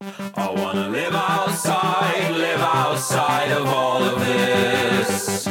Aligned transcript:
I 0.00 0.54
wanna 0.54 0.90
live 0.90 1.12
outside, 1.12 2.30
live 2.30 2.60
outside 2.60 3.50
of 3.50 3.66
all 3.66 4.00
of 4.00 4.20
this. 4.20 5.44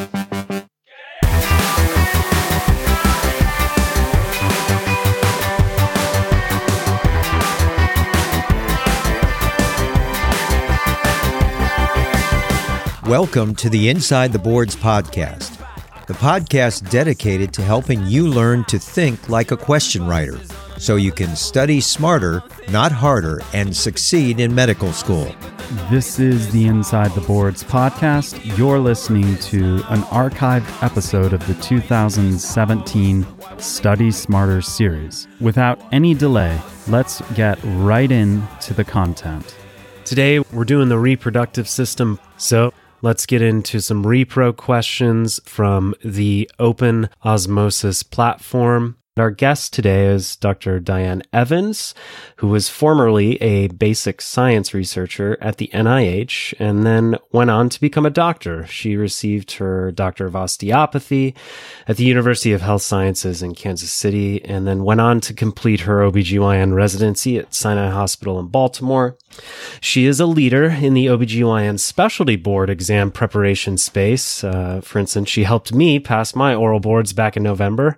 Welcome 13.05 13.53
to 13.55 13.69
the 13.69 13.89
Inside 13.89 14.31
the 14.31 14.39
Boards 14.39 14.77
podcast, 14.77 15.57
the 16.05 16.13
podcast 16.13 16.89
dedicated 16.89 17.51
to 17.55 17.61
helping 17.63 18.05
you 18.05 18.29
learn 18.29 18.63
to 18.65 18.79
think 18.79 19.27
like 19.27 19.51
a 19.51 19.57
question 19.57 20.07
writer 20.07 20.39
so 20.77 20.95
you 20.95 21.11
can 21.11 21.35
study 21.35 21.81
smarter, 21.81 22.43
not 22.69 22.91
harder, 22.91 23.41
and 23.53 23.75
succeed 23.75 24.39
in 24.39 24.53
medical 24.53 24.93
school. 24.93 25.33
This 25.89 26.19
is 26.19 26.49
the 26.51 26.65
Inside 26.67 27.11
the 27.11 27.21
Boards 27.21 27.63
podcast. 27.63 28.57
You're 28.57 28.79
listening 28.79 29.37
to 29.37 29.83
an 29.89 30.01
archived 30.03 30.83
episode 30.83 31.33
of 31.33 31.45
the 31.45 31.55
2017 31.55 33.25
Study 33.57 34.11
Smarter 34.11 34.61
series. 34.61 35.27
Without 35.41 35.79
any 35.91 36.13
delay, 36.13 36.59
let's 36.87 37.21
get 37.33 37.59
right 37.63 38.11
into 38.11 38.73
the 38.73 38.85
content. 38.85 39.55
Today, 40.05 40.39
we're 40.39 40.63
doing 40.63 40.87
the 40.87 40.97
reproductive 40.97 41.67
system. 41.67 42.17
So, 42.37 42.73
let's 43.01 43.25
get 43.25 43.41
into 43.41 43.81
some 43.81 44.05
repro 44.05 44.55
questions 44.55 45.41
from 45.43 45.95
the 46.03 46.49
Open 46.59 47.09
Osmosis 47.25 48.03
platform. 48.03 48.95
Our 49.19 49.31
guest 49.31 49.73
today 49.73 50.05
is 50.07 50.35
Dr. 50.35 50.79
Diane 50.79 51.23
Evans, 51.33 51.95
who 52.35 52.47
was 52.47 52.69
formerly 52.69 53.41
a 53.41 53.67
basic 53.69 54.21
science 54.21 54.75
researcher 54.75 55.37
at 55.41 55.57
the 55.57 55.71
NIH 55.73 56.53
and 56.59 56.85
then 56.85 57.17
went 57.31 57.49
on 57.49 57.69
to 57.69 57.81
become 57.81 58.05
a 58.05 58.11
doctor. 58.11 58.67
She 58.67 58.95
received 58.95 59.53
her 59.53 59.91
Doctor 59.91 60.27
of 60.27 60.35
Osteopathy 60.35 61.33
at 61.87 61.97
the 61.97 62.03
University 62.03 62.53
of 62.53 62.61
Health 62.61 62.83
Sciences 62.83 63.41
in 63.41 63.55
Kansas 63.55 63.91
City 63.91 64.43
and 64.45 64.67
then 64.67 64.83
went 64.83 65.01
on 65.01 65.19
to 65.21 65.33
complete 65.33 65.81
her 65.81 65.99
OBGYN 65.99 66.75
residency 66.75 67.39
at 67.39 67.55
Sinai 67.55 67.89
Hospital 67.89 68.39
in 68.39 68.47
Baltimore. 68.47 69.17
She 69.81 70.05
is 70.05 70.19
a 70.19 70.27
leader 70.27 70.65
in 70.65 70.93
the 70.93 71.07
OBGYN 71.07 71.79
specialty 71.79 72.35
board 72.35 72.69
exam 72.69 73.09
preparation 73.11 73.77
space. 73.77 74.43
Uh, 74.43 74.81
for 74.81 74.99
instance, 74.99 75.29
she 75.29 75.43
helped 75.43 75.73
me 75.73 75.99
pass 75.99 76.35
my 76.35 76.53
oral 76.53 76.79
boards 76.79 77.13
back 77.13 77.35
in 77.35 77.43
November 77.43 77.97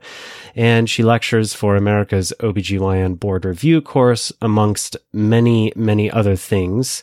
and 0.56 0.90
she 0.90 1.03
lectures 1.09 1.53
for 1.55 1.75
America's 1.75 2.31
OBGYN 2.39 3.19
board 3.19 3.43
review 3.43 3.81
course, 3.81 4.31
amongst 4.43 4.95
many, 5.11 5.73
many 5.75 6.11
other 6.11 6.35
things. 6.35 7.01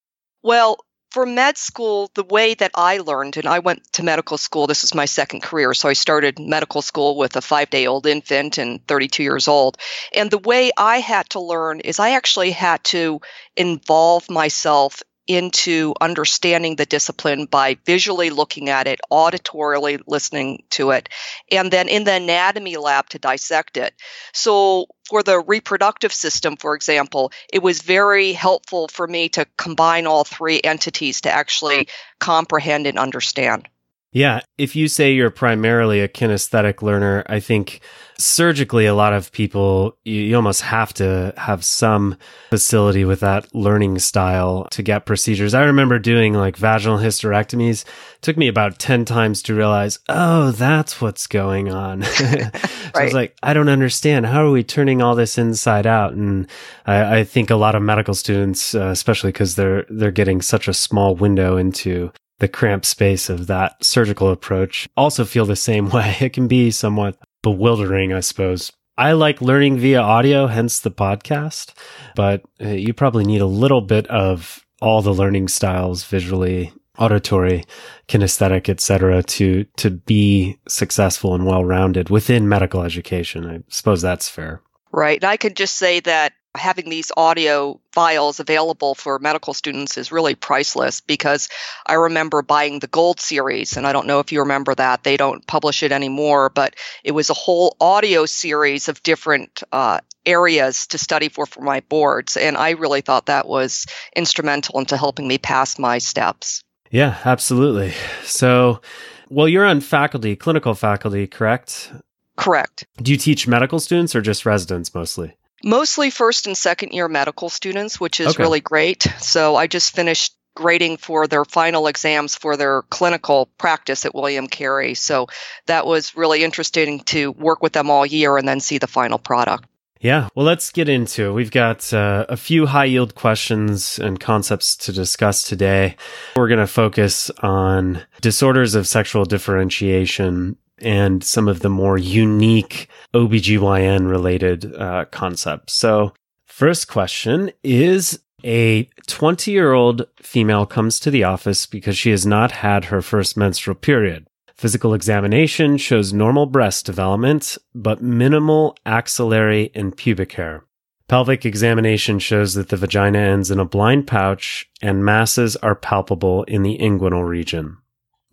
Well, 0.42 0.78
for 1.12 1.26
med 1.26 1.58
school, 1.58 2.10
the 2.14 2.24
way 2.24 2.54
that 2.54 2.70
I 2.74 2.98
learned, 2.98 3.36
and 3.36 3.46
I 3.46 3.58
went 3.58 3.92
to 3.92 4.02
medical 4.02 4.38
school, 4.38 4.66
this 4.66 4.82
is 4.82 4.94
my 4.94 5.04
second 5.04 5.42
career. 5.42 5.74
So 5.74 5.90
I 5.90 5.92
started 5.92 6.38
medical 6.38 6.80
school 6.80 7.18
with 7.18 7.36
a 7.36 7.42
five 7.42 7.68
day 7.68 7.86
old 7.86 8.06
infant 8.06 8.56
and 8.56 8.86
32 8.88 9.22
years 9.22 9.46
old. 9.46 9.76
And 10.14 10.30
the 10.30 10.38
way 10.38 10.70
I 10.76 11.00
had 11.00 11.28
to 11.30 11.40
learn 11.40 11.80
is 11.80 11.98
I 11.98 12.12
actually 12.12 12.52
had 12.52 12.82
to 12.84 13.20
involve 13.56 14.30
myself 14.30 15.02
into 15.32 15.94
understanding 16.00 16.76
the 16.76 16.86
discipline 16.86 17.46
by 17.46 17.76
visually 17.84 18.30
looking 18.30 18.68
at 18.68 18.86
it, 18.86 19.00
auditorily 19.10 20.00
listening 20.06 20.62
to 20.70 20.90
it, 20.90 21.08
and 21.50 21.70
then 21.70 21.88
in 21.88 22.04
the 22.04 22.12
anatomy 22.12 22.76
lab 22.76 23.08
to 23.10 23.18
dissect 23.18 23.76
it. 23.76 23.94
So, 24.32 24.86
for 25.08 25.22
the 25.22 25.40
reproductive 25.40 26.12
system, 26.12 26.56
for 26.56 26.74
example, 26.74 27.32
it 27.52 27.62
was 27.62 27.82
very 27.82 28.32
helpful 28.32 28.88
for 28.88 29.06
me 29.06 29.28
to 29.30 29.46
combine 29.56 30.06
all 30.06 30.24
three 30.24 30.60
entities 30.62 31.22
to 31.22 31.30
actually 31.30 31.88
comprehend 32.18 32.86
and 32.86 32.98
understand. 32.98 33.68
Yeah. 34.12 34.40
If 34.58 34.76
you 34.76 34.88
say 34.88 35.12
you're 35.12 35.30
primarily 35.30 36.00
a 36.00 36.08
kinesthetic 36.08 36.82
learner, 36.82 37.24
I 37.28 37.40
think 37.40 37.80
surgically, 38.18 38.86
a 38.86 38.94
lot 38.94 39.14
of 39.14 39.32
people, 39.32 39.96
you, 40.04 40.20
you, 40.20 40.36
almost 40.36 40.60
have 40.62 40.92
to 40.94 41.32
have 41.36 41.64
some 41.64 42.16
facility 42.50 43.04
with 43.04 43.20
that 43.20 43.52
learning 43.54 43.98
style 43.98 44.68
to 44.70 44.82
get 44.82 45.06
procedures. 45.06 45.54
I 45.54 45.64
remember 45.64 45.98
doing 45.98 46.34
like 46.34 46.56
vaginal 46.56 46.98
hysterectomies. 46.98 47.84
It 47.84 48.22
took 48.22 48.36
me 48.36 48.48
about 48.48 48.78
10 48.78 49.04
times 49.06 49.42
to 49.42 49.54
realize, 49.54 49.98
oh, 50.08 50.52
that's 50.52 51.00
what's 51.00 51.26
going 51.26 51.72
on. 51.72 52.02
so 52.02 52.24
right. 52.24 52.52
I 52.94 53.04
was 53.04 53.14
like, 53.14 53.36
I 53.42 53.54
don't 53.54 53.70
understand. 53.70 54.26
How 54.26 54.46
are 54.46 54.50
we 54.50 54.62
turning 54.62 55.02
all 55.02 55.14
this 55.14 55.38
inside 55.38 55.86
out? 55.86 56.12
And 56.12 56.48
I, 56.86 57.20
I 57.20 57.24
think 57.24 57.50
a 57.50 57.56
lot 57.56 57.74
of 57.74 57.82
medical 57.82 58.14
students, 58.14 58.74
uh, 58.74 58.88
especially 58.88 59.32
because 59.32 59.56
they're, 59.56 59.86
they're 59.88 60.10
getting 60.10 60.42
such 60.42 60.68
a 60.68 60.74
small 60.74 61.14
window 61.14 61.56
into 61.56 62.12
the 62.42 62.48
cramped 62.48 62.86
space 62.86 63.30
of 63.30 63.46
that 63.46 63.76
surgical 63.84 64.28
approach 64.28 64.88
also 64.96 65.24
feel 65.24 65.46
the 65.46 65.54
same 65.54 65.88
way. 65.90 66.16
It 66.20 66.32
can 66.32 66.48
be 66.48 66.72
somewhat 66.72 67.16
bewildering, 67.40 68.12
I 68.12 68.18
suppose. 68.18 68.72
I 68.98 69.12
like 69.12 69.40
learning 69.40 69.78
via 69.78 70.00
audio, 70.00 70.48
hence 70.48 70.80
the 70.80 70.90
podcast, 70.90 71.72
but 72.16 72.42
uh, 72.60 72.70
you 72.70 72.94
probably 72.94 73.24
need 73.24 73.42
a 73.42 73.46
little 73.46 73.80
bit 73.80 74.08
of 74.08 74.66
all 74.80 75.02
the 75.02 75.14
learning 75.14 75.46
styles 75.46 76.02
visually, 76.02 76.72
auditory, 76.98 77.64
kinesthetic, 78.08 78.68
etc., 78.68 79.22
to 79.22 79.64
to 79.76 79.90
be 79.90 80.58
successful 80.66 81.36
and 81.36 81.46
well-rounded 81.46 82.10
within 82.10 82.48
medical 82.48 82.82
education. 82.82 83.48
I 83.48 83.60
suppose 83.68 84.02
that's 84.02 84.28
fair. 84.28 84.62
Right. 84.90 85.22
I 85.22 85.36
could 85.36 85.54
just 85.54 85.76
say 85.76 86.00
that 86.00 86.32
having 86.54 86.90
these 86.90 87.10
audio 87.16 87.80
files 87.92 88.40
available 88.40 88.94
for 88.94 89.18
medical 89.18 89.54
students 89.54 89.96
is 89.96 90.12
really 90.12 90.34
priceless 90.34 91.00
because 91.00 91.48
I 91.86 91.94
remember 91.94 92.42
buying 92.42 92.78
the 92.78 92.86
Gold 92.86 93.20
series, 93.20 93.76
and 93.76 93.86
I 93.86 93.92
don't 93.92 94.06
know 94.06 94.18
if 94.18 94.32
you 94.32 94.40
remember 94.40 94.74
that. 94.74 95.02
They 95.02 95.16
don't 95.16 95.46
publish 95.46 95.82
it 95.82 95.92
anymore, 95.92 96.50
but 96.50 96.74
it 97.04 97.12
was 97.12 97.30
a 97.30 97.34
whole 97.34 97.76
audio 97.80 98.26
series 98.26 98.88
of 98.88 99.02
different 99.02 99.62
uh, 99.72 100.00
areas 100.26 100.86
to 100.88 100.98
study 100.98 101.28
for 101.28 101.46
for 101.46 101.62
my 101.62 101.80
boards. 101.80 102.36
And 102.36 102.56
I 102.56 102.70
really 102.70 103.00
thought 103.00 103.26
that 103.26 103.48
was 103.48 103.86
instrumental 104.14 104.78
into 104.78 104.96
helping 104.96 105.26
me 105.26 105.38
pass 105.38 105.78
my 105.78 105.98
steps. 105.98 106.62
Yeah, 106.90 107.18
absolutely. 107.24 107.94
So, 108.24 108.82
well, 109.30 109.48
you're 109.48 109.64
on 109.64 109.80
faculty, 109.80 110.36
clinical 110.36 110.74
faculty, 110.74 111.26
correct? 111.26 111.90
Correct. 112.36 112.86
Do 112.98 113.10
you 113.10 113.16
teach 113.16 113.48
medical 113.48 113.80
students 113.80 114.14
or 114.14 114.20
just 114.20 114.44
residents 114.44 114.94
mostly? 114.94 115.36
Mostly 115.64 116.10
first 116.10 116.46
and 116.46 116.56
second 116.56 116.92
year 116.92 117.08
medical 117.08 117.48
students, 117.48 118.00
which 118.00 118.20
is 118.20 118.28
okay. 118.28 118.42
really 118.42 118.60
great. 118.60 119.02
So 119.18 119.56
I 119.56 119.66
just 119.66 119.94
finished 119.94 120.34
grading 120.54 120.98
for 120.98 121.26
their 121.26 121.44
final 121.44 121.86
exams 121.86 122.34
for 122.34 122.56
their 122.56 122.82
clinical 122.82 123.46
practice 123.58 124.04
at 124.04 124.14
William 124.14 124.46
Carey. 124.46 124.94
So 124.94 125.28
that 125.66 125.86
was 125.86 126.16
really 126.16 126.44
interesting 126.44 127.00
to 127.00 127.32
work 127.32 127.62
with 127.62 127.72
them 127.72 127.90
all 127.90 128.04
year 128.04 128.36
and 128.36 128.46
then 128.46 128.60
see 128.60 128.78
the 128.78 128.86
final 128.86 129.18
product. 129.18 129.66
Yeah, 130.02 130.28
well, 130.34 130.44
let's 130.44 130.70
get 130.70 130.88
into 130.88 131.28
it. 131.28 131.32
We've 131.32 131.52
got 131.52 131.94
uh, 131.94 132.26
a 132.28 132.36
few 132.36 132.66
high 132.66 132.86
yield 132.86 133.14
questions 133.14 134.00
and 134.00 134.18
concepts 134.18 134.74
to 134.78 134.92
discuss 134.92 135.44
today. 135.44 135.94
We're 136.34 136.48
going 136.48 136.58
to 136.58 136.66
focus 136.66 137.30
on 137.40 138.02
disorders 138.20 138.74
of 138.74 138.88
sexual 138.88 139.24
differentiation 139.24 140.56
and 140.82 141.22
some 141.24 141.48
of 141.48 141.60
the 141.60 141.68
more 141.68 141.98
unique 141.98 142.88
OBGYN 143.14 144.08
related 144.08 144.74
uh, 144.74 145.06
concepts. 145.10 145.72
So, 145.72 146.12
first 146.46 146.88
question 146.88 147.50
is 147.62 148.20
a 148.44 148.84
20 149.06 149.50
year 149.50 149.72
old 149.72 150.06
female 150.16 150.66
comes 150.66 150.98
to 151.00 151.10
the 151.10 151.24
office 151.24 151.66
because 151.66 151.96
she 151.96 152.10
has 152.10 152.26
not 152.26 152.52
had 152.52 152.86
her 152.86 153.02
first 153.02 153.36
menstrual 153.36 153.76
period. 153.76 154.26
Physical 154.54 154.94
examination 154.94 155.76
shows 155.76 156.12
normal 156.12 156.46
breast 156.46 156.86
development, 156.86 157.58
but 157.74 158.02
minimal 158.02 158.76
axillary 158.86 159.70
and 159.74 159.96
pubic 159.96 160.32
hair. 160.32 160.64
Pelvic 161.08 161.44
examination 161.44 162.18
shows 162.18 162.54
that 162.54 162.68
the 162.68 162.76
vagina 162.76 163.18
ends 163.18 163.50
in 163.50 163.58
a 163.58 163.64
blind 163.64 164.06
pouch 164.06 164.70
and 164.80 165.04
masses 165.04 165.56
are 165.56 165.74
palpable 165.74 166.44
in 166.44 166.62
the 166.62 166.78
inguinal 166.78 167.26
region. 167.26 167.76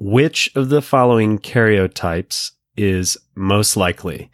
Which 0.01 0.49
of 0.55 0.69
the 0.69 0.81
following 0.81 1.39
karyotypes 1.39 2.51
is 2.77 3.17
most 3.35 3.75
likely? 3.75 4.31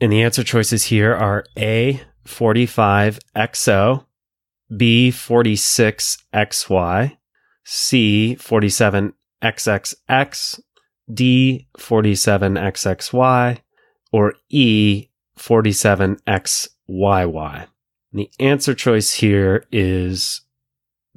And 0.00 0.12
the 0.12 0.22
answer 0.22 0.44
choices 0.44 0.84
here 0.84 1.12
are 1.12 1.44
A, 1.58 2.00
45XO, 2.24 4.04
B, 4.76 5.10
46XY, 5.10 7.16
C, 7.64 8.36
47XXX, 8.38 10.60
D, 11.12 11.66
47XXY, 11.76 13.58
or 14.12 14.34
E, 14.50 15.08
47XYY. 15.36 17.66
And 18.12 18.20
the 18.20 18.30
answer 18.38 18.72
choice 18.72 19.14
here 19.14 19.64
is 19.72 20.42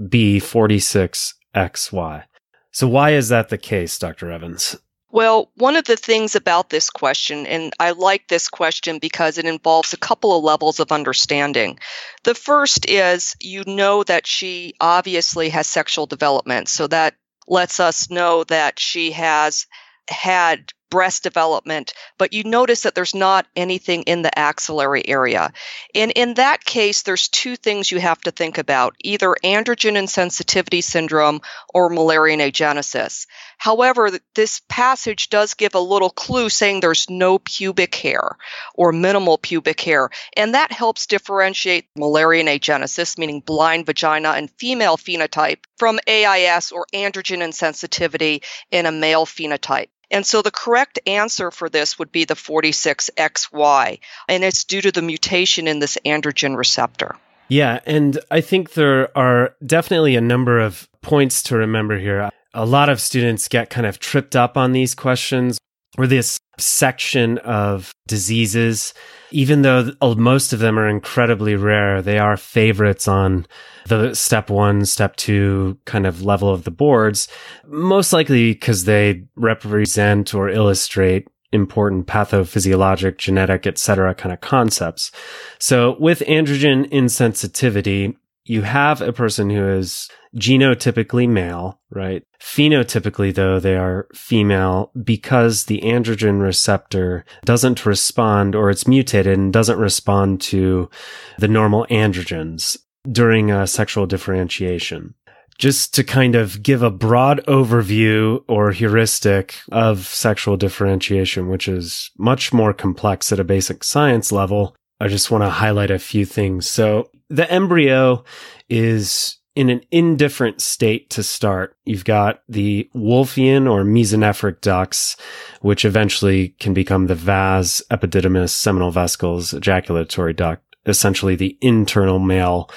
B, 0.10 0.40
46XY. 0.40 2.24
So 2.72 2.88
why 2.88 3.12
is 3.12 3.30
that 3.30 3.50
the 3.50 3.58
case, 3.58 3.98
Dr. 4.00 4.32
Evans? 4.32 4.78
Well, 5.14 5.52
one 5.56 5.76
of 5.76 5.84
the 5.84 5.98
things 5.98 6.36
about 6.36 6.70
this 6.70 6.90
question, 6.90 7.46
and 7.46 7.74
I 7.82 7.92
like 7.92 8.30
this 8.30 8.48
question 8.48 8.98
because 8.98 9.38
it 9.38 9.46
involves 9.46 9.92
a 9.92 9.98
couple 9.98 10.38
of 10.38 10.44
levels 10.44 10.80
of 10.80 10.94
understanding. 10.94 11.80
The 12.24 12.34
first 12.34 12.90
is 12.90 13.36
you 13.42 13.64
know 13.68 14.04
that 14.04 14.26
she 14.26 14.74
obviously 14.80 15.50
has 15.50 15.68
sexual 15.68 16.06
development, 16.06 16.70
so 16.70 16.88
that 16.88 17.16
lets 17.46 17.82
us 17.82 18.10
know 18.10 18.46
that 18.46 18.80
she 18.80 19.12
has 19.12 19.68
had 20.10 20.72
breast 20.92 21.24
development, 21.24 21.94
but 22.20 22.34
you 22.34 22.44
notice 22.44 22.84
that 22.84 22.94
there's 22.94 23.16
not 23.16 23.48
anything 23.56 24.04
in 24.04 24.22
the 24.22 24.38
axillary 24.38 25.08
area. 25.08 25.52
And 25.96 26.12
in 26.12 26.36
that 26.36 26.64
case, 26.64 27.02
there's 27.02 27.30
two 27.30 27.56
things 27.56 27.92
you 27.92 28.00
have 28.00 28.22
to 28.22 28.32
think 28.32 28.60
about 28.60 28.96
either 29.00 29.36
androgen 29.44 29.98
insensitivity 29.98 30.84
syndrome 30.84 31.42
or 31.74 31.90
Mullerian 31.90 32.40
agenesis. 32.40 33.26
However, 33.58 34.12
this 34.36 34.62
passage 34.68 35.30
does 35.30 35.54
give 35.54 35.76
a 35.76 35.80
little 35.80 36.10
clue 36.10 36.50
saying 36.50 36.80
there's 36.80 37.10
no 37.10 37.40
pubic 37.40 37.96
hair 37.96 38.38
or 38.76 38.92
minimal 38.92 39.38
pubic 39.38 39.80
hair. 39.82 40.10
And 40.36 40.56
that 40.56 40.72
helps 40.72 41.08
differentiate 41.08 41.88
Mullerian 41.98 42.48
agenesis, 42.48 43.18
meaning 43.18 43.40
blind 43.40 43.86
vagina 43.86 44.32
and 44.32 44.52
female 44.52 44.98
phenotype, 44.98 45.60
from 45.78 46.00
AIS 46.08 46.72
or 46.72 46.86
androgen 46.94 47.40
insensitivity 47.40 48.44
in 48.72 48.86
a 48.86 48.92
male 48.92 49.26
phenotype. 49.26 49.88
And 50.12 50.26
so 50.26 50.42
the 50.42 50.52
correct 50.52 51.00
answer 51.08 51.50
for 51.50 51.70
this 51.70 51.98
would 51.98 52.12
be 52.12 52.26
the 52.26 52.36
46XY, 52.36 54.00
and 54.28 54.44
it's 54.44 54.66
due 54.66 54.82
to 54.82 54.92
the 54.92 55.02
mutation 55.02 55.68
in 55.68 55.80
this 55.80 55.98
androgen 56.06 56.58
receptor. 56.58 57.16
Yeah, 57.48 57.80
and 57.86 58.20
I 58.30 58.42
think 58.42 58.74
there 58.74 59.18
are 59.18 59.56
definitely 59.66 60.16
a 60.16 60.22
number 60.22 60.60
of 60.60 60.88
points 61.02 61.42
to 61.44 61.58
remember 61.58 61.98
here. 61.98 62.30
A 62.54 62.66
lot 62.66 62.90
of 62.90 63.02
students 63.02 63.48
get 63.48 63.70
kind 63.70 63.88
of 63.88 64.00
tripped 64.00 64.36
up 64.36 64.58
on 64.58 64.74
these 64.74 64.94
questions 64.94 65.58
or 65.98 66.08
this 66.08 66.40
section 66.58 67.38
of 67.40 67.92
diseases, 68.08 68.94
even 69.32 69.62
though 69.62 69.92
oh, 70.02 70.16
most 70.16 70.54
of 70.54 70.60
them 70.60 70.78
are 70.78 70.88
incredibly 70.88 71.56
rare, 71.56 72.02
they 72.02 72.20
are 72.20 72.38
favorites 72.38 73.08
on 73.08 73.46
the 73.88 74.14
step 74.14 74.50
one, 74.50 74.86
step 74.86 75.16
two 75.16 75.78
kind 75.86 76.06
of 76.06 76.24
level 76.24 76.50
of 76.50 76.64
the 76.64 76.72
boards, 76.72 77.28
most 77.68 78.14
likely 78.14 78.54
because 78.54 78.86
they 78.86 79.24
represent 79.36 80.34
or 80.34 80.50
illustrate 80.50 81.28
important 81.52 82.08
pathophysiologic, 82.08 83.18
genetic, 83.18 83.68
etc. 83.68 84.16
kind 84.16 84.32
of 84.32 84.42
concepts. 84.42 85.12
So 85.60 85.98
with 86.00 86.20
androgen 86.22 86.90
insensitivity, 86.92 88.16
you 88.46 88.64
have 88.64 89.02
a 89.02 89.14
person 89.14 89.50
who 89.50 89.68
is 89.68 90.10
genotypically 90.36 91.28
male, 91.30 91.80
right? 91.90 92.24
Phenotypically, 92.40 93.34
though, 93.34 93.60
they 93.60 93.76
are 93.76 94.08
female 94.14 94.92
because 95.04 95.66
the 95.66 95.82
androgen 95.82 96.42
receptor 96.42 97.24
doesn't 97.46 97.86
respond 97.86 98.56
or 98.56 98.70
it's 98.70 98.88
mutated 98.88 99.38
and 99.38 99.54
doesn't 99.54 99.78
respond 99.78 100.42
to 100.42 100.90
the 101.38 101.48
normal 101.48 101.86
androgens 101.90 102.78
during 103.12 103.66
sexual 103.68 104.06
differentiation. 104.06 105.14
Just 105.60 105.94
to 105.94 106.04
kind 106.04 106.34
of 106.34 106.64
give 106.64 106.82
a 106.82 106.90
broad 106.90 107.46
overview 107.46 108.44
or 108.48 108.72
heuristic 108.72 109.60
of 109.72 110.08
sexual 110.08 110.58
differentiation, 110.58 111.50
which 111.50 111.68
is 111.68 112.10
much 112.18 112.52
more 112.52 112.74
complex 112.74 113.32
at 113.32 113.40
a 113.40 113.44
basic 113.44 113.84
science 113.84 114.32
level, 114.32 114.76
I 115.02 115.08
just 115.08 115.32
want 115.32 115.44
to 115.44 115.50
highlight 115.50 115.90
a 115.90 115.98
few 115.98 116.26
things. 116.26 116.70
So 116.70 117.10
the 117.28 117.52
embryo 117.52 118.24
is 118.70 119.38
in 119.56 119.72
an 119.72 119.82
indifferent 119.90 120.62
state 120.62 121.10
to 121.10 121.24
start. 121.24 121.76
You've 121.86 122.06
got 122.06 122.44
the 122.48 122.88
Wolffian 122.96 123.70
or 123.70 123.84
mesonephric 123.84 124.62
ducts, 124.62 125.18
which 125.62 125.86
eventually 125.86 126.50
can 126.60 126.76
become 126.76 127.08
the 127.08 127.16
vas, 127.16 127.82
epididymis, 127.90 128.52
seminal 128.52 128.92
vesicles, 128.92 129.56
ejaculatory 129.56 130.34
duct, 130.34 130.64
essentially 130.86 131.36
the 131.36 131.58
internal 131.62 132.20
male 132.20 132.70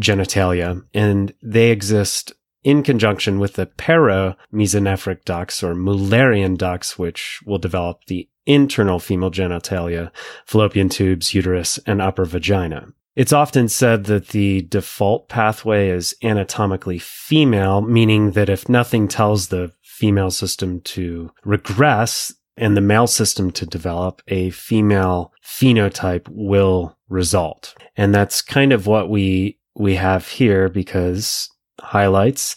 genitalia. 0.00 0.80
And 0.94 1.34
they 1.42 1.72
exist 1.72 2.32
in 2.68 2.82
conjunction 2.82 3.38
with 3.38 3.54
the 3.54 3.64
paramesonephric 3.64 5.24
ducts 5.24 5.62
or 5.62 5.74
Mullerian 5.74 6.58
ducts, 6.58 6.98
which 6.98 7.40
will 7.46 7.56
develop 7.56 8.04
the 8.04 8.28
internal 8.44 8.98
female 8.98 9.30
genitalia, 9.30 10.10
fallopian 10.44 10.90
tubes, 10.90 11.32
uterus, 11.32 11.78
and 11.86 12.02
upper 12.02 12.26
vagina. 12.26 12.88
It's 13.16 13.32
often 13.32 13.70
said 13.70 14.04
that 14.04 14.28
the 14.28 14.60
default 14.60 15.30
pathway 15.30 15.88
is 15.88 16.14
anatomically 16.22 16.98
female, 16.98 17.80
meaning 17.80 18.32
that 18.32 18.50
if 18.50 18.68
nothing 18.68 19.08
tells 19.08 19.48
the 19.48 19.72
female 19.80 20.30
system 20.30 20.82
to 20.82 21.30
regress 21.46 22.34
and 22.58 22.76
the 22.76 22.82
male 22.82 23.06
system 23.06 23.50
to 23.52 23.64
develop, 23.64 24.20
a 24.28 24.50
female 24.50 25.32
phenotype 25.42 26.28
will 26.28 26.98
result. 27.08 27.74
And 27.96 28.14
that's 28.14 28.42
kind 28.42 28.74
of 28.74 28.86
what 28.86 29.08
we, 29.08 29.58
we 29.74 29.94
have 29.94 30.28
here 30.28 30.68
because 30.68 31.48
highlights 31.80 32.56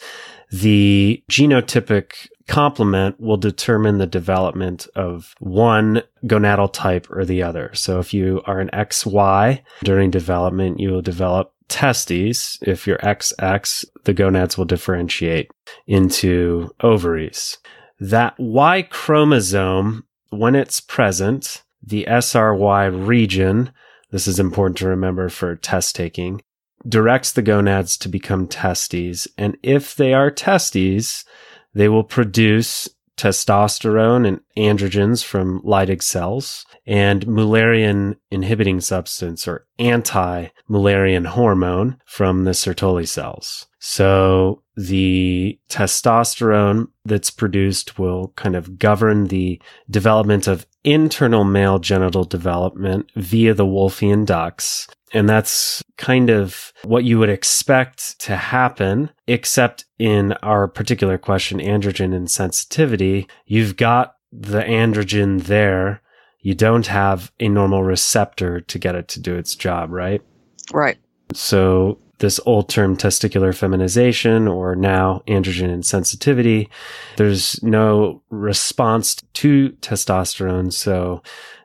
the 0.52 1.24
genotypic 1.32 2.28
complement 2.48 3.20
will 3.20 3.38
determine 3.38 3.98
the 3.98 4.06
development 4.06 4.88
of 4.96 5.34
one 5.40 6.04
gonadal 6.26 6.72
type 6.72 7.08
or 7.10 7.24
the 7.24 7.42
other. 7.42 7.72
So 7.74 8.00
if 8.00 8.14
you 8.14 8.42
are 8.46 8.60
an 8.60 8.70
XY 8.74 9.62
during 9.84 10.12
development, 10.12 10.80
you 10.80 10.92
will 10.92 11.02
develop 11.02 11.54
testes. 11.70 12.60
If 12.62 12.86
you're 12.86 12.98
XX, 12.98 13.86
the 14.04 14.14
gonads 14.14 14.58
will 14.58 14.66
differentiate 14.66 15.50
into 15.88 16.76
ovaries. 16.82 17.58
That 18.02 18.36
Y 18.38 18.82
chromosome, 18.82 20.06
when 20.32 20.56
it's 20.56 20.82
present, 20.82 21.64
the 21.82 22.06
SRY 22.10 23.08
region, 23.08 23.72
this 24.12 24.28
is 24.28 24.40
important 24.40 24.78
to 24.80 24.90
remember 24.90 25.30
for 25.30 25.56
test 25.56 25.96
taking, 25.96 26.42
directs 26.88 27.32
the 27.32 27.42
gonads 27.42 27.98
to 27.98 28.10
become 28.10 28.48
testes. 28.48 29.28
And 29.38 29.58
if 29.64 29.96
they 29.96 30.14
are 30.14 30.32
testes, 30.32 31.26
they 31.74 31.90
will 31.90 32.04
produce 32.04 32.90
testosterone 33.18 34.28
and 34.28 34.42
androgens 34.58 35.24
from 35.24 35.62
Leydig 35.62 36.02
cells 36.02 36.66
and 36.88 37.26
Mullerian 37.28 38.16
inhibiting 38.32 38.82
substance 38.82 39.48
or 39.48 39.68
anti-Mullerian 39.78 41.28
hormone 41.28 41.98
from 42.06 42.46
the 42.46 42.52
Sertoli 42.52 43.08
cells. 43.08 43.68
So 43.80 44.64
the 44.76 45.60
testosterone 45.70 46.88
that's 47.06 47.30
produced 47.30 48.00
will 48.00 48.30
kind 48.36 48.56
of 48.56 48.80
govern 48.80 49.28
the 49.28 49.62
development 49.90 50.48
of 50.48 50.66
internal 50.84 51.44
male 51.44 51.78
genital 51.78 52.24
development 52.24 53.12
via 53.16 53.54
the 53.54 53.66
Wolffian 53.66 54.26
ducts 54.26 54.88
and 55.14 55.28
that's 55.28 55.84
kind 55.98 56.30
of 56.30 56.72
what 56.84 57.04
you 57.04 57.20
would 57.20 57.30
expect 57.30 58.20
to 58.22 58.36
happen, 58.36 59.10
except 59.28 59.86
in 60.00 60.34
our 60.44 60.68
particular 60.68 61.18
question, 61.18 61.60
androgen 61.60 62.14
insensitivity. 62.14 63.30
You've 63.46 63.76
got 63.76 64.16
the 64.32 64.62
androgen 64.62 65.44
there. 65.44 66.02
You 66.40 66.56
don't 66.56 66.88
have 66.88 67.32
a 67.40 67.50
normal 67.50 67.84
receptor 67.84 68.62
to 68.62 68.80
get 68.80 68.96
it 68.96 69.08
to 69.10 69.20
do 69.20 69.36
its 69.36 69.56
job, 69.56 69.92
right? 69.92 70.22
Right. 70.74 70.98
So 71.34 72.00
this 72.22 72.40
old 72.46 72.70
term 72.70 72.96
testicular 72.96 73.54
feminization 73.56 74.48
or 74.48 74.76
now 74.76 75.24
androgen 75.28 75.70
insensitivity, 75.70 76.70
there's 77.18 77.62
no 77.62 78.22
response 78.30 79.16
to 79.34 79.72
testosterone. 79.82 80.72
So 80.72 81.22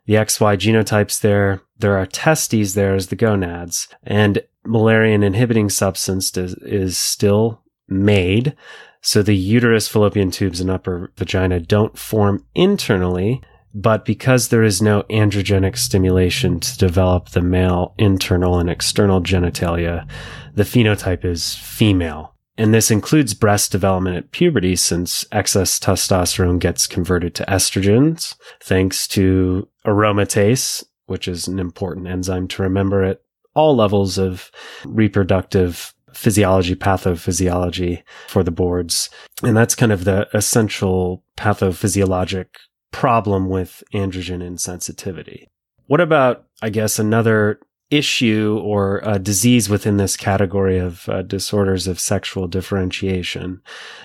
the 0.07 0.15
XY 0.15 0.57
genotypes 0.57 1.21
there. 1.21 1.61
There 1.79 1.99
are 1.99 2.07
testes 2.07 2.75
there 2.75 2.95
as 2.95 3.09
the 3.09 3.17
gonads 3.17 3.89
and 4.03 4.43
Mullerian 4.67 5.25
inhibiting 5.25 5.71
substance 5.71 6.37
is, 6.37 6.55
is 6.55 6.99
still 6.99 7.63
made. 7.89 8.57
So 9.01 9.23
the 9.23 9.37
uterus, 9.37 9.87
fallopian 9.87 10.31
tubes, 10.31 10.61
and 10.61 10.71
upper 10.71 11.13
vagina 11.17 11.61
don't 11.61 11.97
form 11.97 12.45
internally, 12.55 13.43
but 13.73 14.05
because 14.05 14.49
there 14.49 14.65
is 14.65 14.83
no 14.83 15.03
androgenic 15.05 15.77
stimulation 15.77 16.59
to 16.61 16.79
develop 16.79 17.29
the 17.29 17.43
male 17.43 17.95
internal 17.99 18.59
and 18.59 18.69
external 18.69 19.21
genitalia, 19.21 20.09
the 20.55 20.65
phenotype 20.65 21.25
is 21.25 21.55
female. 21.55 22.36
And 22.59 22.73
this 22.73 22.91
includes 22.91 23.35
breast 23.35 23.71
development 23.71 24.17
at 24.17 24.31
puberty 24.31 24.77
since 24.77 25.25
excess 25.31 25.79
testosterone 25.79 26.59
gets 26.59 26.87
converted 26.87 27.35
to 27.35 27.45
estrogens 27.45 28.35
thanks 28.63 29.07
to 29.09 29.69
aromatase, 29.85 30.85
which 31.07 31.29
is 31.29 31.47
an 31.49 31.59
important 31.59 32.07
enzyme 32.07 32.49
to 32.49 32.63
remember 32.63 33.03
at 33.03 33.21
all 33.55 33.77
levels 33.77 34.19
of 34.19 34.51
reproductive 34.85 35.95
physiology, 36.13 36.75
pathophysiology 36.75 38.03
for 38.29 38.43
the 38.43 38.51
boards. 38.51 39.11
And 39.43 39.57
that's 39.57 39.75
kind 39.75 39.93
of 39.93 40.05
the 40.05 40.29
essential 40.35 41.25
pathophysiologic 41.37 42.47
problem 42.91 43.49
with 43.49 43.83
androgen 43.93 44.43
insensitivity. 44.43 45.45
What 45.87 46.01
about, 46.01 46.47
I 46.63 46.71
guess, 46.71 46.99
another 46.99 47.61
issue 47.91 48.61
or 48.63 49.01
a 49.05 49.19
disease 49.19 49.69
within 49.69 49.97
this 49.97 50.17
category 50.17 50.79
of 50.79 51.09
uh, 51.09 51.23
disorders 51.23 51.87
of 51.87 52.01
sexual 52.01 52.49
differentiation, 52.49 53.61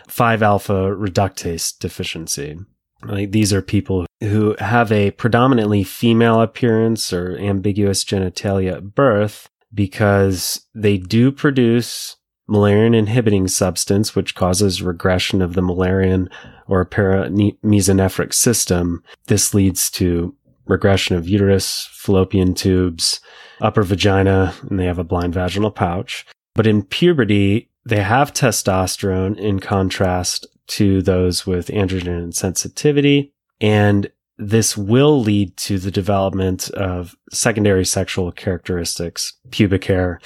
5 0.08 0.44
alpha 0.44 0.96
reductase 0.96 1.78
deficiency. 1.78 2.58
Like 3.04 3.32
these 3.32 3.52
are 3.52 3.62
people 3.62 4.06
who 4.22 4.56
have 4.60 4.92
a 4.92 5.12
predominantly 5.12 5.84
female 5.84 6.42
appearance 6.42 7.12
or 7.12 7.38
ambiguous 7.38 8.04
genitalia 8.04 8.78
at 8.78 8.94
birth 8.94 9.50
because 9.74 10.68
they 10.76 10.98
do 10.98 11.32
produce 11.32 12.18
Müllerian 12.50 12.96
inhibiting 12.96 13.48
substance, 13.48 14.14
which 14.16 14.36
causes 14.36 14.82
regression 14.82 15.42
of 15.42 15.54
the 15.54 15.62
Müllerian 15.62 16.30
or 16.68 16.86
paramesonephric 16.86 18.34
system. 18.34 19.04
This 19.28 19.54
leads 19.54 19.90
to 19.92 20.36
regression 20.72 21.16
of 21.16 21.28
uterus, 21.28 21.88
fallopian 21.92 22.54
tubes, 22.54 23.20
upper 23.60 23.84
vagina, 23.84 24.56
and 24.70 24.80
they 24.80 24.86
have 24.86 25.00
a 25.00 25.04
blind 25.04 25.34
vaginal 25.34 25.72
pouch. 25.72 26.26
But 26.56 26.68
in 26.68 26.84
puberty, 26.84 27.70
they 27.86 28.02
have 28.02 28.34
testosterone 28.34 29.38
in 29.38 29.60
contrast 29.60 30.48
to 30.68 31.02
those 31.02 31.46
with 31.46 31.68
androgen 31.68 32.08
insensitivity. 32.08 33.32
And 33.60 34.12
this 34.38 34.76
will 34.76 35.20
lead 35.20 35.56
to 35.58 35.78
the 35.78 35.92
development 35.92 36.70
of 36.72 37.16
secondary 37.32 37.86
sexual 37.86 38.32
characteristics, 38.32 39.34
pubic 39.52 39.86
hair, 39.86 40.20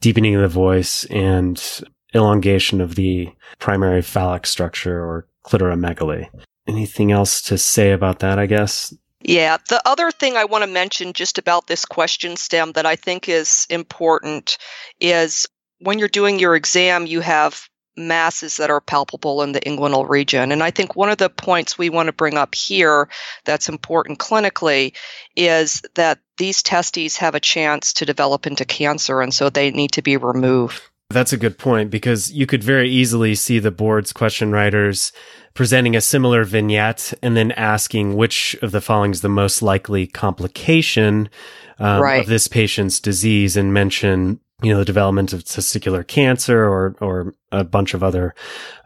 deepening 0.00 0.34
of 0.34 0.42
the 0.42 0.48
voice, 0.48 1.04
and 1.04 1.62
elongation 2.14 2.80
of 2.80 2.96
the 2.96 3.28
primary 3.58 4.02
phallic 4.02 4.46
structure 4.46 5.04
or 5.04 5.28
clitoromegaly. 5.44 6.28
Anything 6.66 7.12
else 7.12 7.40
to 7.42 7.56
say 7.56 7.92
about 7.92 8.18
that, 8.20 8.38
I 8.38 8.46
guess? 8.46 8.92
Yeah, 9.22 9.58
the 9.68 9.82
other 9.86 10.10
thing 10.10 10.36
I 10.36 10.44
want 10.44 10.64
to 10.64 10.70
mention 10.70 11.12
just 11.12 11.38
about 11.38 11.66
this 11.66 11.84
question 11.84 12.36
stem 12.36 12.72
that 12.72 12.86
I 12.86 12.96
think 12.96 13.28
is 13.28 13.66
important 13.68 14.56
is 14.98 15.46
when 15.78 15.98
you're 15.98 16.08
doing 16.08 16.38
your 16.38 16.56
exam, 16.56 17.06
you 17.06 17.20
have 17.20 17.68
masses 17.96 18.56
that 18.56 18.70
are 18.70 18.80
palpable 18.80 19.42
in 19.42 19.52
the 19.52 19.60
inguinal 19.60 20.08
region. 20.08 20.52
And 20.52 20.62
I 20.62 20.70
think 20.70 20.96
one 20.96 21.10
of 21.10 21.18
the 21.18 21.28
points 21.28 21.76
we 21.76 21.90
want 21.90 22.06
to 22.06 22.12
bring 22.12 22.38
up 22.38 22.54
here 22.54 23.08
that's 23.44 23.68
important 23.68 24.18
clinically 24.18 24.94
is 25.36 25.82
that 25.94 26.18
these 26.38 26.62
testes 26.62 27.16
have 27.16 27.34
a 27.34 27.40
chance 27.40 27.92
to 27.94 28.06
develop 28.06 28.46
into 28.46 28.64
cancer, 28.64 29.20
and 29.20 29.34
so 29.34 29.50
they 29.50 29.70
need 29.70 29.92
to 29.92 30.02
be 30.02 30.16
removed. 30.16 30.80
That's 31.10 31.32
a 31.32 31.36
good 31.36 31.58
point 31.58 31.90
because 31.90 32.32
you 32.32 32.46
could 32.46 32.62
very 32.62 32.88
easily 32.88 33.34
see 33.34 33.58
the 33.58 33.72
board's 33.72 34.12
question 34.12 34.52
writers 34.52 35.12
presenting 35.54 35.96
a 35.96 36.00
similar 36.00 36.44
vignette 36.44 37.12
and 37.20 37.36
then 37.36 37.50
asking 37.52 38.14
which 38.14 38.54
of 38.62 38.70
the 38.70 38.80
following 38.80 39.10
is 39.10 39.20
the 39.20 39.28
most 39.28 39.60
likely 39.60 40.06
complication 40.06 41.28
um, 41.80 42.00
right. 42.00 42.20
of 42.20 42.28
this 42.28 42.46
patient's 42.46 43.00
disease 43.00 43.56
and 43.56 43.74
mention 43.74 44.38
you 44.62 44.72
know, 44.72 44.78
the 44.78 44.84
development 44.84 45.32
of 45.32 45.44
testicular 45.44 46.06
cancer 46.06 46.64
or, 46.64 46.94
or 47.00 47.34
a 47.50 47.64
bunch 47.64 47.94
of 47.94 48.02
other 48.02 48.34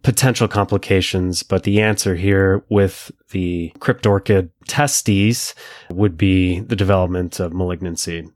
potential 0.03 0.47
complications. 0.47 1.43
But 1.43 1.65
the 1.65 1.83
answer 1.83 2.15
here 2.15 2.65
with 2.69 3.11
the 3.31 3.73
cryptorchid 3.81 4.51
testes 4.69 5.55
would 5.91 6.17
be 6.17 6.61
the 6.61 6.77
development 6.77 7.41
of 7.41 7.53
malignancy. 7.53 8.29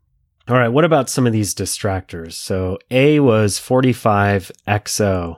All 0.48 0.56
right. 0.56 0.68
What 0.68 0.84
about 0.84 1.10
some 1.10 1.26
of 1.26 1.32
these 1.32 1.54
distractors? 1.54 2.32
So 2.32 2.78
A 2.90 3.20
was 3.20 3.58
45XO 3.58 5.36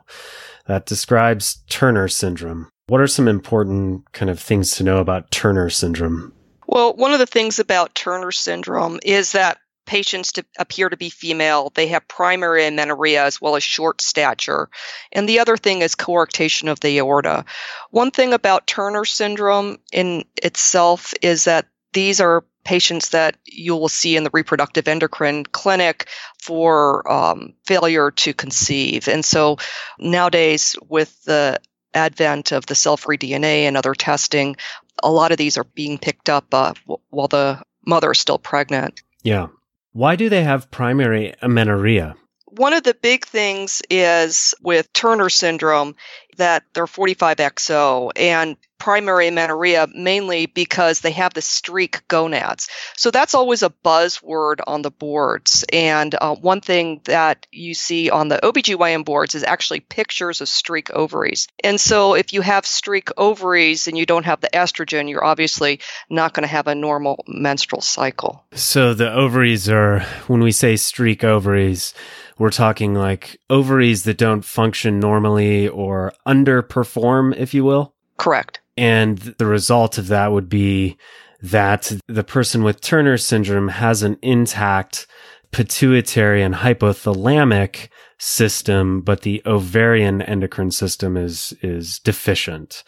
that 0.67 0.85
describes 0.85 1.63
Turner 1.69 2.07
syndrome. 2.07 2.69
What 2.87 3.01
are 3.01 3.07
some 3.07 3.27
important 3.27 4.09
kind 4.13 4.29
of 4.29 4.39
things 4.39 4.75
to 4.77 4.83
know 4.83 4.99
about 4.99 5.29
Turner 5.31 5.69
syndrome? 5.69 6.33
Well, 6.65 6.93
one 6.93 7.11
of 7.11 7.19
the 7.19 7.25
things 7.25 7.59
about 7.59 7.93
Turner 7.93 8.31
syndrome 8.31 8.99
is 9.03 9.33
that 9.33 9.57
patients 9.85 10.31
to 10.33 10.45
appear 10.57 10.87
to 10.87 10.95
be 10.95 11.09
female. 11.09 11.71
They 11.75 11.87
have 11.87 12.07
primary 12.07 12.65
amenorrhea 12.65 13.25
as 13.25 13.41
well 13.41 13.57
as 13.57 13.63
short 13.63 13.99
stature. 13.99 14.69
And 15.11 15.27
the 15.27 15.39
other 15.39 15.57
thing 15.57 15.81
is 15.81 15.95
coarctation 15.95 16.71
of 16.71 16.79
the 16.79 16.99
aorta. 16.99 17.43
One 17.89 18.11
thing 18.11 18.31
about 18.31 18.67
Turner 18.67 19.03
syndrome 19.03 19.79
in 19.91 20.23
itself 20.41 21.13
is 21.21 21.43
that 21.43 21.67
these 21.93 22.21
are 22.21 22.45
patients 22.63 23.09
that 23.09 23.37
you 23.45 23.75
will 23.75 23.89
see 23.89 24.15
in 24.15 24.23
the 24.23 24.29
reproductive 24.33 24.87
endocrine 24.87 25.45
clinic 25.45 26.07
for 26.41 27.09
um, 27.11 27.53
failure 27.65 28.11
to 28.11 28.33
conceive. 28.33 29.07
And 29.07 29.23
so 29.23 29.57
nowadays, 29.99 30.75
with 30.87 31.23
the 31.23 31.59
advent 31.93 32.51
of 32.51 32.65
the 32.65 32.75
cell 32.75 32.97
free 32.97 33.17
DNA 33.17 33.63
and 33.63 33.75
other 33.75 33.93
testing, 33.93 34.55
a 35.03 35.11
lot 35.11 35.31
of 35.31 35.37
these 35.37 35.57
are 35.57 35.63
being 35.63 35.97
picked 35.97 36.29
up 36.29 36.53
uh, 36.53 36.73
while 37.09 37.27
the 37.27 37.61
mother 37.85 38.11
is 38.11 38.19
still 38.19 38.39
pregnant. 38.39 39.01
Yeah. 39.23 39.47
Why 39.93 40.15
do 40.15 40.29
they 40.29 40.43
have 40.43 40.71
primary 40.71 41.33
amenorrhea? 41.41 42.15
One 42.45 42.73
of 42.73 42.83
the 42.83 42.93
big 42.93 43.25
things 43.25 43.81
is 43.89 44.53
with 44.61 44.91
Turner 44.93 45.29
syndrome 45.29 45.95
that 46.37 46.63
they're 46.73 46.85
45XO 46.85 48.11
and 48.15 48.57
primary 48.81 49.27
amenorrhea 49.27 49.87
mainly 49.93 50.47
because 50.47 51.01
they 51.01 51.11
have 51.11 51.35
the 51.35 51.41
streak 51.41 52.01
gonads. 52.07 52.67
So 52.97 53.11
that's 53.11 53.35
always 53.35 53.61
a 53.61 53.69
buzzword 53.69 54.55
on 54.65 54.81
the 54.81 54.89
boards. 54.89 55.63
And 55.71 56.15
uh, 56.19 56.33
one 56.33 56.61
thing 56.61 57.01
that 57.03 57.45
you 57.51 57.75
see 57.75 58.09
on 58.09 58.27
the 58.27 58.39
OBGYN 58.41 59.05
boards 59.05 59.35
is 59.35 59.43
actually 59.43 59.81
pictures 59.81 60.41
of 60.41 60.49
streak 60.49 60.89
ovaries. 60.89 61.47
And 61.63 61.79
so 61.79 62.15
if 62.15 62.33
you 62.33 62.41
have 62.41 62.65
streak 62.65 63.09
ovaries 63.17 63.87
and 63.87 63.95
you 63.95 64.07
don't 64.07 64.25
have 64.25 64.41
the 64.41 64.49
estrogen, 64.51 65.07
you're 65.07 65.23
obviously 65.23 65.79
not 66.09 66.33
going 66.33 66.41
to 66.43 66.47
have 66.47 66.65
a 66.65 66.73
normal 66.73 67.23
menstrual 67.27 67.83
cycle. 67.83 68.43
So 68.53 68.95
the 68.95 69.13
ovaries 69.13 69.69
are, 69.69 69.99
when 70.25 70.41
we 70.41 70.51
say 70.51 70.75
streak 70.75 71.23
ovaries, 71.23 71.93
we're 72.39 72.49
talking 72.49 72.95
like 72.95 73.39
ovaries 73.47 74.05
that 74.05 74.17
don't 74.17 74.43
function 74.43 74.99
normally 74.99 75.67
or 75.67 76.13
underperform, 76.27 77.37
if 77.37 77.53
you 77.53 77.63
will. 77.63 77.93
Correct. 78.17 78.60
And 78.77 79.17
the 79.17 79.45
result 79.45 79.97
of 79.97 80.07
that 80.07 80.31
would 80.31 80.49
be 80.49 80.97
that 81.41 81.91
the 82.07 82.23
person 82.23 82.63
with 82.63 82.81
Turner 82.81 83.17
syndrome 83.17 83.69
has 83.69 84.03
an 84.03 84.17
intact 84.21 85.07
pituitary 85.51 86.41
and 86.41 86.55
hypothalamic 86.55 87.89
system, 88.19 89.01
but 89.01 89.21
the 89.21 89.41
ovarian 89.45 90.21
endocrine 90.21 90.71
system 90.71 91.17
is, 91.17 91.53
is 91.61 91.99
deficient. 91.99 92.83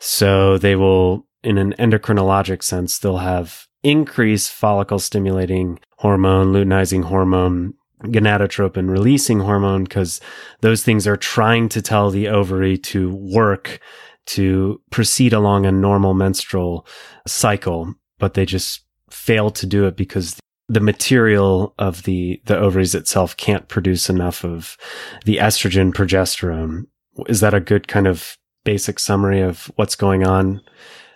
So 0.00 0.58
they 0.58 0.74
will, 0.74 1.26
in 1.44 1.58
an 1.58 1.74
endocrinologic 1.78 2.62
sense, 2.62 2.98
they'll 2.98 3.18
have 3.18 3.66
increased 3.82 4.50
follicle 4.50 4.98
stimulating 4.98 5.78
hormone, 5.98 6.52
luteinizing 6.52 7.04
hormone, 7.04 7.74
gonadotropin 8.04 8.90
releasing 8.90 9.40
hormone, 9.40 9.84
because 9.84 10.20
those 10.60 10.82
things 10.82 11.06
are 11.06 11.16
trying 11.16 11.68
to 11.68 11.82
tell 11.82 12.10
the 12.10 12.28
ovary 12.28 12.78
to 12.78 13.14
work 13.14 13.78
to 14.26 14.80
proceed 14.90 15.32
along 15.32 15.66
a 15.66 15.72
normal 15.72 16.14
menstrual 16.14 16.86
cycle, 17.26 17.94
but 18.18 18.34
they 18.34 18.44
just 18.44 18.82
fail 19.10 19.50
to 19.50 19.66
do 19.66 19.86
it 19.86 19.96
because 19.96 20.38
the 20.68 20.80
material 20.80 21.74
of 21.78 22.04
the, 22.04 22.40
the 22.46 22.56
ovaries 22.56 22.94
itself 22.94 23.36
can't 23.36 23.68
produce 23.68 24.08
enough 24.08 24.44
of 24.44 24.76
the 25.24 25.36
estrogen 25.36 25.92
progesterone. 25.92 26.86
Is 27.28 27.40
that 27.40 27.54
a 27.54 27.60
good 27.60 27.88
kind 27.88 28.06
of 28.06 28.38
basic 28.64 28.98
summary 28.98 29.40
of 29.40 29.70
what's 29.76 29.96
going 29.96 30.26
on? 30.26 30.62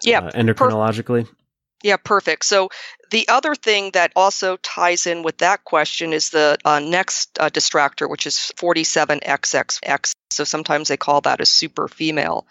Yeah. 0.02 0.20
Uh, 0.20 0.32
endocrinologically? 0.32 1.24
Per- 1.24 1.36
yeah, 1.82 1.96
perfect. 1.96 2.44
So 2.44 2.70
the 3.10 3.28
other 3.28 3.54
thing 3.54 3.92
that 3.92 4.12
also 4.16 4.56
ties 4.56 5.06
in 5.06 5.22
with 5.22 5.38
that 5.38 5.64
question 5.64 6.12
is 6.12 6.30
the 6.30 6.58
uh, 6.64 6.80
next 6.80 7.38
uh, 7.38 7.48
distractor, 7.48 8.10
which 8.10 8.26
is 8.26 8.52
47XXX. 8.56 10.12
So 10.30 10.44
sometimes 10.44 10.88
they 10.88 10.96
call 10.96 11.20
that 11.22 11.40
a 11.40 11.46
super 11.46 11.88
female. 11.88 12.46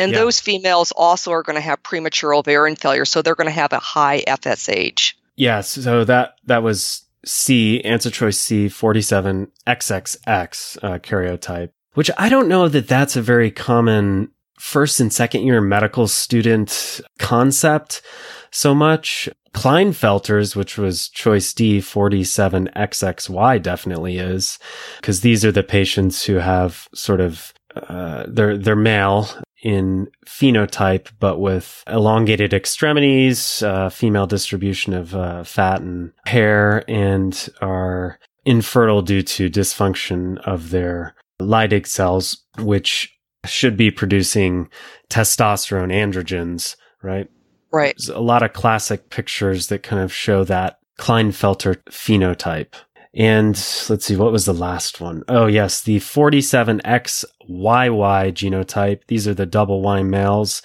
And 0.00 0.12
yeah. 0.12 0.18
those 0.18 0.40
females 0.40 0.92
also 0.92 1.32
are 1.32 1.42
going 1.42 1.56
to 1.56 1.62
have 1.62 1.82
premature 1.82 2.34
ovarian 2.34 2.76
failure, 2.76 3.04
so 3.04 3.20
they're 3.20 3.34
going 3.34 3.46
to 3.46 3.52
have 3.52 3.72
a 3.72 3.78
high 3.78 4.22
FSH. 4.26 5.14
Yes, 5.36 5.70
so 5.70 6.04
that 6.04 6.34
that 6.46 6.62
was 6.62 7.04
C, 7.24 7.80
answer 7.82 8.10
choice 8.10 8.38
C, 8.38 8.66
47XXX 8.66 10.78
uh, 10.82 10.98
karyotype. 10.98 11.70
which 11.94 12.10
I 12.16 12.28
don't 12.28 12.48
know 12.48 12.68
that 12.68 12.88
that's 12.88 13.16
a 13.16 13.22
very 13.22 13.50
common 13.50 14.30
first 14.58 15.00
and 15.00 15.12
second 15.12 15.42
year 15.42 15.60
medical 15.60 16.08
student 16.08 17.00
concept 17.18 18.02
so 18.50 18.74
much. 18.74 19.28
Klinefelter's, 19.52 20.54
which 20.54 20.78
was 20.78 21.08
choice 21.08 21.52
D 21.52 21.78
47XXY 21.78 23.62
definitely 23.62 24.18
is, 24.18 24.58
because 25.00 25.22
these 25.22 25.44
are 25.44 25.52
the 25.52 25.62
patients 25.62 26.24
who 26.24 26.36
have 26.36 26.88
sort 26.94 27.20
of, 27.20 27.52
uh, 27.74 28.24
they're, 28.28 28.56
they're 28.56 28.76
male 28.76 29.28
in 29.62 30.08
phenotype, 30.26 31.08
but 31.18 31.38
with 31.38 31.84
elongated 31.86 32.54
extremities, 32.54 33.62
uh, 33.62 33.90
female 33.90 34.26
distribution 34.26 34.94
of 34.94 35.14
uh, 35.14 35.44
fat 35.44 35.80
and 35.80 36.12
hair, 36.26 36.84
and 36.88 37.48
are 37.60 38.18
infertile 38.44 39.02
due 39.02 39.22
to 39.22 39.50
dysfunction 39.50 40.38
of 40.46 40.70
their 40.70 41.14
Leydig 41.40 41.86
cells, 41.86 42.44
which 42.58 43.16
should 43.46 43.76
be 43.76 43.90
producing 43.90 44.68
testosterone 45.08 45.92
androgens, 45.92 46.76
right? 47.02 47.28
Right. 47.72 47.94
There's 47.96 48.08
a 48.08 48.20
lot 48.20 48.42
of 48.42 48.52
classic 48.52 49.10
pictures 49.10 49.68
that 49.68 49.82
kind 49.82 50.02
of 50.02 50.12
show 50.12 50.44
that 50.44 50.78
Klinefelter 50.98 51.76
phenotype. 51.90 52.74
And 53.12 53.56
let's 53.88 54.04
see, 54.04 54.14
what 54.14 54.30
was 54.30 54.44
the 54.44 54.54
last 54.54 55.00
one? 55.00 55.24
Oh, 55.28 55.46
yes, 55.46 55.82
the 55.82 55.96
47XYY 55.96 57.24
genotype. 57.48 59.00
These 59.08 59.26
are 59.26 59.34
the 59.34 59.46
double 59.46 59.82
Y 59.82 60.04
males. 60.04 60.62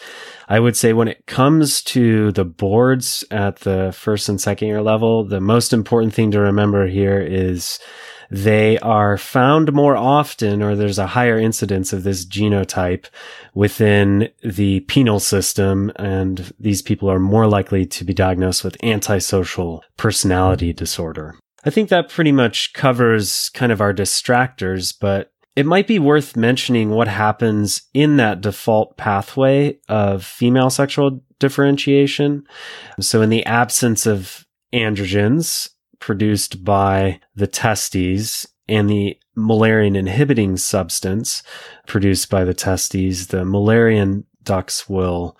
I 0.47 0.59
would 0.59 0.77
say 0.77 0.93
when 0.93 1.07
it 1.07 1.25
comes 1.25 1.81
to 1.83 2.31
the 2.33 2.45
boards 2.45 3.23
at 3.31 3.61
the 3.61 3.91
first 3.97 4.29
and 4.29 4.39
second 4.39 4.67
year 4.67 4.83
level, 4.83 5.23
the 5.23 5.41
most 5.41 5.73
important 5.73 6.13
thing 6.13 6.29
to 6.31 6.39
remember 6.39 6.85
here 6.85 7.19
is 7.19 7.79
they 8.29 8.77
are 8.79 9.17
found 9.17 9.73
more 9.73 9.97
often 9.97 10.61
or 10.61 10.75
there's 10.75 10.99
a 10.99 11.07
higher 11.07 11.39
incidence 11.39 11.93
of 11.93 12.03
this 12.03 12.25
genotype 12.25 13.05
within 13.55 14.29
the 14.43 14.81
penal 14.81 15.19
system. 15.19 15.91
And 15.95 16.53
these 16.59 16.83
people 16.83 17.09
are 17.09 17.19
more 17.19 17.47
likely 17.47 17.87
to 17.87 18.03
be 18.03 18.13
diagnosed 18.13 18.63
with 18.63 18.83
antisocial 18.83 19.83
personality 19.97 20.73
disorder. 20.73 21.35
I 21.65 21.71
think 21.71 21.89
that 21.89 22.09
pretty 22.09 22.31
much 22.31 22.73
covers 22.73 23.49
kind 23.49 23.71
of 23.71 23.81
our 23.81 23.93
distractors, 23.93 24.93
but 24.99 25.31
it 25.55 25.65
might 25.65 25.87
be 25.87 25.99
worth 25.99 26.35
mentioning 26.35 26.91
what 26.91 27.07
happens 27.07 27.83
in 27.93 28.17
that 28.17 28.41
default 28.41 28.97
pathway 28.97 29.79
of 29.89 30.23
female 30.23 30.69
sexual 30.69 31.21
differentiation. 31.39 32.45
So 32.99 33.21
in 33.21 33.29
the 33.29 33.45
absence 33.45 34.05
of 34.05 34.45
androgens, 34.73 35.69
produced 35.99 36.63
by 36.63 37.19
the 37.35 37.47
testes 37.47 38.45
and 38.67 38.89
the 38.89 39.17
Mullerian 39.37 39.97
inhibiting 39.97 40.57
substance 40.57 41.41
produced 41.87 42.29
by 42.29 42.43
the 42.43 42.53
testes, 42.53 43.27
the 43.27 43.43
Mullerian 43.43 44.23
ducts 44.43 44.87
will 44.87 45.37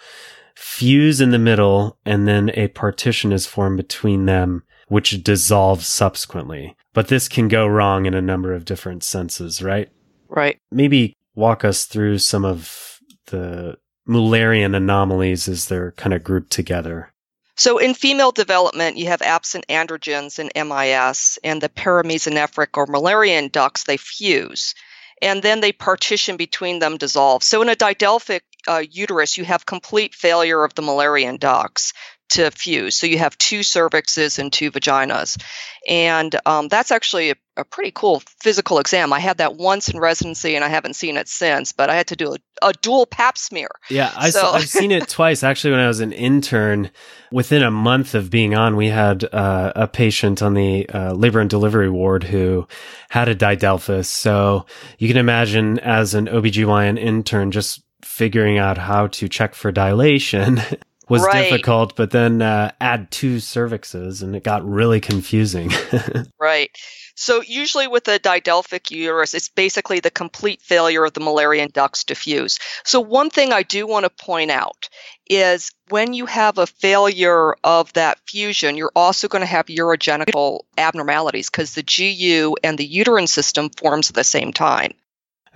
fuse 0.56 1.22
in 1.22 1.32
the 1.32 1.40
middle 1.40 2.00
and 2.06 2.28
then 2.28 2.52
a 2.56 2.68
partition 2.70 3.32
is 3.32 3.46
formed 3.46 3.78
between 3.78 4.26
them, 4.26 4.64
which 4.88 5.24
dissolves 5.24 5.88
subsequently. 5.88 6.76
But 6.94 7.08
this 7.08 7.28
can 7.28 7.48
go 7.48 7.68
wrong 7.68 8.06
in 8.06 8.14
a 8.14 8.22
number 8.22 8.54
of 8.54 8.66
different 8.66 9.04
senses, 9.04 9.62
right? 9.62 9.90
Right. 10.30 10.58
Maybe 10.72 11.14
walk 11.36 11.66
us 11.66 11.86
through 11.86 12.20
some 12.20 12.46
of 12.46 13.00
the 13.28 13.78
Mullerian 14.08 14.76
anomalies 14.76 15.48
as 15.48 15.68
they're 15.68 15.92
kind 15.94 16.14
of 16.14 16.24
grouped 16.24 16.52
together. 16.52 17.12
So 17.58 17.78
in 17.78 17.94
female 17.94 18.32
development, 18.32 18.98
you 18.98 19.08
have 19.08 19.22
absent 19.22 19.66
androgens 19.70 20.40
in 20.40 20.52
MIS, 20.68 21.40
and 21.44 21.62
the 21.62 21.70
paramesonephric 21.70 22.76
or 22.76 22.86
Mullerian 22.86 23.50
ducts 23.50 23.86
they 23.86 23.98
fuse, 23.98 24.76
and 25.22 25.42
then 25.42 25.62
they 25.62 25.72
partition 25.72 26.36
between 26.36 26.80
them, 26.80 26.98
dissolve. 26.98 27.44
So 27.44 27.62
in 27.62 27.70
a 27.70 27.76
didelphic 27.76 28.42
uh, 28.68 28.84
uterus, 28.90 29.38
you 29.38 29.46
have 29.46 29.66
complete 29.66 30.14
failure 30.14 30.66
of 30.66 30.76
the 30.76 30.82
Mullerian 30.82 31.40
ducts 31.40 31.94
to 32.30 32.52
fuse. 32.52 32.96
So 32.96 33.08
you 33.08 33.20
have 33.20 33.38
two 33.38 33.60
cervixes 33.60 34.40
and 34.40 34.52
two 34.52 34.72
vaginas. 34.72 35.42
And 35.88 36.36
um, 36.46 36.68
that's 36.68 36.92
actually 36.92 37.32
a, 37.32 37.36
a, 37.58 37.64
pretty 37.64 37.92
cool 37.92 38.24
physical 38.42 38.80
exam. 38.80 39.14
I 39.14 39.20
had 39.20 39.38
that 39.38 39.56
once 39.56 39.90
in 39.90 40.00
residency 40.00 40.56
and 40.56 40.66
I 40.66 40.70
haven't 40.70 40.96
seen 40.96 41.18
it 41.18 41.28
since, 41.28 41.72
but 41.72 41.92
I 41.92 41.96
had 41.96 42.08
to 42.08 42.16
do 42.16 42.34
a, 42.34 42.70
a 42.70 42.74
dual 42.74 43.06
pap 43.06 43.38
smear. 43.38 43.70
Yeah, 43.90 44.12
I 44.16 44.32
so. 44.32 44.50
I've 44.50 44.68
seen 44.68 44.92
it 44.92 45.08
twice. 45.08 45.44
Actually, 45.44 45.72
when 45.72 45.82
I 45.82 45.88
was 45.88 46.00
an 46.00 46.12
intern, 46.12 46.90
within 47.32 47.62
a 47.62 47.70
month 47.70 48.16
of 48.16 48.32
being 48.32 48.56
on, 48.56 48.76
we 48.76 48.88
had 48.88 49.24
uh, 49.26 49.74
a 49.76 49.88
patient 49.88 50.42
on 50.42 50.56
the 50.56 50.90
uh, 50.90 51.14
labor 51.14 51.40
and 51.40 51.50
delivery 51.50 51.90
ward 51.90 52.24
who 52.24 52.68
had 53.10 53.28
a 53.28 53.36
didelphys. 53.36 54.06
So 54.06 54.66
you 54.98 55.08
can 55.08 55.18
imagine 55.18 55.78
as 55.80 56.16
an 56.16 56.26
OBGYN 56.26 56.98
intern, 56.98 57.52
just 57.52 57.84
figuring 58.02 58.58
out 58.58 58.78
how 58.78 59.08
to 59.08 59.28
check 59.28 59.54
for 59.54 59.72
dilation 59.72 60.62
was 61.10 61.24
right. 61.24 61.50
difficult, 61.50 61.96
but 61.96 62.12
then 62.12 62.42
uh, 62.42 62.72
add 62.82 63.12
two 63.12 63.38
cervixes 63.38 64.24
and 64.24 64.36
it 64.36 64.44
got 64.44 64.68
really 64.68 65.00
confusing. 65.00 65.72
right. 66.40 66.72
So 67.16 67.42
usually 67.42 67.88
with 67.88 68.08
a 68.08 68.20
didelphic 68.20 68.92
uterus, 68.92 69.34
it's 69.34 69.50
basically 69.50 70.00
the 70.00 70.12
complete 70.12 70.62
failure 70.62 71.06
of 71.06 71.14
the 71.14 71.22
Mullerian 71.22 71.72
ducts 71.72 72.06
to 72.06 72.16
fuse. 72.16 72.60
So 72.84 73.00
one 73.00 73.30
thing 73.30 73.54
I 73.54 73.64
do 73.64 73.88
want 73.88 74.04
to 74.04 74.26
point 74.26 74.52
out 74.52 74.90
is 75.30 75.72
when 75.90 76.14
you 76.14 76.26
have 76.26 76.58
a 76.58 76.68
failure 76.68 77.56
of 77.64 77.94
that 77.94 78.20
fusion, 78.28 78.76
you're 78.76 78.92
also 78.96 79.28
going 79.28 79.42
to 79.42 79.48
have 79.48 79.68
urogenital 79.68 80.62
abnormalities 80.78 81.50
because 81.50 81.74
the 81.74 81.84
GU 81.84 82.58
and 82.64 82.78
the 82.78 82.86
uterine 82.86 83.28
system 83.28 83.70
forms 83.70 84.10
at 84.10 84.16
the 84.16 84.24
same 84.24 84.52
time. 84.52 84.92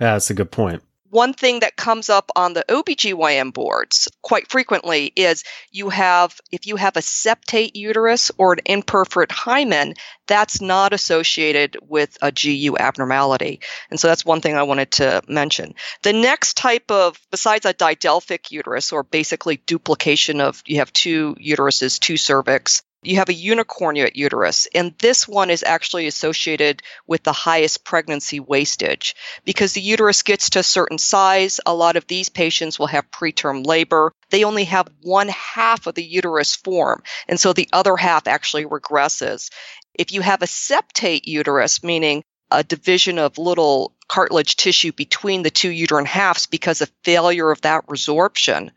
Yeah, 0.00 0.14
that's 0.14 0.30
a 0.30 0.34
good 0.34 0.50
point 0.50 0.82
one 1.10 1.32
thing 1.34 1.60
that 1.60 1.76
comes 1.76 2.08
up 2.08 2.30
on 2.36 2.54
the 2.54 2.64
OBGYN 2.68 3.52
boards 3.52 4.08
quite 4.22 4.48
frequently 4.48 5.12
is 5.16 5.44
you 5.70 5.88
have, 5.90 6.40
if 6.50 6.66
you 6.66 6.76
have 6.76 6.96
a 6.96 7.00
septate 7.00 7.72
uterus 7.74 8.30
or 8.38 8.54
an 8.54 8.60
imperforate 8.66 9.30
hymen, 9.30 9.94
that's 10.26 10.60
not 10.60 10.92
associated 10.92 11.76
with 11.82 12.16
a 12.22 12.30
GU 12.30 12.76
abnormality. 12.78 13.60
And 13.90 13.98
so 13.98 14.08
that's 14.08 14.24
one 14.24 14.40
thing 14.40 14.54
I 14.54 14.62
wanted 14.62 14.92
to 14.92 15.22
mention. 15.28 15.74
The 16.02 16.12
next 16.12 16.56
type 16.56 16.90
of, 16.90 17.20
besides 17.30 17.66
a 17.66 17.74
didelphic 17.74 18.50
uterus, 18.52 18.92
or 18.92 19.02
basically 19.02 19.56
duplication 19.66 20.40
of, 20.40 20.62
you 20.66 20.78
have 20.78 20.92
two 20.92 21.34
uteruses, 21.34 21.98
two 21.98 22.16
cervix, 22.16 22.82
you 23.02 23.16
have 23.16 23.28
a 23.30 23.34
unicornuate 23.34 24.14
uterus, 24.14 24.68
and 24.74 24.94
this 24.98 25.26
one 25.26 25.48
is 25.50 25.62
actually 25.62 26.06
associated 26.06 26.82
with 27.06 27.22
the 27.22 27.32
highest 27.32 27.84
pregnancy 27.84 28.40
wastage 28.40 29.14
because 29.44 29.72
the 29.72 29.80
uterus 29.80 30.22
gets 30.22 30.50
to 30.50 30.58
a 30.58 30.62
certain 30.62 30.98
size. 30.98 31.60
A 31.64 31.74
lot 31.74 31.96
of 31.96 32.06
these 32.06 32.28
patients 32.28 32.78
will 32.78 32.88
have 32.88 33.10
preterm 33.10 33.66
labor. 33.66 34.12
They 34.28 34.44
only 34.44 34.64
have 34.64 34.88
one 35.02 35.28
half 35.28 35.86
of 35.86 35.94
the 35.94 36.04
uterus 36.04 36.56
form, 36.56 37.02
and 37.26 37.40
so 37.40 37.52
the 37.52 37.68
other 37.72 37.96
half 37.96 38.26
actually 38.26 38.66
regresses. 38.66 39.50
If 39.94 40.12
you 40.12 40.20
have 40.20 40.42
a 40.42 40.46
septate 40.46 41.22
uterus, 41.24 41.82
meaning 41.82 42.22
a 42.50 42.64
division 42.64 43.18
of 43.18 43.38
little 43.38 43.94
cartilage 44.08 44.56
tissue 44.56 44.92
between 44.92 45.42
the 45.42 45.50
two 45.50 45.70
uterine 45.70 46.04
halves 46.04 46.46
because 46.46 46.80
of 46.80 46.90
failure 47.04 47.50
of 47.50 47.60
that 47.62 47.86
resorption, 47.86 48.70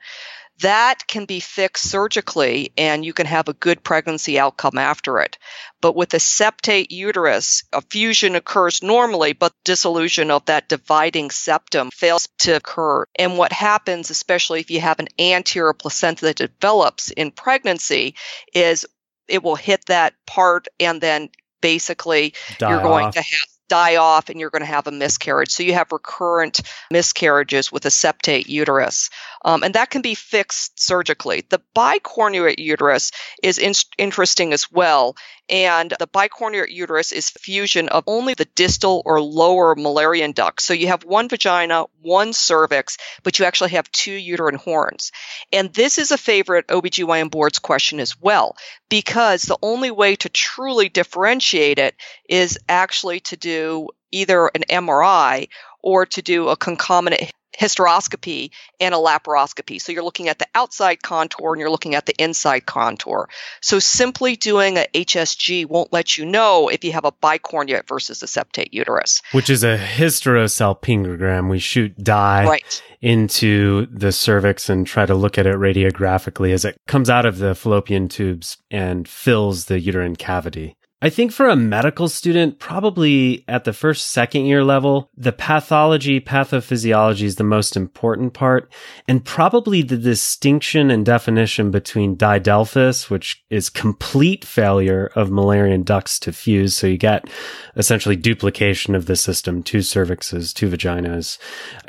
that 0.59 1.07
can 1.07 1.25
be 1.25 1.39
fixed 1.39 1.89
surgically 1.89 2.71
and 2.77 3.03
you 3.03 3.13
can 3.13 3.25
have 3.25 3.49
a 3.49 3.53
good 3.53 3.83
pregnancy 3.83 4.39
outcome 4.39 4.77
after 4.77 5.19
it. 5.19 5.37
But 5.81 5.95
with 5.95 6.13
a 6.13 6.17
septate 6.17 6.91
uterus, 6.91 7.63
a 7.73 7.81
fusion 7.81 8.35
occurs 8.35 8.83
normally, 8.83 9.33
but 9.33 9.53
dissolution 9.65 10.31
of 10.31 10.45
that 10.45 10.69
dividing 10.69 11.31
septum 11.31 11.89
fails 11.91 12.27
to 12.39 12.55
occur. 12.55 13.05
And 13.15 13.37
what 13.37 13.51
happens, 13.51 14.09
especially 14.09 14.59
if 14.59 14.71
you 14.71 14.79
have 14.81 14.99
an 14.99 15.09
anterior 15.19 15.73
placenta 15.73 16.25
that 16.25 16.37
develops 16.37 17.11
in 17.11 17.31
pregnancy, 17.31 18.15
is 18.53 18.85
it 19.27 19.43
will 19.43 19.55
hit 19.55 19.85
that 19.87 20.13
part 20.25 20.67
and 20.79 21.01
then 21.01 21.29
basically 21.61 22.33
Die 22.59 22.69
you're 22.69 22.81
going 22.81 23.07
off. 23.07 23.13
to 23.15 23.21
have 23.21 23.49
die 23.67 23.95
off 23.95 24.29
and 24.29 24.39
you're 24.39 24.49
going 24.49 24.61
to 24.61 24.65
have 24.65 24.87
a 24.87 24.91
miscarriage. 24.91 25.51
So 25.51 25.63
you 25.63 25.73
have 25.73 25.91
recurrent 25.91 26.61
miscarriages 26.91 27.71
with 27.71 27.85
a 27.85 27.89
septate 27.89 28.47
uterus. 28.47 29.09
Um, 29.43 29.63
and 29.63 29.73
that 29.75 29.89
can 29.89 30.01
be 30.01 30.15
fixed 30.15 30.79
surgically. 30.79 31.45
The 31.49 31.61
bicornuate 31.75 32.59
uterus 32.59 33.11
is 33.41 33.57
in- 33.57 33.73
interesting 33.97 34.53
as 34.53 34.71
well. 34.71 35.15
And 35.49 35.93
the 35.99 36.07
bicornuate 36.07 36.71
uterus 36.71 37.11
is 37.11 37.29
fusion 37.29 37.89
of 37.89 38.05
only 38.07 38.33
the 38.33 38.45
distal 38.55 39.01
or 39.05 39.21
lower 39.21 39.75
Mullerian 39.75 40.33
duct. 40.33 40.61
So 40.61 40.73
you 40.73 40.87
have 40.87 41.03
one 41.03 41.27
vagina, 41.27 41.85
one 42.01 42.31
cervix, 42.31 42.97
but 43.23 43.39
you 43.39 43.45
actually 43.45 43.71
have 43.71 43.91
two 43.91 44.13
uterine 44.13 44.55
horns. 44.55 45.11
And 45.51 45.73
this 45.73 45.97
is 45.97 46.11
a 46.11 46.17
favorite 46.17 46.67
OBGYN 46.67 47.29
board's 47.29 47.59
question 47.59 47.99
as 47.99 48.19
well, 48.19 48.55
because 48.89 49.43
the 49.43 49.57
only 49.61 49.91
way 49.91 50.15
to 50.17 50.29
truly 50.29 50.87
differentiate 50.89 51.77
it 51.77 51.95
is 52.33 52.57
actually 52.67 53.19
to 53.19 53.37
do 53.37 53.89
either 54.11 54.47
an 54.55 54.63
MRI 54.67 55.47
or 55.83 56.07
to 56.07 56.21
do 56.23 56.49
a 56.49 56.57
concomitant 56.57 57.31
hysteroscopy 57.59 58.49
and 58.79 58.95
a 58.95 58.97
laparoscopy. 58.97 59.79
So 59.79 59.91
you're 59.91 60.03
looking 60.03 60.27
at 60.29 60.39
the 60.39 60.47
outside 60.55 61.03
contour 61.03 61.53
and 61.53 61.59
you're 61.59 61.69
looking 61.69 61.93
at 61.93 62.07
the 62.07 62.15
inside 62.17 62.65
contour. 62.65 63.29
So 63.61 63.77
simply 63.77 64.35
doing 64.35 64.77
a 64.77 64.87
HSG 64.95 65.67
won't 65.67 65.93
let 65.93 66.17
you 66.17 66.25
know 66.25 66.69
if 66.69 66.83
you 66.83 66.91
have 66.93 67.05
a 67.05 67.11
bicornua 67.11 67.87
versus 67.87 68.23
a 68.23 68.25
septate 68.25 68.69
uterus. 68.71 69.21
Which 69.33 69.51
is 69.51 69.63
a 69.63 69.77
hysterosalpingogram. 69.77 71.47
We 71.47 71.59
shoot 71.59 71.95
dye 72.03 72.45
Right. 72.47 72.81
into 73.01 73.85
the 73.91 74.11
cervix 74.11 74.67
and 74.67 74.87
try 74.87 75.05
to 75.05 75.13
look 75.13 75.37
at 75.37 75.45
it 75.45 75.55
radiographically 75.55 76.51
as 76.53 76.65
it 76.65 76.75
comes 76.87 77.07
out 77.07 77.27
of 77.27 77.37
the 77.37 77.53
fallopian 77.53 78.09
tubes 78.09 78.57
and 78.71 79.07
fills 79.07 79.65
the 79.65 79.79
uterine 79.79 80.15
cavity. 80.15 80.75
I 81.03 81.09
think 81.09 81.33
for 81.33 81.49
a 81.49 81.57
medical 81.57 82.07
student, 82.07 82.59
probably 82.59 83.43
at 83.49 83.65
the 83.65 83.73
first, 83.73 84.11
second 84.11 84.45
year 84.45 84.63
level, 84.63 85.09
the 85.17 85.33
pathology, 85.33 86.21
pathophysiology 86.21 87.23
is 87.23 87.35
the 87.35 87.43
most 87.43 87.75
important 87.75 88.33
part. 88.33 88.71
And 89.05 89.25
probably 89.25 89.81
the 89.81 89.97
distinction 89.97 90.89
and 90.89 91.05
definition 91.05 91.71
between 91.71 92.15
didelphys, 92.15 93.09
which 93.09 93.43
is 93.49 93.69
complete 93.69 94.45
failure 94.45 95.11
of 95.13 95.27
Mullerian 95.27 95.83
ducts 95.83 96.19
to 96.19 96.31
fuse. 96.31 96.73
So 96.73 96.87
you 96.87 96.97
get 96.97 97.29
essentially 97.75 98.15
duplication 98.15 98.95
of 98.95 99.05
the 99.05 99.17
system, 99.17 99.61
two 99.61 99.79
cervixes, 99.79 100.53
two 100.53 100.69
vaginas, 100.69 101.37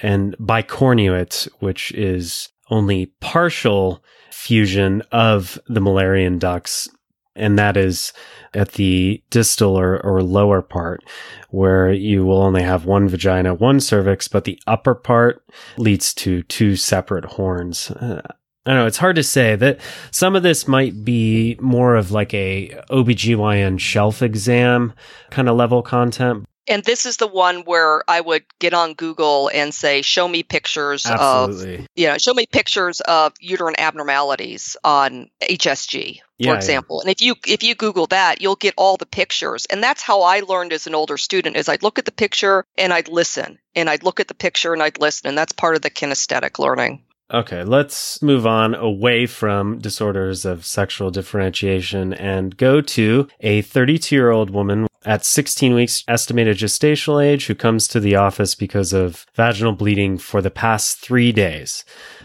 and 0.01 0.37
bicornuate, 0.39 1.49
which 1.61 1.93
is 1.93 2.49
only 2.69 3.07
partial 3.21 4.03
fusion 4.33 5.05
of 5.13 5.57
the 5.69 5.79
Mullerian 5.79 6.41
ducts 6.41 6.89
and 7.37 7.59
that 7.59 7.77
is 7.77 8.13
at 8.53 8.73
the 8.73 9.23
distal 9.31 9.79
or, 9.79 10.01
or 10.05 10.23
lower 10.23 10.63
part 10.63 11.05
where 11.51 11.93
you 11.93 12.25
will 12.25 12.43
only 12.43 12.63
have 12.63 12.85
one 12.85 13.09
vagina, 13.09 13.55
one 13.55 13.81
cervix, 13.81 14.29
but 14.29 14.45
the 14.45 14.59
upper 14.67 14.95
part 14.95 15.43
leads 15.77 16.15
to 16.15 16.43
two 16.45 16.77
separate 16.77 17.25
horns. 17.25 17.91
Uh, 17.91 18.21
I 18.67 18.71
don't 18.71 18.81
know. 18.81 18.87
It's 18.87 18.99
hard 18.99 19.17
to 19.17 19.23
say 19.23 19.57
that 19.57 19.79
some 20.11 20.35
of 20.35 20.43
this 20.43 20.67
might 20.67 21.05
be 21.05 21.57
more 21.61 21.97
of 21.97 22.13
like 22.13 22.33
a 22.33 22.81
OBGYN 22.91 23.79
shelf 23.79 24.23
exam 24.23 24.95
kind 25.31 25.49
of 25.49 25.57
level 25.57 25.83
content. 25.83 26.47
And 26.67 26.83
this 26.85 27.05
is 27.05 27.19
the 27.19 27.27
one 27.27 27.61
where 27.65 28.03
I 28.09 28.21
would 28.21 28.45
get 28.59 28.73
on 28.75 28.95
Google 28.95 29.51
and 29.53 29.75
say, 29.75 30.03
show 30.03 30.27
me 30.27 30.43
pictures 30.43 31.07
of, 31.07 31.63
you 31.95 32.07
know, 32.07 32.17
show 32.19 32.33
me 32.35 32.47
pictures 32.47 33.01
of 33.03 33.33
uterine 33.41 33.75
abnormalities 33.79 34.77
on 34.83 35.29
HSG, 35.43 36.19
for 36.21 36.25
Yeah, 36.39 36.51
yeah. 36.51 36.55
example. 36.57 37.01
And 37.01 37.11
if 37.11 37.21
you 37.21 37.35
if 37.47 37.63
you 37.63 37.75
Google 37.75 38.07
that, 38.09 38.41
you'll 38.41 38.57
get 38.57 38.75
all 38.77 38.97
the 38.97 39.07
pictures. 39.07 39.67
And 39.67 39.83
that's 39.83 40.03
how 40.03 40.23
I 40.23 40.41
learned 40.41 40.73
as 40.73 40.87
an 40.87 40.95
older 40.95 41.17
student 41.19 41.57
is 41.57 41.69
I'd 41.69 41.83
look 41.83 41.99
at 41.99 42.07
the 42.07 42.13
picture 42.13 42.65
and 42.79 42.93
I'd 42.93 43.09
listen. 43.09 43.59
And 43.75 43.91
I'd 43.91 44.05
look 44.05 44.21
at 44.21 44.29
the 44.29 44.35
picture 44.35 44.73
and 44.73 44.83
I'd 44.83 44.99
listen. 44.99 45.29
And 45.29 45.37
that's 45.37 45.53
part 45.53 45.77
of 45.77 45.83
the 45.83 45.91
kinesthetic 45.91 46.59
learning. 46.59 47.03
Okay, 47.33 47.65
let's 47.65 48.23
move 48.23 48.47
on 48.47 48.75
away 48.75 49.27
from 49.27 49.79
disorders 49.79 50.45
of 50.45 50.65
sexual 50.65 51.11
differentiation 51.11 52.13
and 52.13 52.57
go 52.57 52.81
to 52.81 53.29
a 53.41 53.63
32 53.63 54.15
year 54.15 54.31
old 54.31 54.51
woman 54.51 54.87
at 55.05 55.25
16 55.25 55.75
weeks 55.75 56.05
estimated 56.09 56.57
gestational 56.57 57.25
age 57.25 57.47
who 57.47 57.55
comes 57.55 57.87
to 57.89 58.01
the 58.01 58.17
office 58.17 58.55
because 58.55 58.93
of 58.93 59.27
vaginal 59.35 59.73
bleeding 59.73 60.19
for 60.19 60.41
the 60.41 60.51
past 60.51 60.99
three 60.99 61.33
days. 61.33 61.85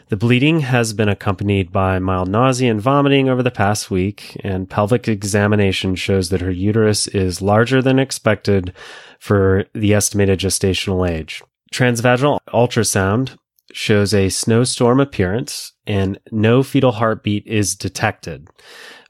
The 0.10 0.18
bleeding 0.18 0.62
has 0.62 0.94
been 0.94 1.10
accompanied 1.10 1.72
by 1.72 2.00
mild 2.00 2.30
nausea 2.30 2.72
and 2.72 2.82
vomiting 2.82 3.30
over 3.30 3.44
the 3.44 3.52
past 3.52 3.92
week, 3.92 4.40
and 4.44 4.70
pelvic 4.70 5.08
examination 5.08 5.96
shows 5.96 6.30
that 6.30 6.42
her 6.42 6.52
uterus 6.52 7.08
is 7.08 7.42
larger 7.42 7.82
than 7.82 8.00
expected 8.00 8.74
for 9.20 9.66
the 9.74 9.94
estimated 9.94 10.40
gestational 10.40 11.08
age. 11.08 11.44
Transvaginal 11.72 12.40
ultrasound 12.48 13.38
shows 13.74 14.14
a 14.14 14.30
snowstorm 14.30 15.00
appearance 15.00 15.74
and 15.86 16.20
no 16.32 16.64
fetal 16.64 16.94
heartbeat 16.94 17.46
is 17.46 17.76
detected. 17.76 18.48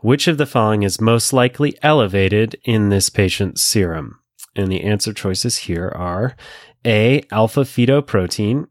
Which 0.01 0.27
of 0.27 0.37
the 0.37 0.45
following 0.45 0.83
is 0.83 1.01
most 1.01 1.33
likely 1.33 1.77
elevated 1.83 2.55
in 2.63 2.89
this 2.89 3.09
patient's 3.09 3.61
serum? 3.61 4.19
And 4.55 4.71
the 4.71 4.83
answer 4.83 5.13
choices 5.13 5.57
here 5.57 5.91
are 5.95 6.35
A, 6.85 7.23
alpha 7.31 7.61
fetoprotein, 7.61 8.67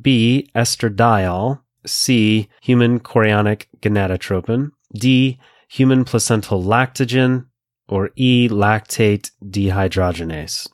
B, 0.00 0.48
estradiol, 0.54 1.60
C, 1.86 2.48
human 2.60 3.00
chorionic 3.00 3.66
gonadotropin, 3.80 4.70
D, 4.94 5.38
human 5.68 6.04
placental 6.04 6.62
lactogen, 6.62 7.46
or 7.88 8.10
E, 8.16 8.48
lactate 8.48 9.30
dehydrogenase. 9.44 10.68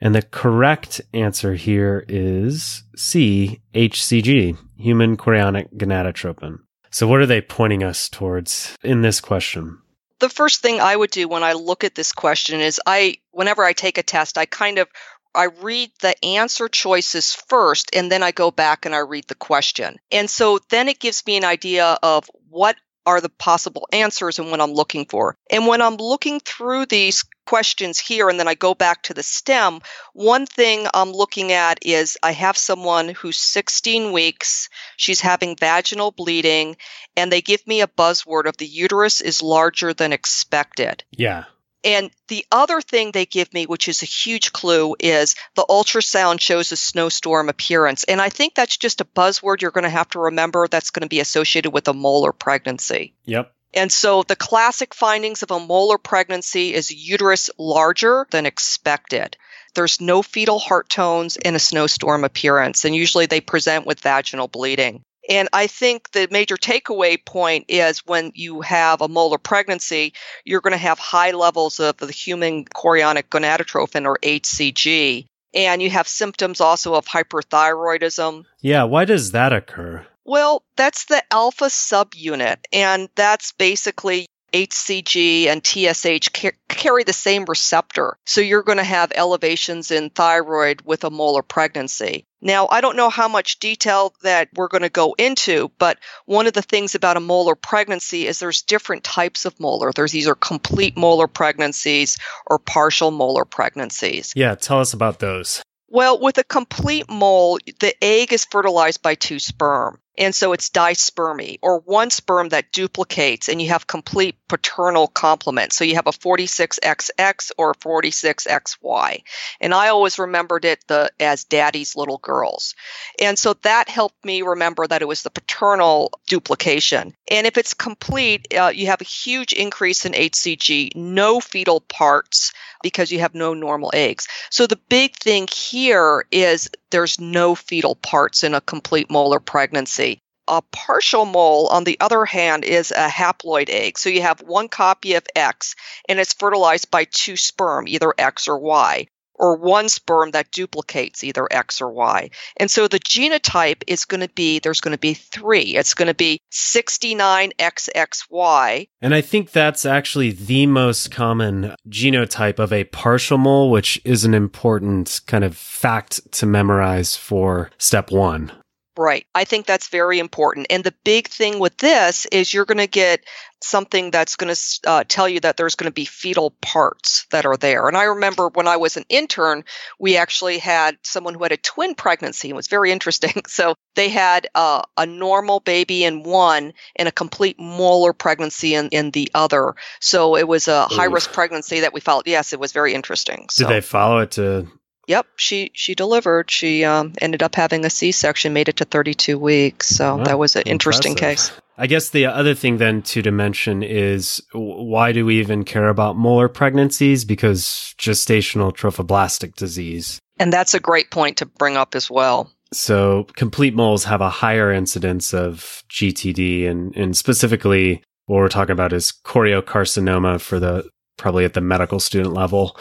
And 0.00 0.14
the 0.14 0.22
correct 0.22 1.00
answer 1.12 1.54
here 1.54 2.04
is 2.08 2.84
C, 2.96 3.60
HCG, 3.74 4.56
human 4.76 5.16
chorionic 5.16 5.74
gonadotropin. 5.74 6.60
So 6.90 7.06
what 7.06 7.20
are 7.20 7.26
they 7.26 7.40
pointing 7.40 7.82
us 7.82 8.08
towards 8.08 8.76
in 8.82 9.02
this 9.02 9.20
question? 9.20 9.78
the 10.18 10.28
first 10.28 10.60
thing 10.62 10.80
I 10.80 10.96
would 10.96 11.10
do 11.10 11.28
when 11.28 11.42
I 11.42 11.52
look 11.52 11.84
at 11.84 11.94
this 11.94 12.12
question 12.12 12.60
is 12.60 12.80
I 12.84 13.16
whenever 13.30 13.64
I 13.64 13.72
take 13.72 13.98
a 13.98 14.02
test, 14.02 14.38
I 14.38 14.46
kind 14.46 14.78
of 14.78 14.88
I 15.34 15.44
read 15.44 15.90
the 16.00 16.24
answer 16.24 16.68
choices 16.68 17.34
first 17.34 17.94
and 17.94 18.10
then 18.10 18.22
I 18.22 18.32
go 18.32 18.50
back 18.50 18.86
and 18.86 18.94
I 18.94 18.98
read 18.98 19.28
the 19.28 19.34
question. 19.34 19.98
And 20.10 20.28
so 20.28 20.58
then 20.70 20.88
it 20.88 20.98
gives 20.98 21.24
me 21.26 21.36
an 21.36 21.44
idea 21.44 21.98
of 22.02 22.28
what 22.48 22.76
are 23.08 23.22
the 23.22 23.30
possible 23.30 23.88
answers 23.90 24.38
and 24.38 24.50
what 24.50 24.60
I'm 24.60 24.72
looking 24.72 25.06
for. 25.06 25.34
And 25.50 25.66
when 25.66 25.80
I'm 25.80 25.96
looking 25.96 26.40
through 26.40 26.84
these 26.86 27.24
questions 27.46 27.98
here 27.98 28.28
and 28.28 28.38
then 28.38 28.46
I 28.46 28.54
go 28.54 28.74
back 28.74 29.04
to 29.04 29.14
the 29.14 29.22
STEM, 29.22 29.80
one 30.12 30.44
thing 30.44 30.86
I'm 30.92 31.12
looking 31.12 31.52
at 31.52 31.78
is 31.86 32.18
I 32.22 32.32
have 32.32 32.58
someone 32.58 33.08
who's 33.08 33.38
16 33.38 34.12
weeks, 34.12 34.68
she's 34.98 35.22
having 35.22 35.56
vaginal 35.56 36.10
bleeding, 36.10 36.76
and 37.16 37.32
they 37.32 37.40
give 37.40 37.66
me 37.66 37.80
a 37.80 37.86
buzzword 37.86 38.44
of 38.44 38.58
the 38.58 38.66
uterus 38.66 39.22
is 39.22 39.42
larger 39.42 39.94
than 39.94 40.12
expected. 40.12 41.02
Yeah. 41.10 41.44
And 41.84 42.10
the 42.26 42.44
other 42.50 42.80
thing 42.80 43.12
they 43.12 43.26
give 43.26 43.52
me, 43.54 43.66
which 43.66 43.88
is 43.88 44.02
a 44.02 44.06
huge 44.06 44.52
clue, 44.52 44.96
is 44.98 45.36
the 45.54 45.64
ultrasound 45.68 46.40
shows 46.40 46.72
a 46.72 46.76
snowstorm 46.76 47.48
appearance. 47.48 48.04
And 48.04 48.20
I 48.20 48.30
think 48.30 48.54
that's 48.54 48.76
just 48.76 49.00
a 49.00 49.04
buzzword 49.04 49.62
you're 49.62 49.70
going 49.70 49.84
to 49.84 49.90
have 49.90 50.08
to 50.10 50.18
remember 50.18 50.66
that's 50.66 50.90
going 50.90 51.02
to 51.02 51.08
be 51.08 51.20
associated 51.20 51.70
with 51.70 51.86
a 51.88 51.94
molar 51.94 52.32
pregnancy. 52.32 53.14
Yep. 53.26 53.52
And 53.74 53.92
so 53.92 54.22
the 54.22 54.34
classic 54.34 54.94
findings 54.94 55.42
of 55.42 55.50
a 55.50 55.60
molar 55.60 55.98
pregnancy 55.98 56.74
is 56.74 56.90
uterus 56.90 57.50
larger 57.58 58.26
than 58.30 58.46
expected. 58.46 59.36
There's 59.74 60.00
no 60.00 60.22
fetal 60.22 60.58
heart 60.58 60.88
tones 60.88 61.36
and 61.36 61.54
a 61.54 61.60
snowstorm 61.60 62.24
appearance. 62.24 62.84
And 62.84 62.96
usually 62.96 63.26
they 63.26 63.40
present 63.40 63.86
with 63.86 64.00
vaginal 64.00 64.48
bleeding. 64.48 65.04
And 65.28 65.48
I 65.52 65.66
think 65.66 66.10
the 66.12 66.28
major 66.30 66.56
takeaway 66.56 67.22
point 67.22 67.66
is 67.68 68.06
when 68.06 68.32
you 68.34 68.62
have 68.62 69.02
a 69.02 69.08
molar 69.08 69.38
pregnancy, 69.38 70.14
you're 70.44 70.62
going 70.62 70.72
to 70.72 70.78
have 70.78 70.98
high 70.98 71.32
levels 71.32 71.80
of 71.80 71.98
the 71.98 72.10
human 72.10 72.64
chorionic 72.64 73.24
gonadotropin 73.24 74.06
or 74.06 74.18
HCG. 74.22 75.26
And 75.54 75.82
you 75.82 75.90
have 75.90 76.08
symptoms 76.08 76.60
also 76.60 76.94
of 76.94 77.06
hyperthyroidism. 77.06 78.44
Yeah. 78.60 78.84
Why 78.84 79.04
does 79.04 79.32
that 79.32 79.52
occur? 79.52 80.06
Well, 80.24 80.62
that's 80.76 81.06
the 81.06 81.22
alpha 81.30 81.66
subunit, 81.66 82.58
and 82.70 83.08
that's 83.14 83.52
basically 83.52 84.26
HCG 84.52 85.46
and 85.46 85.66
TSH 85.66 86.28
ca- 86.34 86.58
carry 86.68 87.04
the 87.04 87.14
same 87.14 87.46
receptor. 87.46 88.16
So 88.26 88.42
you're 88.42 88.62
going 88.62 88.78
to 88.78 88.84
have 88.84 89.12
elevations 89.14 89.90
in 89.90 90.10
thyroid 90.10 90.82
with 90.82 91.04
a 91.04 91.10
molar 91.10 91.42
pregnancy. 91.42 92.26
Now, 92.40 92.68
I 92.70 92.80
don't 92.80 92.96
know 92.96 93.10
how 93.10 93.28
much 93.28 93.58
detail 93.58 94.14
that 94.22 94.48
we're 94.54 94.68
going 94.68 94.82
to 94.82 94.88
go 94.88 95.14
into, 95.18 95.70
but 95.78 95.98
one 96.26 96.46
of 96.46 96.52
the 96.52 96.62
things 96.62 96.94
about 96.94 97.16
a 97.16 97.20
molar 97.20 97.54
pregnancy 97.54 98.26
is 98.26 98.38
there's 98.38 98.62
different 98.62 99.04
types 99.04 99.44
of 99.44 99.58
molar. 99.58 99.92
There's 99.92 100.14
either 100.14 100.34
complete 100.34 100.96
molar 100.96 101.26
pregnancies 101.26 102.16
or 102.46 102.58
partial 102.58 103.10
molar 103.10 103.44
pregnancies. 103.44 104.32
Yeah. 104.36 104.54
Tell 104.54 104.80
us 104.80 104.92
about 104.92 105.18
those. 105.18 105.62
Well, 105.88 106.20
with 106.20 106.38
a 106.38 106.44
complete 106.44 107.08
mole, 107.08 107.58
the 107.80 107.94
egg 108.04 108.32
is 108.32 108.44
fertilized 108.44 109.02
by 109.02 109.14
two 109.14 109.38
sperm. 109.38 109.98
And 110.18 110.34
so 110.34 110.52
it's 110.52 110.68
dispermy, 110.68 111.58
or 111.62 111.78
one 111.78 112.10
sperm 112.10 112.48
that 112.48 112.72
duplicates, 112.72 113.48
and 113.48 113.62
you 113.62 113.68
have 113.68 113.86
complete 113.86 114.34
paternal 114.48 115.06
complement. 115.06 115.72
So 115.72 115.84
you 115.84 115.94
have 115.94 116.08
a 116.08 116.12
46XX 116.12 117.52
or 117.56 117.74
46XY. 117.74 119.22
And 119.60 119.72
I 119.72 119.88
always 119.88 120.18
remembered 120.18 120.64
it 120.64 120.84
the, 120.88 121.12
as 121.20 121.44
daddy's 121.44 121.94
little 121.94 122.18
girls. 122.18 122.74
And 123.20 123.38
so 123.38 123.54
that 123.62 123.88
helped 123.88 124.24
me 124.24 124.42
remember 124.42 124.86
that 124.86 125.02
it 125.02 125.08
was 125.08 125.22
the 125.22 125.30
paternal 125.30 126.10
duplication. 126.26 127.14
And 127.30 127.46
if 127.46 127.56
it's 127.56 127.74
complete, 127.74 128.52
uh, 128.54 128.72
you 128.74 128.86
have 128.86 129.00
a 129.00 129.04
huge 129.04 129.52
increase 129.52 130.04
in 130.04 130.12
HCG, 130.12 130.96
no 130.96 131.38
fetal 131.38 131.80
parts 131.80 132.52
because 132.82 133.12
you 133.12 133.20
have 133.20 133.34
no 133.34 133.54
normal 133.54 133.90
eggs. 133.94 134.28
So 134.50 134.66
the 134.66 134.80
big 134.88 135.14
thing 135.16 135.48
here 135.52 136.26
is 136.30 136.70
there's 136.90 137.20
no 137.20 137.54
fetal 137.54 137.96
parts 137.96 138.44
in 138.44 138.54
a 138.54 138.60
complete 138.60 139.10
molar 139.10 139.40
pregnancy. 139.40 140.07
A 140.50 140.62
partial 140.72 141.26
mole, 141.26 141.66
on 141.66 141.84
the 141.84 142.00
other 142.00 142.24
hand, 142.24 142.64
is 142.64 142.90
a 142.90 143.06
haploid 143.06 143.68
egg. 143.68 143.98
So 143.98 144.08
you 144.08 144.22
have 144.22 144.40
one 144.40 144.68
copy 144.68 145.14
of 145.14 145.26
X 145.36 145.74
and 146.08 146.18
it's 146.18 146.32
fertilized 146.32 146.90
by 146.90 147.04
two 147.04 147.36
sperm, 147.36 147.86
either 147.86 148.14
X 148.16 148.48
or 148.48 148.58
Y. 148.58 149.08
or 149.38 149.56
one 149.56 149.88
sperm 149.88 150.32
that 150.32 150.50
duplicates 150.50 151.24
either 151.24 151.48
X 151.50 151.80
or 151.80 151.90
Y. 151.90 152.28
And 152.56 152.70
so 152.70 152.86
the 152.88 152.98
genotype 152.98 153.82
is 153.86 154.04
going 154.04 154.20
to 154.20 154.28
be 154.28 154.58
there's 154.58 154.80
going 154.80 154.92
to 154.92 154.98
be 154.98 155.14
three. 155.14 155.76
It's 155.76 155.94
going 155.94 156.08
to 156.08 156.14
be 156.14 156.40
69XXY. 156.52 158.88
And 159.00 159.14
I 159.14 159.20
think 159.20 159.52
that's 159.52 159.86
actually 159.86 160.32
the 160.32 160.66
most 160.66 161.12
common 161.12 161.76
genotype 161.88 162.58
of 162.58 162.72
a 162.72 162.82
partial 162.84 163.38
mole, 163.38 163.70
which 163.70 164.00
is 164.04 164.24
an 164.24 164.34
important 164.34 165.20
kind 165.26 165.44
of 165.44 165.56
fact 165.56 166.32
to 166.32 166.46
memorize 166.46 167.14
for 167.16 167.70
step 167.78 168.10
one. 168.10 168.50
Right. 168.98 169.26
I 169.32 169.44
think 169.44 169.64
that's 169.64 169.86
very 169.86 170.18
important. 170.18 170.66
And 170.70 170.82
the 170.82 170.94
big 171.04 171.28
thing 171.28 171.60
with 171.60 171.76
this 171.76 172.26
is 172.26 172.52
you're 172.52 172.64
going 172.64 172.78
to 172.78 172.88
get 172.88 173.24
something 173.62 174.10
that's 174.10 174.34
going 174.34 174.52
to 174.52 174.80
uh, 174.90 175.04
tell 175.06 175.28
you 175.28 175.38
that 175.38 175.56
there's 175.56 175.76
going 175.76 175.88
to 175.88 175.94
be 175.94 176.04
fetal 176.04 176.50
parts 176.60 177.24
that 177.30 177.46
are 177.46 177.56
there. 177.56 177.86
And 177.86 177.96
I 177.96 178.04
remember 178.04 178.48
when 178.48 178.66
I 178.66 178.76
was 178.76 178.96
an 178.96 179.04
intern, 179.08 179.62
we 180.00 180.16
actually 180.16 180.58
had 180.58 180.96
someone 181.04 181.34
who 181.34 181.44
had 181.44 181.52
a 181.52 181.56
twin 181.56 181.94
pregnancy. 181.94 182.48
It 182.48 182.56
was 182.56 182.66
very 182.66 182.90
interesting. 182.98 183.42
So 183.46 183.76
they 183.94 184.08
had 184.08 184.48
uh, 184.56 184.82
a 184.96 185.06
normal 185.06 185.60
baby 185.60 186.02
in 186.02 186.24
one 186.24 186.72
and 186.96 187.06
a 187.06 187.12
complete 187.12 187.60
molar 187.60 188.12
pregnancy 188.12 188.74
in, 188.74 188.88
in 188.88 189.12
the 189.12 189.30
other. 189.32 189.76
So 190.00 190.36
it 190.36 190.48
was 190.48 190.66
a 190.66 190.86
high 190.86 191.04
risk 191.04 191.32
pregnancy 191.32 191.80
that 191.80 191.94
we 191.94 192.00
followed. 192.00 192.26
Yes, 192.26 192.52
it 192.52 192.58
was 192.58 192.72
very 192.72 192.94
interesting. 192.94 193.46
So. 193.48 193.64
Did 193.64 193.74
they 193.74 193.80
follow 193.80 194.18
it 194.18 194.32
to 194.32 194.66
Yep, 195.08 195.26
she 195.36 195.70
she 195.72 195.94
delivered. 195.94 196.50
She 196.50 196.84
um, 196.84 197.14
ended 197.20 197.42
up 197.42 197.54
having 197.54 197.84
a 197.86 197.90
C-section, 197.90 198.52
made 198.52 198.68
it 198.68 198.76
to 198.76 198.84
32 198.84 199.38
weeks. 199.38 199.88
So 199.88 200.16
Wow, 200.16 200.24
that 200.24 200.38
was 200.38 200.54
an 200.54 200.64
interesting 200.66 201.14
case. 201.14 201.50
I 201.78 201.86
guess 201.86 202.10
the 202.10 202.26
other 202.26 202.54
thing 202.54 202.76
then 202.76 203.00
to 203.02 203.22
to 203.22 203.30
mention 203.30 203.82
is 203.82 204.42
why 204.52 205.12
do 205.12 205.24
we 205.24 205.40
even 205.40 205.64
care 205.64 205.88
about 205.88 206.16
molar 206.16 206.48
pregnancies? 206.48 207.24
Because 207.24 207.94
gestational 207.98 208.70
trophoblastic 208.70 209.54
disease. 209.54 210.20
And 210.38 210.52
that's 210.52 210.74
a 210.74 210.80
great 210.80 211.10
point 211.10 211.38
to 211.38 211.46
bring 211.46 211.78
up 211.78 211.94
as 211.94 212.10
well. 212.10 212.50
So 212.72 213.26
complete 213.34 213.74
moles 213.74 214.04
have 214.04 214.20
a 214.20 214.28
higher 214.28 214.70
incidence 214.70 215.32
of 215.32 215.82
GTD 215.88 216.68
and, 216.68 216.94
and 216.94 217.16
specifically 217.16 218.02
what 218.26 218.36
we're 218.36 218.48
talking 218.48 218.74
about 218.74 218.92
is 218.92 219.12
choriocarcinoma 219.24 220.38
for 220.38 220.60
the 220.60 220.86
probably 221.18 221.44
at 221.44 221.52
the 221.52 221.60
medical 221.60 222.00
student 222.00 222.32
level. 222.32 222.76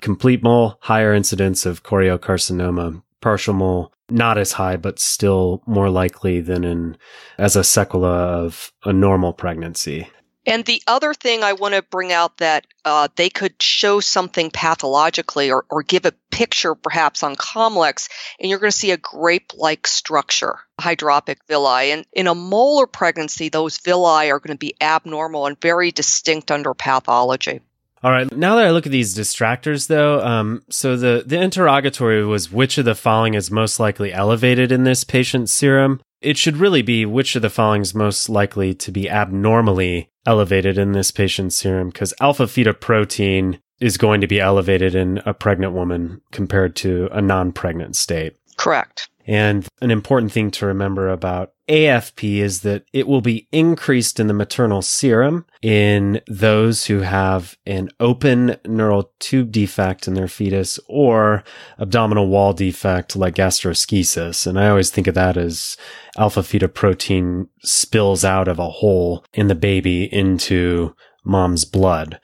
Complete 0.00 0.42
mole, 0.42 0.78
higher 0.80 1.14
incidence 1.14 1.64
of 1.64 1.84
choriocarcinoma. 1.84 3.02
Partial 3.20 3.54
mole, 3.54 3.92
not 4.10 4.36
as 4.36 4.52
high, 4.52 4.76
but 4.76 4.98
still 4.98 5.62
more 5.66 5.88
likely 5.88 6.40
than 6.40 6.64
in 6.64 6.96
as 7.38 7.54
a 7.54 7.60
sequela 7.60 8.44
of 8.44 8.72
a 8.84 8.92
normal 8.92 9.32
pregnancy. 9.32 10.08
And 10.44 10.64
the 10.64 10.82
other 10.88 11.14
thing 11.14 11.44
I 11.44 11.52
want 11.52 11.74
to 11.74 11.82
bring 11.82 12.12
out 12.12 12.38
that 12.38 12.66
uh, 12.84 13.06
they 13.14 13.30
could 13.30 13.62
show 13.62 14.00
something 14.00 14.50
pathologically 14.50 15.52
or, 15.52 15.64
or 15.70 15.84
give 15.84 16.04
a 16.04 16.14
picture 16.32 16.74
perhaps 16.74 17.22
on 17.22 17.36
Comlex, 17.36 18.08
and 18.40 18.50
you're 18.50 18.58
going 18.58 18.72
to 18.72 18.76
see 18.76 18.90
a 18.90 18.96
grape 18.96 19.52
like 19.54 19.86
structure, 19.86 20.58
hydropic 20.80 21.36
villi. 21.46 21.92
And 21.92 22.04
in 22.12 22.26
a 22.26 22.34
molar 22.34 22.88
pregnancy, 22.88 23.50
those 23.50 23.78
villi 23.78 24.32
are 24.32 24.40
going 24.40 24.56
to 24.56 24.58
be 24.58 24.74
abnormal 24.80 25.46
and 25.46 25.60
very 25.60 25.92
distinct 25.92 26.50
under 26.50 26.74
pathology. 26.74 27.60
All 28.02 28.10
right. 28.10 28.30
Now 28.36 28.56
that 28.56 28.66
I 28.66 28.70
look 28.70 28.86
at 28.86 28.92
these 28.92 29.16
distractors, 29.16 29.86
though, 29.86 30.20
um, 30.20 30.64
so 30.68 30.96
the 30.96 31.22
the 31.24 31.40
interrogatory 31.40 32.24
was 32.24 32.50
which 32.50 32.78
of 32.78 32.84
the 32.84 32.96
following 32.96 33.34
is 33.34 33.50
most 33.50 33.78
likely 33.78 34.12
elevated 34.12 34.72
in 34.72 34.84
this 34.84 35.04
patient's 35.04 35.52
serum. 35.52 36.00
It 36.20 36.36
should 36.36 36.56
really 36.56 36.82
be 36.82 37.06
which 37.06 37.36
of 37.36 37.42
the 37.42 37.50
following 37.50 37.82
is 37.82 37.94
most 37.94 38.28
likely 38.28 38.74
to 38.74 38.92
be 38.92 39.08
abnormally 39.08 40.08
elevated 40.26 40.78
in 40.78 40.92
this 40.92 41.10
patient's 41.10 41.56
serum, 41.56 41.90
because 41.90 42.14
alpha 42.20 42.44
fetoprotein 42.44 43.58
is 43.80 43.96
going 43.96 44.20
to 44.20 44.28
be 44.28 44.40
elevated 44.40 44.94
in 44.94 45.18
a 45.26 45.34
pregnant 45.34 45.72
woman 45.72 46.20
compared 46.30 46.76
to 46.76 47.08
a 47.10 47.20
non-pregnant 47.20 47.96
state. 47.96 48.36
Correct. 48.56 49.08
And 49.26 49.66
an 49.80 49.90
important 49.90 50.30
thing 50.32 50.50
to 50.52 50.66
remember 50.66 51.08
about 51.08 51.52
AFP 51.72 52.36
is 52.36 52.60
that 52.60 52.84
it 52.92 53.08
will 53.08 53.22
be 53.22 53.48
increased 53.50 54.20
in 54.20 54.26
the 54.26 54.34
maternal 54.34 54.82
serum 54.82 55.46
in 55.62 56.20
those 56.28 56.84
who 56.84 57.00
have 57.00 57.56
an 57.64 57.88
open 57.98 58.56
neural 58.66 59.10
tube 59.20 59.50
defect 59.50 60.06
in 60.06 60.12
their 60.12 60.28
fetus 60.28 60.78
or 60.86 61.42
abdominal 61.78 62.28
wall 62.28 62.52
defect 62.52 63.16
like 63.16 63.36
gastroschisis. 63.36 64.46
And 64.46 64.60
I 64.60 64.68
always 64.68 64.90
think 64.90 65.06
of 65.06 65.14
that 65.14 65.38
as 65.38 65.78
alpha 66.18 66.40
fetoprotein 66.40 67.48
spills 67.62 68.22
out 68.22 68.48
of 68.48 68.58
a 68.58 68.68
hole 68.68 69.24
in 69.32 69.46
the 69.46 69.54
baby 69.54 70.12
into 70.12 70.94
mom's 71.24 71.64
blood. 71.64 72.20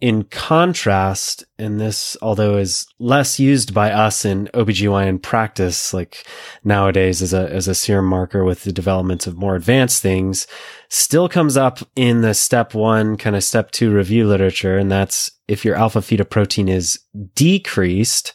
In 0.00 0.24
contrast, 0.24 1.44
and 1.58 1.80
this, 1.80 2.16
although 2.22 2.56
is 2.56 2.86
less 3.00 3.40
used 3.40 3.74
by 3.74 3.90
us 3.90 4.24
in 4.24 4.48
OBGYN 4.54 5.20
practice, 5.20 5.92
like 5.92 6.24
nowadays 6.62 7.20
as 7.20 7.32
a, 7.32 7.52
as 7.52 7.66
a 7.66 7.74
serum 7.74 8.06
marker 8.06 8.44
with 8.44 8.62
the 8.62 8.72
development 8.72 9.26
of 9.26 9.36
more 9.36 9.56
advanced 9.56 10.00
things, 10.00 10.46
still 10.88 11.28
comes 11.28 11.56
up 11.56 11.80
in 11.96 12.20
the 12.20 12.32
step 12.32 12.74
one, 12.74 13.16
kind 13.16 13.34
of 13.34 13.42
step 13.42 13.72
two 13.72 13.92
review 13.92 14.28
literature. 14.28 14.78
And 14.78 14.88
that's 14.88 15.32
if 15.48 15.64
your 15.64 15.74
alpha 15.74 16.00
fetoprotein 16.00 16.68
is 16.68 17.00
decreased, 17.34 18.34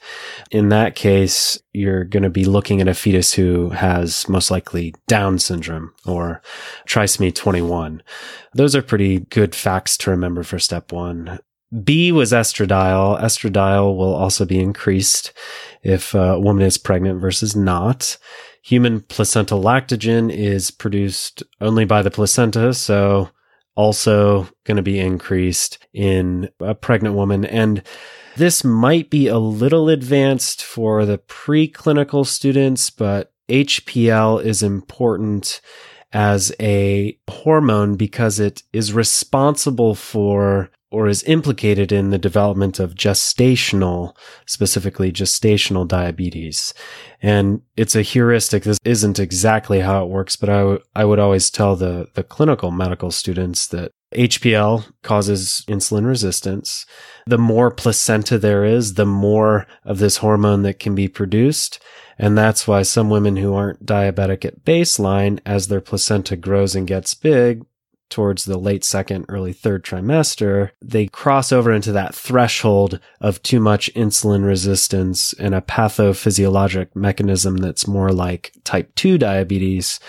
in 0.51 0.69
that 0.69 0.95
case, 0.95 1.59
you're 1.71 2.03
going 2.03 2.23
to 2.23 2.29
be 2.29 2.43
looking 2.43 2.81
at 2.81 2.87
a 2.87 2.93
fetus 2.93 3.33
who 3.33 3.69
has 3.69 4.27
most 4.27 4.51
likely 4.51 4.93
Down 5.07 5.39
syndrome 5.39 5.93
or 6.05 6.41
trisomy 6.87 7.33
21. 7.33 8.01
Those 8.53 8.75
are 8.75 8.81
pretty 8.81 9.19
good 9.19 9.55
facts 9.55 9.95
to 9.99 10.11
remember 10.11 10.43
for 10.43 10.59
step 10.59 10.91
one. 10.91 11.39
B 11.81 12.11
was 12.11 12.31
estradiol. 12.31 13.19
Estradiol 13.21 13.97
will 13.97 14.13
also 14.13 14.45
be 14.45 14.59
increased 14.59 15.33
if 15.81 16.13
a 16.13 16.39
woman 16.39 16.63
is 16.63 16.77
pregnant 16.77 17.19
versus 17.19 17.55
not. 17.55 18.17
Human 18.63 19.01
placental 19.01 19.61
lactogen 19.61 20.31
is 20.31 20.71
produced 20.71 21.43
only 21.59 21.85
by 21.85 22.01
the 22.01 22.11
placenta, 22.11 22.73
so 22.73 23.29
also 23.75 24.47
going 24.65 24.77
to 24.77 24.83
be 24.83 24.99
increased 24.99 25.85
in 25.93 26.49
a 26.59 26.75
pregnant 26.75 27.15
woman. 27.15 27.43
And 27.43 27.83
this 28.35 28.63
might 28.63 29.09
be 29.09 29.27
a 29.27 29.37
little 29.37 29.89
advanced 29.89 30.63
for 30.63 31.05
the 31.05 31.17
preclinical 31.17 32.25
students, 32.25 32.89
but 32.89 33.33
HPL 33.49 34.43
is 34.43 34.63
important 34.63 35.61
as 36.11 36.53
a 36.59 37.17
hormone 37.29 37.95
because 37.95 38.39
it 38.39 38.63
is 38.71 38.93
responsible 38.93 39.95
for 39.95 40.69
or 40.93 41.07
is 41.07 41.23
implicated 41.23 41.91
in 41.91 42.11
the 42.11 42.19
development 42.19 42.79
of 42.79 42.93
gestational, 42.93 44.15
specifically 44.45 45.11
gestational 45.11 45.87
diabetes. 45.87 46.71
And 47.19 47.63
it's 47.75 47.95
a 47.95 48.03
heuristic. 48.03 48.61
This 48.61 48.77
isn't 48.85 49.17
exactly 49.17 49.79
how 49.79 50.03
it 50.03 50.09
works, 50.09 50.35
but 50.35 50.49
I, 50.49 50.59
w- 50.59 50.83
I 50.95 51.03
would 51.03 51.17
always 51.17 51.49
tell 51.49 51.75
the, 51.75 52.09
the 52.13 52.21
clinical 52.21 52.69
medical 52.69 53.09
students 53.09 53.65
that 53.69 53.89
HPL 54.13 54.85
causes 55.01 55.65
insulin 55.67 56.05
resistance. 56.05 56.85
The 57.25 57.39
more 57.39 57.71
placenta 57.71 58.37
there 58.37 58.63
is, 58.63 58.93
the 58.93 59.07
more 59.07 59.65
of 59.83 59.97
this 59.97 60.17
hormone 60.17 60.61
that 60.61 60.77
can 60.77 60.93
be 60.93 61.07
produced. 61.07 61.81
And 62.19 62.37
that's 62.37 62.67
why 62.67 62.83
some 62.83 63.09
women 63.09 63.37
who 63.37 63.55
aren't 63.55 63.83
diabetic 63.83 64.45
at 64.45 64.63
baseline, 64.63 65.39
as 65.43 65.69
their 65.69 65.81
placenta 65.81 66.35
grows 66.35 66.75
and 66.75 66.85
gets 66.85 67.15
big, 67.15 67.65
towards 68.09 68.45
the 68.45 68.57
late 68.57 68.83
second, 68.83 69.25
early 69.29 69.53
third 69.53 69.83
trimester, 69.83 70.71
they 70.81 71.07
cross 71.07 71.51
over 71.51 71.71
into 71.71 71.91
that 71.91 72.13
threshold 72.13 72.99
of 73.21 73.41
too 73.41 73.59
much 73.59 73.93
insulin 73.93 74.45
resistance 74.45 75.33
and 75.33 75.55
a 75.55 75.61
pathophysiologic 75.61 76.95
mechanism 76.95 77.57
that's 77.57 77.87
more 77.87 78.11
like 78.11 78.53
type 78.63 78.93
2 78.95 79.17
diabetes, 79.17 79.99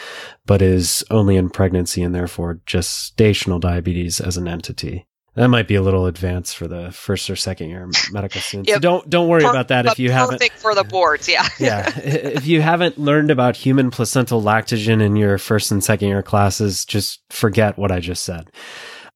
but 0.46 0.60
is 0.60 1.04
only 1.10 1.36
in 1.36 1.50
pregnancy 1.50 2.02
and 2.02 2.14
therefore 2.14 2.60
gestational 2.66 3.60
diabetes 3.60 4.20
as 4.20 4.36
an 4.36 4.48
entity. 4.48 5.06
That 5.34 5.48
might 5.48 5.66
be 5.66 5.74
a 5.74 5.82
little 5.82 6.06
advanced 6.06 6.56
for 6.56 6.68
the 6.68 6.92
first 6.92 7.28
or 7.28 7.34
second 7.34 7.68
year 7.68 7.88
medical 8.12 8.40
students. 8.40 8.72
So 8.72 8.78
don't 8.78 9.08
don't 9.10 9.28
worry 9.28 9.42
Per- 9.42 9.50
about 9.50 9.68
that 9.68 9.86
if 9.86 9.98
you 9.98 10.10
haven't 10.10 10.38
perfect 10.38 10.58
for 10.58 10.74
the 10.74 10.84
boards, 10.84 11.28
yeah. 11.28 11.48
yeah. 11.58 11.90
If 11.98 12.46
you 12.46 12.62
haven't 12.62 12.98
learned 12.98 13.30
about 13.30 13.56
human 13.56 13.90
placental 13.90 14.42
lactogen 14.42 15.02
in 15.02 15.16
your 15.16 15.38
first 15.38 15.72
and 15.72 15.82
second 15.82 16.08
year 16.08 16.22
classes, 16.22 16.84
just 16.84 17.20
forget 17.30 17.76
what 17.76 17.90
I 17.90 18.00
just 18.00 18.24
said. 18.24 18.50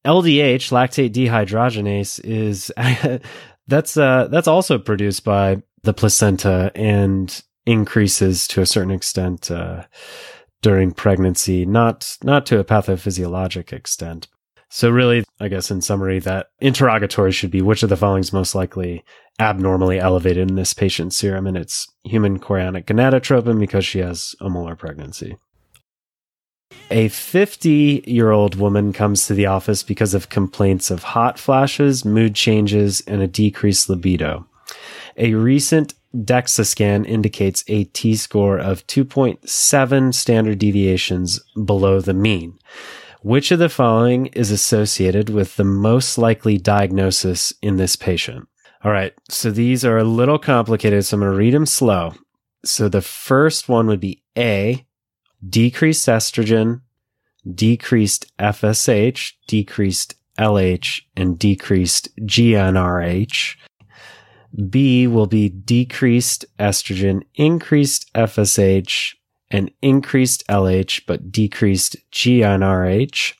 LDH, 0.05 0.71
lactate 0.71 1.13
dehydrogenase, 1.13 2.21
is 2.25 2.73
that's 3.69 3.97
uh, 3.97 4.29
that's 4.29 4.49
also 4.49 4.79
produced 4.79 5.25
by 5.25 5.63
the 5.83 5.95
placenta 5.95 6.73
and 6.75 7.43
increases 7.67 8.49
to 8.49 8.61
a 8.61 8.67
certain 8.67 8.91
extent 8.91 9.51
uh, 9.51 9.85
during 10.63 10.91
pregnancy, 10.91 11.65
not 11.65 12.17
not 12.25 12.47
to 12.47 12.59
a 12.59 12.65
pathophysiologic 12.65 13.73
extent. 13.73 14.27
So 14.71 14.91
really, 14.91 15.25
I 15.41 15.49
guess 15.49 15.71
in 15.71 15.81
summary, 15.81 16.19
that 16.21 16.49
interrogatory 16.61 17.33
should 17.33 17.51
be 17.51 17.63
which 17.63 17.83
of 17.83 17.89
the 17.89 17.97
following 17.97 18.21
is 18.21 18.33
most 18.33 18.55
likely 18.55 19.03
abnormally 19.41 19.99
elevated 19.99 20.51
in 20.51 20.57
this 20.57 20.75
patient's 20.75 21.17
serum, 21.17 21.47
and 21.47 21.57
it's 21.57 21.87
human 22.05 22.39
chorionic 22.39 22.85
gonadotropin 22.85 23.59
because 23.59 23.87
she 23.87 24.01
has 24.01 24.35
a 24.41 24.51
molar 24.51 24.77
pregnancy. 24.77 25.39
A 26.91 27.09
50 27.09 28.05
year 28.07 28.31
old 28.31 28.57
woman 28.57 28.93
comes 28.93 29.27
to 29.27 29.35
the 29.35 29.47
office 29.47 29.83
because 29.83 30.15
of 30.15 30.29
complaints 30.29 30.91
of 30.91 31.03
hot 31.03 31.39
flashes, 31.39 32.05
mood 32.05 32.35
changes, 32.35 33.01
and 33.03 33.23
a 33.23 33.27
decreased 33.27 33.89
libido. 33.89 34.47
A 35.17 35.35
recent 35.35 35.95
DEXA 36.15 36.67
scan 36.67 37.05
indicates 37.05 37.65
a 37.69 37.85
T 37.85 38.17
score 38.17 38.59
of 38.59 38.87
2.7 38.87 40.15
standard 40.15 40.59
deviations 40.59 41.41
below 41.53 42.01
the 42.01 42.15
mean. 42.15 42.59
Which 43.23 43.51
of 43.51 43.59
the 43.59 43.69
following 43.69 44.27
is 44.27 44.53
associated 44.53 45.29
with 45.29 45.57
the 45.57 45.65
most 45.65 46.19
likely 46.19 46.57
diagnosis 46.57 47.53
in 47.61 47.77
this 47.77 47.97
patient? 47.97 48.47
All 48.85 48.93
right, 48.93 49.13
so 49.29 49.51
these 49.51 49.85
are 49.85 49.99
a 49.99 50.05
little 50.05 50.39
complicated, 50.39 51.05
so 51.05 51.17
I'm 51.17 51.21
going 51.21 51.33
to 51.33 51.37
read 51.37 51.55
them 51.55 51.67
slow. 51.67 52.15
So 52.65 52.89
the 52.89 53.03
first 53.03 53.69
one 53.69 53.89
would 53.89 53.99
be 53.99 54.23
A, 54.37 54.87
decreased 55.47 56.07
estrogen, 56.07 56.83
decreased 57.53 58.31
FSH, 58.39 59.33
decreased 59.49 60.15
LH, 60.39 61.03
and 61.17 61.37
decreased 61.37 62.15
GnRH. 62.21 63.57
B 64.71 65.07
will 65.09 65.27
be 65.27 65.49
decreased 65.49 66.45
estrogen, 66.59 67.23
increased 67.35 68.13
FSH, 68.15 69.15
and 69.51 69.71
increased 69.83 70.47
LH, 70.49 71.03
but 71.07 71.33
decreased 71.33 71.97
GnRH. 72.13 73.35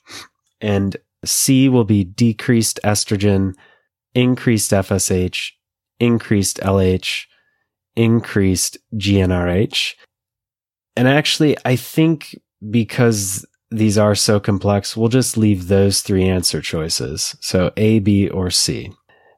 And 0.61 0.97
C 1.23 1.69
will 1.69 1.83
be 1.83 2.03
decreased 2.03 2.79
estrogen, 2.83 3.53
increased 4.13 4.71
FSH, 4.71 5.51
increased 5.99 6.57
LH, 6.57 7.25
increased 7.95 8.77
GnRH. 8.93 9.95
And 10.95 11.07
actually, 11.07 11.57
I 11.65 11.75
think 11.75 12.39
because 12.69 13.45
these 13.71 13.97
are 13.97 14.15
so 14.15 14.39
complex, 14.39 14.97
we'll 14.97 15.09
just 15.09 15.37
leave 15.37 15.67
those 15.67 16.01
three 16.01 16.27
answer 16.27 16.61
choices. 16.61 17.35
So 17.39 17.71
A, 17.77 17.99
B, 17.99 18.27
or 18.29 18.49
C. 18.49 18.91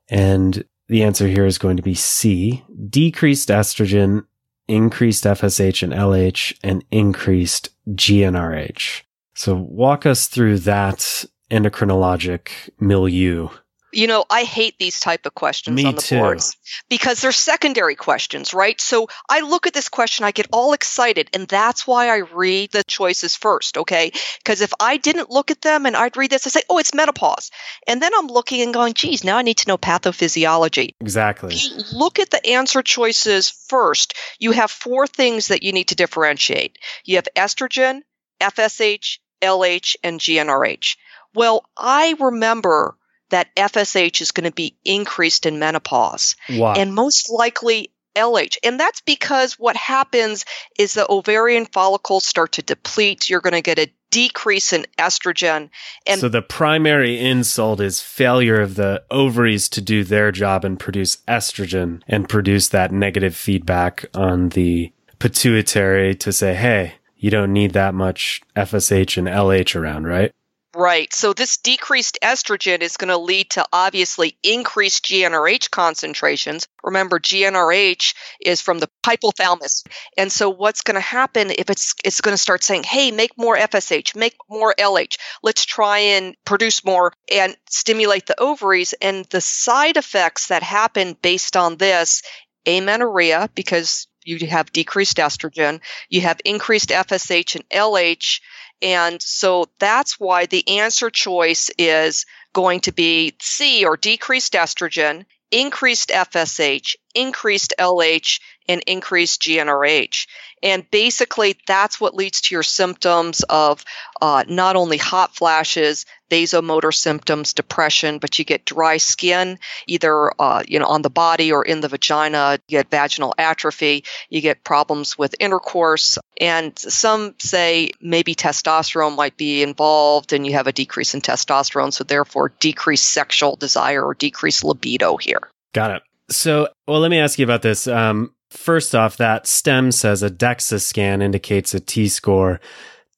And 0.09 0.63
the 0.87 1.03
answer 1.03 1.27
here 1.27 1.45
is 1.45 1.57
going 1.57 1.77
to 1.77 1.83
be 1.83 1.93
C, 1.93 2.63
decreased 2.89 3.49
estrogen, 3.49 4.25
increased 4.71 5.25
FSH 5.25 5.83
and 5.83 5.93
LH, 5.93 6.57
and 6.63 6.83
increased 6.91 7.69
GnRH. 7.89 9.01
So 9.35 9.55
walk 9.55 10.05
us 10.05 10.27
through 10.27 10.59
that 10.59 11.25
endocrinologic 11.51 12.49
milieu. 12.79 13.49
You 13.93 14.07
know, 14.07 14.25
I 14.29 14.43
hate 14.43 14.77
these 14.79 14.99
type 14.99 15.25
of 15.25 15.33
questions 15.33 15.75
Me 15.75 15.85
on 15.85 15.95
the 15.95 16.01
too. 16.01 16.17
boards 16.17 16.55
because 16.89 17.21
they're 17.21 17.31
secondary 17.31 17.95
questions, 17.95 18.53
right? 18.53 18.79
So 18.79 19.07
I 19.29 19.41
look 19.41 19.67
at 19.67 19.73
this 19.73 19.89
question, 19.89 20.25
I 20.25 20.31
get 20.31 20.47
all 20.51 20.73
excited, 20.73 21.29
and 21.33 21.47
that's 21.47 21.85
why 21.85 22.09
I 22.09 22.17
read 22.17 22.71
the 22.71 22.83
choices 22.83 23.35
first, 23.35 23.77
okay? 23.77 24.11
Because 24.39 24.61
if 24.61 24.73
I 24.79 24.97
didn't 24.97 25.29
look 25.29 25.51
at 25.51 25.61
them 25.61 25.85
and 25.85 25.95
I'd 25.95 26.17
read 26.17 26.31
this, 26.31 26.47
I 26.47 26.49
say, 26.49 26.61
oh, 26.69 26.77
it's 26.77 26.93
menopause. 26.93 27.51
And 27.87 28.01
then 28.01 28.11
I'm 28.17 28.27
looking 28.27 28.61
and 28.61 28.73
going, 28.73 28.93
geez, 28.93 29.23
now 29.23 29.37
I 29.37 29.41
need 29.41 29.57
to 29.57 29.67
know 29.67 29.77
pathophysiology. 29.77 30.95
Exactly. 30.99 31.55
Look 31.93 32.19
at 32.19 32.29
the 32.29 32.45
answer 32.45 32.81
choices 32.81 33.49
first, 33.49 34.13
you 34.39 34.51
have 34.51 34.71
four 34.71 35.07
things 35.07 35.47
that 35.49 35.63
you 35.63 35.73
need 35.73 35.89
to 35.89 35.95
differentiate. 35.95 36.77
You 37.03 37.17
have 37.17 37.27
estrogen, 37.35 38.01
FSH, 38.39 39.19
LH, 39.41 39.95
and 40.03 40.19
GnRH. 40.19 40.97
Well, 41.33 41.65
I 41.77 42.15
remember 42.19 42.97
that 43.31 43.53
FSH 43.55 44.21
is 44.21 44.31
going 44.31 44.45
to 44.45 44.55
be 44.55 44.75
increased 44.85 45.45
in 45.45 45.59
menopause 45.59 46.35
Why? 46.47 46.75
and 46.75 46.93
most 46.93 47.29
likely 47.29 47.91
LH. 48.15 48.57
And 48.63 48.79
that's 48.79 49.01
because 49.01 49.53
what 49.53 49.75
happens 49.75 50.45
is 50.77 50.93
the 50.93 51.09
ovarian 51.09 51.65
follicles 51.65 52.25
start 52.25 52.53
to 52.53 52.61
deplete. 52.61 53.29
You're 53.29 53.41
going 53.41 53.53
to 53.53 53.61
get 53.61 53.79
a 53.79 53.91
decrease 54.11 54.73
in 54.73 54.85
estrogen. 54.97 55.69
And 56.05 56.19
so 56.19 56.29
the 56.29 56.41
primary 56.41 57.17
insult 57.17 57.79
is 57.79 58.01
failure 58.01 58.59
of 58.59 58.75
the 58.75 59.03
ovaries 59.09 59.69
to 59.69 59.81
do 59.81 60.03
their 60.03 60.31
job 60.31 60.65
and 60.65 60.77
produce 60.77 61.17
estrogen 61.27 62.01
and 62.07 62.27
produce 62.27 62.67
that 62.69 62.91
negative 62.91 63.35
feedback 63.35 64.05
on 64.13 64.49
the 64.49 64.91
pituitary 65.19 66.13
to 66.15 66.33
say, 66.33 66.53
hey, 66.53 66.95
you 67.15 67.29
don't 67.29 67.53
need 67.53 67.71
that 67.73 67.93
much 67.93 68.41
FSH 68.55 69.17
and 69.17 69.27
LH 69.27 69.79
around, 69.79 70.05
right? 70.05 70.31
Right. 70.73 71.13
So 71.13 71.33
this 71.33 71.57
decreased 71.57 72.17
estrogen 72.23 72.81
is 72.81 72.95
going 72.95 73.09
to 73.09 73.17
lead 73.17 73.49
to 73.51 73.65
obviously 73.73 74.37
increased 74.41 75.03
GnRH 75.03 75.69
concentrations. 75.69 76.65
Remember, 76.81 77.19
GnRH 77.19 78.13
is 78.39 78.61
from 78.61 78.79
the 78.79 78.89
hypothalamus. 79.05 79.85
And 80.17 80.31
so 80.31 80.49
what's 80.49 80.81
going 80.81 80.95
to 80.95 81.01
happen 81.01 81.51
if 81.51 81.69
it's 81.69 81.93
it's 82.05 82.21
going 82.21 82.33
to 82.33 82.41
start 82.41 82.63
saying, 82.63 82.83
"Hey, 82.83 83.11
make 83.11 83.37
more 83.37 83.57
FSH, 83.57 84.15
make 84.15 84.35
more 84.49 84.73
LH. 84.79 85.17
Let's 85.43 85.65
try 85.65 85.97
and 85.97 86.35
produce 86.45 86.85
more 86.85 87.11
and 87.29 87.53
stimulate 87.69 88.25
the 88.25 88.39
ovaries." 88.39 88.93
And 89.01 89.25
the 89.25 89.41
side 89.41 89.97
effects 89.97 90.47
that 90.47 90.63
happen 90.63 91.17
based 91.21 91.57
on 91.57 91.75
this, 91.75 92.21
amenorrhea 92.65 93.49
because 93.55 94.07
you 94.23 94.45
have 94.47 94.71
decreased 94.71 95.17
estrogen, 95.17 95.81
you 96.09 96.21
have 96.21 96.41
increased 96.45 96.89
FSH 96.89 97.55
and 97.55 97.69
LH 97.69 98.39
and 98.81 99.21
so 99.21 99.65
that's 99.79 100.19
why 100.19 100.47
the 100.47 100.79
answer 100.79 101.09
choice 101.09 101.69
is 101.77 102.25
going 102.53 102.81
to 102.81 102.91
be 102.91 103.35
C 103.39 103.85
or 103.85 103.95
decreased 103.95 104.53
estrogen, 104.53 105.25
increased 105.51 106.09
FSH, 106.09 106.95
increased 107.13 107.73
LH, 107.77 108.39
and 108.71 108.81
increased 108.87 109.41
GnRH. 109.41 110.27
And 110.63 110.89
basically, 110.91 111.57
that's 111.67 111.99
what 111.99 112.15
leads 112.15 112.41
to 112.41 112.55
your 112.55 112.63
symptoms 112.63 113.43
of 113.49 113.83
uh, 114.21 114.43
not 114.47 114.75
only 114.75 114.97
hot 114.97 115.35
flashes, 115.35 116.05
vasomotor 116.29 116.93
symptoms, 116.93 117.53
depression, 117.53 118.19
but 118.19 118.39
you 118.39 118.45
get 118.45 118.63
dry 118.63 118.97
skin, 118.97 119.59
either 119.87 120.31
uh, 120.39 120.63
you 120.65 120.79
know 120.79 120.85
on 120.85 121.01
the 121.01 121.09
body 121.09 121.51
or 121.51 121.63
in 121.65 121.81
the 121.81 121.89
vagina. 121.89 122.59
You 122.67 122.77
get 122.77 122.91
vaginal 122.91 123.33
atrophy. 123.37 124.05
You 124.29 124.39
get 124.39 124.63
problems 124.63 125.17
with 125.17 125.35
intercourse, 125.39 126.17
and 126.39 126.77
some 126.77 127.35
say 127.39 127.91
maybe 127.99 128.35
testosterone 128.35 129.17
might 129.17 129.35
be 129.35 129.63
involved, 129.63 130.31
and 130.31 130.45
you 130.45 130.53
have 130.53 130.67
a 130.67 130.71
decrease 130.71 131.15
in 131.15 131.21
testosterone, 131.21 131.91
so 131.91 132.03
therefore 132.03 132.53
decreased 132.59 133.09
sexual 133.09 133.55
desire 133.55 134.03
or 134.05 134.13
decreased 134.13 134.63
libido 134.63 135.17
here. 135.17 135.49
Got 135.73 135.91
it. 135.91 136.03
So, 136.29 136.69
well, 136.87 136.99
let 136.99 137.11
me 137.11 137.19
ask 137.19 137.39
you 137.39 137.43
about 137.43 137.61
this. 137.61 137.87
Um, 137.87 138.33
first 138.51 138.93
off, 138.93 139.17
that 139.17 139.47
STEM 139.47 139.91
says 139.91 140.21
a 140.21 140.29
DEXA 140.29 140.81
scan 140.81 141.21
indicates 141.21 141.73
a 141.73 141.79
T 141.79 142.07
score 142.07 142.59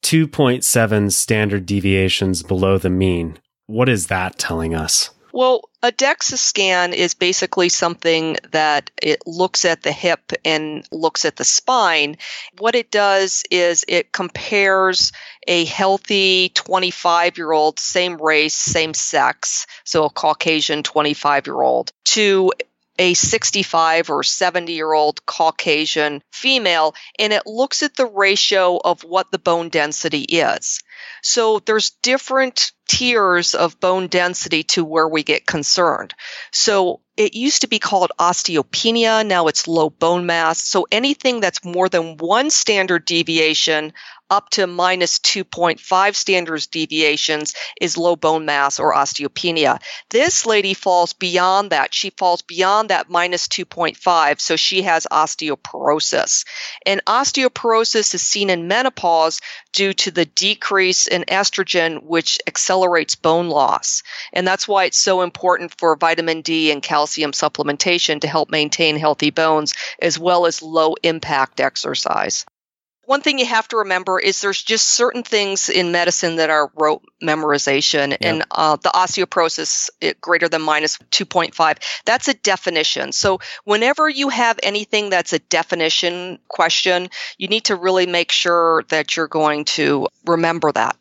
2.7 0.03 1.11
standard 1.11 1.65
deviations 1.65 2.43
below 2.43 2.77
the 2.77 2.89
mean. 2.89 3.39
What 3.67 3.89
is 3.89 4.07
that 4.07 4.37
telling 4.37 4.75
us? 4.75 5.09
Well, 5.33 5.67
a 5.81 5.91
DEXA 5.91 6.37
scan 6.37 6.93
is 6.93 7.15
basically 7.15 7.69
something 7.69 8.37
that 8.51 8.91
it 9.01 9.23
looks 9.25 9.65
at 9.65 9.81
the 9.81 9.91
hip 9.91 10.31
and 10.45 10.87
looks 10.91 11.25
at 11.25 11.37
the 11.37 11.43
spine. 11.43 12.17
What 12.59 12.75
it 12.75 12.91
does 12.91 13.43
is 13.49 13.83
it 13.87 14.11
compares 14.11 15.11
a 15.47 15.65
healthy 15.65 16.49
25 16.49 17.37
year 17.39 17.51
old, 17.51 17.79
same 17.79 18.17
race, 18.17 18.53
same 18.53 18.93
sex, 18.93 19.65
so 19.83 20.05
a 20.05 20.09
Caucasian 20.11 20.83
25 20.83 21.47
year 21.47 21.61
old, 21.61 21.91
to 22.05 22.51
a 22.99 23.13
65 23.13 24.09
or 24.09 24.23
70 24.23 24.73
year 24.73 24.93
old 24.93 25.25
Caucasian 25.25 26.21
female, 26.31 26.95
and 27.17 27.33
it 27.33 27.45
looks 27.45 27.83
at 27.83 27.95
the 27.95 28.05
ratio 28.05 28.77
of 28.77 29.03
what 29.03 29.31
the 29.31 29.39
bone 29.39 29.69
density 29.69 30.21
is. 30.21 30.81
So 31.21 31.59
there's 31.59 31.91
different 32.01 32.71
tiers 32.87 33.55
of 33.55 33.79
bone 33.79 34.07
density 34.07 34.63
to 34.63 34.83
where 34.83 35.07
we 35.07 35.23
get 35.23 35.45
concerned. 35.45 36.13
So 36.51 36.99
it 37.15 37.33
used 37.33 37.61
to 37.61 37.67
be 37.67 37.79
called 37.79 38.11
osteopenia, 38.19 39.25
now 39.25 39.47
it's 39.47 39.67
low 39.67 39.89
bone 39.89 40.25
mass. 40.25 40.61
So 40.61 40.87
anything 40.91 41.39
that's 41.39 41.63
more 41.63 41.89
than 41.89 42.17
one 42.17 42.49
standard 42.49 43.05
deviation 43.05 43.93
up 44.33 44.49
to 44.49 44.65
minus 44.65 45.19
2.5 45.19 46.15
standards 46.15 46.65
deviations 46.65 47.53
is 47.79 47.99
low 47.99 48.15
bone 48.15 48.45
mass 48.45 48.79
or 48.79 48.91
osteopenia. 48.91 49.79
This 50.09 50.47
lady 50.47 50.73
falls 50.73 51.13
beyond 51.13 51.69
that. 51.69 51.93
She 51.93 52.09
falls 52.09 52.41
beyond 52.41 52.89
that 52.89 53.11
minus 53.11 53.47
2.5, 53.47 54.41
so 54.41 54.55
she 54.55 54.81
has 54.81 55.05
osteoporosis. 55.11 56.45
And 56.83 57.05
osteoporosis 57.05 58.15
is 58.15 58.23
seen 58.23 58.49
in 58.49 58.67
menopause 58.67 59.39
due 59.71 59.93
to 59.93 60.09
the 60.09 60.25
decrease 60.25 61.05
in 61.05 61.25
estrogen, 61.27 62.01
which 62.01 62.39
accelerates 62.47 63.13
bone 63.13 63.49
loss. 63.49 64.01
And 64.33 64.47
that's 64.47 64.67
why 64.67 64.85
it's 64.85 64.97
so 64.97 65.21
important 65.21 65.75
for 65.77 65.95
vitamin 65.95 66.41
D 66.41 66.71
and 66.71 66.81
calcium 66.81 67.33
supplementation 67.33 68.21
to 68.21 68.27
help 68.27 68.49
maintain 68.49 68.97
healthy 68.97 69.29
bones, 69.29 69.75
as 70.01 70.17
well 70.17 70.47
as 70.47 70.63
low 70.63 70.95
impact 71.03 71.59
exercise. 71.59 72.47
One 73.05 73.21
thing 73.21 73.37
you 73.37 73.45
have 73.45 73.67
to 73.69 73.77
remember 73.77 74.17
is 74.19 74.39
there's 74.39 74.63
just 74.63 74.87
certain 74.89 75.23
things 75.23 75.69
in 75.69 75.91
medicine 75.91 76.37
that 76.37 76.49
are 76.49 76.71
rote 76.75 77.03
memorization, 77.21 78.15
and 78.21 78.43
uh, 78.49 78.77
the 78.77 78.89
osteoporosis 78.89 79.89
it, 79.99 80.21
greater 80.21 80.47
than 80.47 80.61
minus 80.61 80.97
2.5, 81.11 81.77
that's 82.05 82.27
a 82.29 82.33
definition. 82.33 83.11
So 83.11 83.39
whenever 83.65 84.07
you 84.07 84.29
have 84.29 84.57
anything 84.63 85.09
that's 85.09 85.33
a 85.33 85.39
definition 85.39 86.39
question, 86.47 87.09
you 87.37 87.49
need 87.49 87.65
to 87.65 87.75
really 87.75 88.05
make 88.05 88.31
sure 88.31 88.83
that 88.89 89.17
you're 89.17 89.27
going 89.27 89.65
to 89.65 90.07
remember 90.25 90.71
that. 90.71 90.95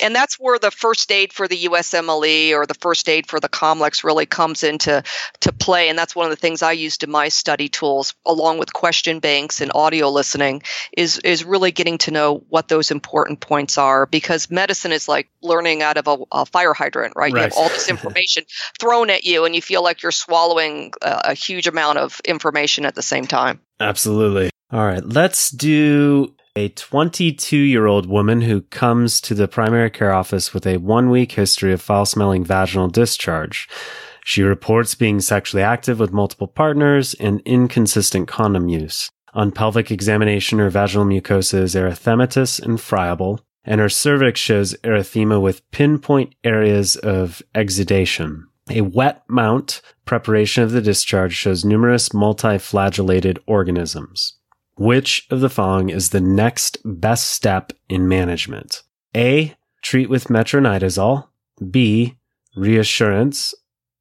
And 0.00 0.14
that's 0.14 0.36
where 0.36 0.58
the 0.58 0.70
first 0.70 1.10
aid 1.12 1.32
for 1.32 1.48
the 1.48 1.64
USMLE 1.64 2.52
or 2.52 2.66
the 2.66 2.74
first 2.74 3.08
aid 3.08 3.26
for 3.26 3.40
the 3.40 3.48
Comlex 3.48 4.04
really 4.04 4.26
comes 4.26 4.62
into 4.62 5.02
to 5.40 5.52
play. 5.52 5.88
And 5.88 5.98
that's 5.98 6.16
one 6.16 6.26
of 6.26 6.30
the 6.30 6.36
things 6.36 6.62
I 6.62 6.72
used 6.72 7.02
in 7.02 7.10
my 7.10 7.28
study 7.28 7.68
tools, 7.68 8.14
along 8.24 8.58
with 8.58 8.72
question 8.72 9.20
banks 9.20 9.60
and 9.60 9.70
audio 9.74 10.10
listening, 10.10 10.62
is 10.96 11.18
is 11.18 11.44
really 11.44 11.72
getting 11.72 11.98
to 11.98 12.10
know 12.10 12.44
what 12.48 12.68
those 12.68 12.90
important 12.90 13.40
points 13.40 13.78
are. 13.78 14.06
Because 14.06 14.50
medicine 14.50 14.92
is 14.92 15.08
like 15.08 15.28
learning 15.42 15.82
out 15.82 15.96
of 15.96 16.06
a, 16.08 16.16
a 16.32 16.46
fire 16.46 16.74
hydrant, 16.74 17.14
right? 17.16 17.32
right? 17.32 17.38
You 17.38 17.44
have 17.44 17.54
all 17.54 17.68
this 17.68 17.88
information 17.90 18.44
thrown 18.78 19.10
at 19.10 19.24
you, 19.24 19.44
and 19.44 19.54
you 19.54 19.62
feel 19.62 19.82
like 19.82 20.02
you're 20.02 20.12
swallowing 20.12 20.92
a, 21.02 21.20
a 21.26 21.34
huge 21.34 21.66
amount 21.66 21.98
of 21.98 22.20
information 22.24 22.84
at 22.86 22.94
the 22.94 23.02
same 23.02 23.26
time. 23.26 23.60
Absolutely. 23.78 24.50
All 24.72 24.84
right, 24.84 25.04
let's 25.04 25.50
do 25.50 26.32
a 26.56 26.68
22 26.70 27.56
year 27.56 27.86
old 27.86 28.06
woman 28.06 28.40
who 28.42 28.62
comes 28.62 29.20
to 29.20 29.34
the 29.34 29.48
primary 29.48 29.90
care 29.90 30.12
office 30.12 30.52
with 30.52 30.66
a 30.66 30.78
one 30.78 31.10
week 31.10 31.32
history 31.32 31.72
of 31.72 31.80
foul 31.80 32.04
smelling 32.04 32.44
vaginal 32.44 32.88
discharge. 32.88 33.68
She 34.24 34.42
reports 34.42 34.94
being 34.94 35.20
sexually 35.20 35.62
active 35.62 35.98
with 35.98 36.12
multiple 36.12 36.48
partners 36.48 37.14
and 37.14 37.40
inconsistent 37.44 38.28
condom 38.28 38.68
use. 38.68 39.10
On 39.32 39.52
pelvic 39.52 39.90
examination, 39.90 40.58
her 40.58 40.70
vaginal 40.70 41.06
mucosa 41.06 41.62
is 41.62 41.74
erythematous 41.74 42.60
and 42.60 42.80
friable, 42.80 43.40
and 43.64 43.80
her 43.80 43.88
cervix 43.88 44.40
shows 44.40 44.74
erythema 44.82 45.40
with 45.40 45.68
pinpoint 45.70 46.34
areas 46.42 46.96
of 46.96 47.42
exudation. 47.54 48.46
A 48.68 48.82
wet 48.82 49.22
mount 49.28 49.82
preparation 50.04 50.64
of 50.64 50.72
the 50.72 50.82
discharge 50.82 51.34
shows 51.34 51.64
numerous 51.64 52.10
multiflagellated 52.10 53.38
organisms. 53.46 54.39
Which 54.80 55.26
of 55.28 55.40
the 55.40 55.50
following 55.50 55.90
is 55.90 56.08
the 56.08 56.22
next 56.22 56.78
best 56.86 57.28
step 57.28 57.74
in 57.90 58.08
management? 58.08 58.82
A. 59.14 59.54
Treat 59.82 60.08
with 60.08 60.28
metronidazole. 60.28 61.28
B. 61.70 62.16
Reassurance. 62.56 63.54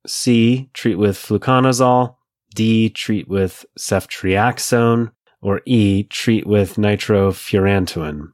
C. 0.07 0.69
Treat 0.73 0.95
with 0.95 1.17
fluconazole. 1.17 2.15
D. 2.55 2.89
Treat 2.89 3.27
with 3.27 3.65
ceftriaxone. 3.77 5.11
Or 5.41 5.59
E. 5.65 6.03
Treat 6.03 6.47
with 6.47 6.75
nitrofurantoin. 6.75 8.31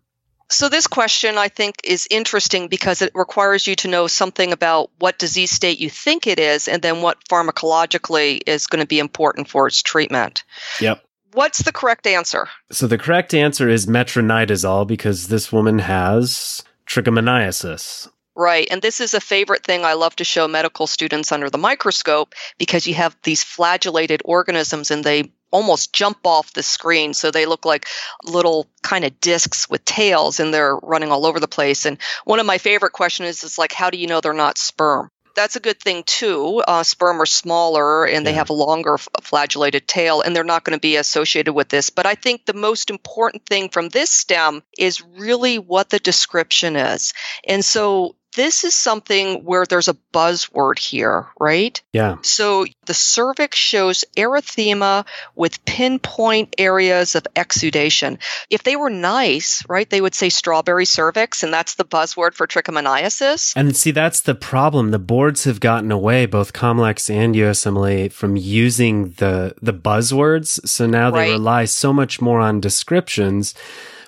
So, 0.48 0.70
this 0.70 0.86
question 0.86 1.40
I 1.40 1.48
think 1.48 1.78
is 1.84 2.08
interesting 2.12 2.68
because 2.68 3.02
it 3.02 3.12
requires 3.16 3.66
you 3.66 3.76
to 3.78 3.88
know 3.88 4.06
something 4.06 4.52
about 4.52 4.92
what 5.00 5.18
disease 5.18 5.50
state 5.50 5.80
you 5.80 5.90
think 5.90 6.28
it 6.28 6.40
is 6.40 6.68
and 6.68 6.84
then 6.84 7.02
what 7.02 7.26
pharmacologically 7.28 8.42
is 8.46 8.68
going 8.68 8.84
to 8.84 8.88
be 8.88 9.00
important 9.00 9.50
for 9.50 9.66
its 9.66 9.82
treatment. 9.82 10.44
Yep. 10.80 11.02
What's 11.36 11.64
the 11.64 11.74
correct 11.74 12.08
answer? 12.08 12.48
So 12.72 12.88
the 12.88 12.98
correct 12.98 13.34
answer 13.34 13.68
is 13.68 13.88
metronidazole 13.88 14.88
because 14.88 15.28
this 15.28 15.52
woman 15.52 15.80
has 15.80 16.64
trichomoniasis. 16.88 18.08
Right. 18.38 18.70
And 18.72 18.82
this 18.82 19.02
is 19.02 19.14
a 19.14 19.20
favorite 19.20 19.66
thing 19.66 19.84
I 19.84 19.94
love 19.94 20.16
to 20.16 20.24
show 20.24 20.48
medical 20.48 20.88
students 20.88 21.34
under 21.34 21.50
the 21.50 21.58
microscope 21.58 22.36
because 22.58 22.88
you 22.88 22.94
have 22.94 23.18
these 23.24 23.44
flagellated 23.44 24.22
organisms 24.24 24.92
and 24.92 25.04
they 25.04 25.30
almost 25.52 25.92
jump 25.92 26.20
off 26.24 26.54
the 26.54 26.64
screen. 26.64 27.14
So 27.14 27.32
they 27.32 27.46
look 27.46 27.66
like 27.66 27.88
little 28.24 28.70
kind 28.82 29.04
of 29.04 29.20
discs 29.20 29.70
with 29.70 29.84
tails 29.84 30.40
and 30.40 30.54
they're 30.54 30.78
running 30.78 31.12
all 31.12 31.26
over 31.26 31.42
the 31.42 31.50
place. 31.50 31.86
And 31.86 31.98
one 32.24 32.40
of 32.40 32.46
my 32.46 32.60
favorite 32.60 32.94
questions 32.94 33.30
is, 33.30 33.44
is 33.44 33.58
like, 33.58 33.74
how 33.74 33.90
do 33.90 33.98
you 33.98 34.08
know 34.08 34.22
they're 34.22 34.32
not 34.32 34.58
sperm? 34.58 35.10
That's 35.36 35.56
a 35.56 35.60
good 35.60 35.80
thing 35.80 36.04
too. 36.04 36.64
Uh, 36.68 36.84
sperm 36.84 37.22
are 37.22 37.26
smaller 37.26 38.06
and 38.06 38.26
they 38.26 38.34
have 38.34 38.50
a 38.50 38.54
longer 38.54 38.98
flagellated 39.22 39.88
tail, 39.88 40.22
and 40.22 40.36
they're 40.36 40.44
not 40.44 40.64
going 40.64 40.78
to 40.78 40.82
be 40.82 40.96
associated 40.96 41.54
with 41.54 41.70
this. 41.70 41.90
But 41.90 42.06
I 42.06 42.16
think 42.16 42.46
the 42.46 42.54
most 42.54 42.90
important 42.90 43.46
thing 43.46 43.70
from 43.70 43.90
this 43.90 44.10
stem 44.10 44.64
is 44.78 45.02
really 45.02 45.60
what 45.60 45.90
the 45.90 46.00
description 46.00 46.76
is. 46.76 47.14
And 47.48 47.64
so 47.64 48.16
this 48.36 48.64
is 48.64 48.74
something 48.74 49.44
where 49.44 49.66
there's 49.66 49.88
a 49.88 49.98
buzzword 50.14 50.78
here, 50.78 51.28
right? 51.40 51.82
Yeah. 51.94 52.18
So 52.22 52.66
the 52.86 52.94
cervix 52.94 53.58
shows 53.58 54.06
erythema 54.16 55.06
with 55.36 55.64
pinpoint 55.66 56.56
areas 56.58 57.16
of 57.16 57.26
exudation. 57.36 58.20
If 58.50 58.64
they 58.64 58.76
were 58.76 58.90
nice, 58.90 59.64
right, 59.68 59.90
they 59.90 60.02
would 60.02 60.16
say 60.16 60.30
strawberry 60.30 60.86
cervix, 60.86 61.44
and 61.44 61.54
that's 61.54 61.76
the 61.76 61.86
buzzword 61.86 62.34
for 62.34 62.48
trichomoniasis. 62.48 63.54
And 63.56 63.76
see, 63.76 63.92
that's 63.92 64.22
the 64.22 64.36
problem. 64.36 64.92
The 64.92 65.00
boards 65.00 65.46
have 65.46 65.60
gotten 65.60 65.92
away, 65.92 66.26
both 66.26 66.54
Comlex 66.54 67.14
and 67.14 67.36
USMLE, 67.36 68.12
from 68.12 68.36
using 68.36 69.12
the 69.12 69.56
the 69.62 69.74
buzzwords. 69.74 70.66
So 70.68 70.86
now 70.86 71.10
they 71.10 71.20
right. 71.20 71.32
rely 71.32 71.66
so 71.66 71.94
much 71.94 72.22
more 72.22 72.40
on 72.40 72.60
descriptions 72.60 73.56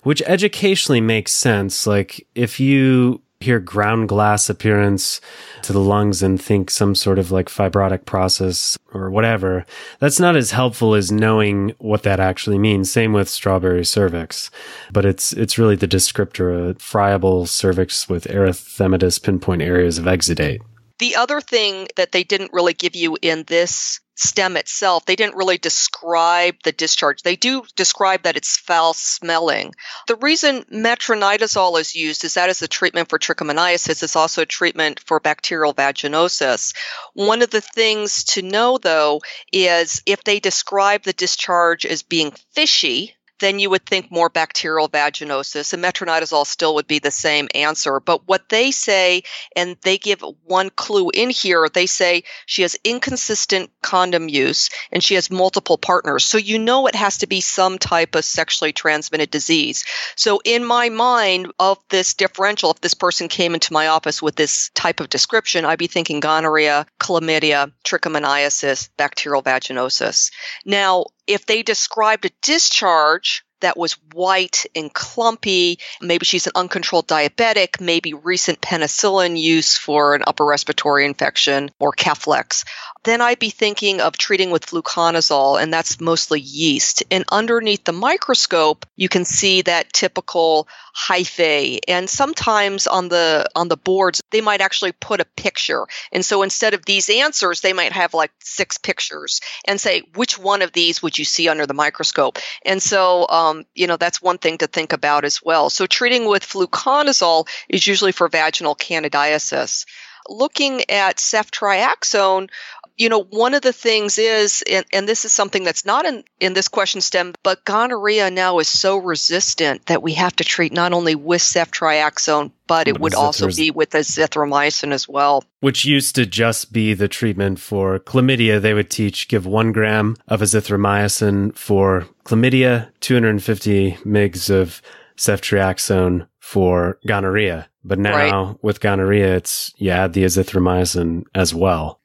which 0.03 0.21
educationally 0.25 1.01
makes 1.01 1.34
sense. 1.34 1.86
Like 1.86 2.25
if 2.34 2.61
you 2.61 3.21
hear 3.39 3.59
ground 3.59 4.09
glass 4.09 4.49
appearance 4.49 5.21
to 5.61 5.71
the 5.71 5.79
lungs 5.79 6.23
and 6.23 6.41
think 6.41 6.69
some 6.69 6.95
sort 6.95 7.19
of 7.19 7.31
like 7.31 7.49
fibrotic 7.49 8.05
process 8.05 8.77
or 8.93 9.09
whatever. 9.09 9.65
That's 9.99 10.19
not 10.19 10.35
as 10.35 10.51
helpful 10.51 10.95
as 10.95 11.11
knowing 11.11 11.73
what 11.77 12.03
that 12.03 12.19
actually 12.19 12.57
means. 12.57 12.91
Same 12.91 13.13
with 13.13 13.29
strawberry 13.29 13.85
cervix, 13.85 14.49
but 14.91 15.05
it's, 15.05 15.33
it's 15.33 15.57
really 15.57 15.75
the 15.75 15.88
descriptor, 15.88 16.79
friable 16.81 17.45
cervix 17.45 18.09
with 18.09 18.25
erythematous 18.25 19.21
pinpoint 19.21 19.61
areas 19.61 19.97
of 19.97 20.05
exudate. 20.05 20.61
The 20.99 21.15
other 21.15 21.41
thing 21.41 21.88
that 21.95 22.11
they 22.11 22.23
didn't 22.23 22.53
really 22.53 22.73
give 22.73 22.95
you 22.95 23.17
in 23.21 23.43
this 23.47 23.99
stem 24.20 24.57
itself, 24.57 25.05
they 25.05 25.15
didn't 25.15 25.36
really 25.36 25.57
describe 25.57 26.55
the 26.63 26.72
discharge. 26.72 27.22
They 27.22 27.36
do 27.36 27.63
describe 27.76 28.24
that 28.24 28.38
it's 28.38 28.57
foul 28.57 28.93
smelling. 28.93 29.74
The 30.07 30.15
reason 30.15 30.63
metronidazole 30.74 31.80
is 31.80 31.95
used 31.95 32.24
is 32.24 32.34
that 32.36 32.49
as 32.49 32.61
a 32.61 32.68
treatment 32.68 33.09
for 33.09 33.20
trichomoniasis. 33.20 34.03
It's 34.03 34.15
also 34.15 34.41
a 34.41 34.45
treatment 34.45 34.99
for 35.05 35.20
bacterial 35.20 35.74
vaginosis. 35.74 36.74
One 37.13 37.41
of 37.41 37.49
the 37.49 37.61
things 37.61 38.24
to 38.26 38.41
know 38.41 38.78
though 38.78 39.22
is 39.51 40.01
if 40.05 40.24
they 40.24 40.39
describe 40.39 41.03
the 41.03 41.13
discharge 41.13 41.86
as 41.86 42.03
being 42.03 42.34
fishy, 42.53 43.16
then 43.39 43.59
you 43.59 43.69
would 43.69 43.85
think 43.85 44.11
more 44.11 44.29
bacterial 44.29 44.89
vaginosis, 44.89 45.73
and 45.73 45.83
metronidazole 45.83 46.45
still 46.45 46.75
would 46.75 46.88
be 46.88 46.99
the 46.99 47.11
same 47.11 47.47
answer. 47.53 47.99
But 47.99 48.27
what 48.27 48.49
they 48.49 48.71
say, 48.71 49.23
and 49.55 49.77
they 49.81 49.97
give 49.97 50.23
one 50.43 50.69
clue 50.69 51.09
in 51.09 51.29
here, 51.29 51.67
they 51.69 51.85
say 51.85 52.23
she 52.45 52.61
has 52.63 52.77
inconsistent 52.83 53.71
condom 53.81 54.29
use 54.29 54.69
and 54.91 55.03
she 55.03 55.15
has 55.15 55.31
multiple 55.31 55.77
partners. 55.77 56.25
So 56.25 56.38
you 56.38 56.59
know 56.59 56.88
it 56.88 56.95
has 56.95 57.19
to 57.19 57.27
be 57.27 57.41
some 57.41 57.77
type 57.77 58.15
of 58.15 58.25
sexually 58.25 58.73
transmitted 58.73 59.31
disease. 59.31 59.85
So 60.15 60.41
in 60.43 60.65
my 60.65 60.89
mind 60.89 61.51
of 61.59 61.77
this 61.89 62.13
differential, 62.13 62.71
if 62.71 62.81
this 62.81 62.93
person 62.93 63.27
came 63.27 63.53
into 63.53 63.73
my 63.73 63.88
office 63.88 64.21
with 64.21 64.35
this 64.35 64.71
type 64.73 64.99
of 64.99 65.09
description, 65.09 65.65
I'd 65.65 65.79
be 65.79 65.88
thinking 65.88 66.19
gonorrhea, 66.19 66.85
chlamydia, 66.99 67.71
trichomoniasis, 67.83 68.89
bacterial 68.97 69.43
vaginosis. 69.43 70.31
Now, 70.65 71.05
if 71.28 71.45
they 71.45 71.63
described 71.63 72.25
a 72.25 72.32
discharge 72.41 73.43
that 73.61 73.78
was 73.78 73.93
white 74.13 74.65
and 74.75 74.93
clumpy. 74.93 75.80
Maybe 76.01 76.25
she's 76.25 76.47
an 76.47 76.53
uncontrolled 76.55 77.07
diabetic, 77.07 77.82
maybe 77.82 78.13
recent 78.13 78.61
penicillin 78.61 79.39
use 79.39 79.78
for 79.78 80.15
an 80.15 80.23
upper 80.28 80.45
respiratory 80.45 81.05
infection 81.05 81.71
or 81.80 81.91
Keflex 81.91 82.65
then 83.03 83.21
I'd 83.21 83.39
be 83.39 83.49
thinking 83.49 84.01
of 84.01 84.17
treating 84.17 84.51
with 84.51 84.65
fluconazole, 84.65 85.61
and 85.61 85.73
that's 85.73 85.99
mostly 85.99 86.39
yeast. 86.39 87.03
And 87.11 87.25
underneath 87.31 87.83
the 87.83 87.93
microscope, 87.93 88.85
you 88.95 89.09
can 89.09 89.25
see 89.25 89.61
that 89.63 89.93
typical 89.93 90.67
hyphae. 90.97 91.79
And 91.87 92.09
sometimes 92.09 92.87
on 92.87 93.09
the 93.09 93.47
on 93.55 93.67
the 93.67 93.77
boards, 93.77 94.21
they 94.31 94.41
might 94.41 94.61
actually 94.61 94.91
put 94.91 95.21
a 95.21 95.25
picture. 95.25 95.85
And 96.11 96.25
so 96.25 96.43
instead 96.43 96.73
of 96.73 96.85
these 96.85 97.09
answers, 97.09 97.61
they 97.61 97.73
might 97.73 97.91
have 97.91 98.13
like 98.13 98.31
six 98.39 98.77
pictures 98.77 99.41
and 99.65 99.79
say 99.79 100.03
which 100.15 100.37
one 100.37 100.61
of 100.61 100.71
these 100.73 101.01
would 101.01 101.17
you 101.17 101.25
see 101.25 101.49
under 101.49 101.65
the 101.65 101.73
microscope. 101.73 102.39
And 102.65 102.81
so, 102.81 103.27
um, 103.29 103.65
you 103.75 103.87
know, 103.87 103.97
that's 103.97 104.21
one 104.21 104.37
thing 104.37 104.57
to 104.59 104.67
think 104.67 104.93
about 104.93 105.25
as 105.25 105.41
well. 105.43 105.69
So 105.69 105.85
treating 105.85 106.25
with 106.25 106.43
fluconazole 106.43 107.47
is 107.69 107.85
usually 107.85 108.11
for 108.11 108.27
vaginal 108.27 108.75
candidiasis 108.75 109.85
looking 110.29 110.89
at 110.89 111.17
ceftriaxone, 111.17 112.49
you 112.97 113.09
know, 113.09 113.23
one 113.23 113.53
of 113.53 113.61
the 113.61 113.73
things 113.73 114.17
is, 114.17 114.63
and, 114.69 114.85
and, 114.91 115.07
this 115.07 115.23
is 115.23 115.31
something 115.31 115.63
that's 115.63 115.85
not 115.85 116.05
in, 116.05 116.23
in 116.39 116.53
this 116.53 116.67
question 116.67 116.99
stem, 116.99 117.33
but 117.43 117.63
gonorrhea 117.63 118.31
now 118.31 118.57
is 118.57 118.67
so 118.67 118.97
resistant 118.97 119.85
that 119.85 120.01
we 120.01 120.13
have 120.13 120.35
to 120.37 120.43
treat 120.43 120.73
not 120.73 120.93
only 120.93 121.13
with 121.13 121.41
ceftriaxone, 121.41 122.51
but 122.65 122.87
it 122.87 122.99
would 122.99 123.13
also 123.13 123.49
be 123.49 123.71
with 123.71 123.91
azithromycin 123.91 124.91
as 124.91 125.07
well. 125.07 125.43
Which 125.59 125.85
used 125.85 126.15
to 126.15 126.25
just 126.25 126.73
be 126.73 126.93
the 126.93 127.07
treatment 127.07 127.59
for 127.59 127.99
chlamydia. 127.99 128.59
They 128.59 128.73
would 128.73 128.89
teach 128.89 129.27
give 129.27 129.45
one 129.45 129.71
gram 129.71 130.17
of 130.27 130.41
azithromycin 130.41 131.55
for 131.55 132.07
chlamydia, 132.25 132.89
250 132.99 133.91
mgs 134.05 134.49
of 134.49 134.81
ceftriaxone 135.17 136.27
for 136.39 136.99
gonorrhea. 137.05 137.69
But 137.83 137.99
now 137.99 138.45
right. 138.45 138.55
with 138.61 138.81
gonorrhea, 138.81 139.35
it's 139.37 139.71
you 139.77 139.91
add 139.91 140.13
the 140.13 140.25
azithromycin 140.25 141.23
as 141.33 141.53
well. 141.53 141.96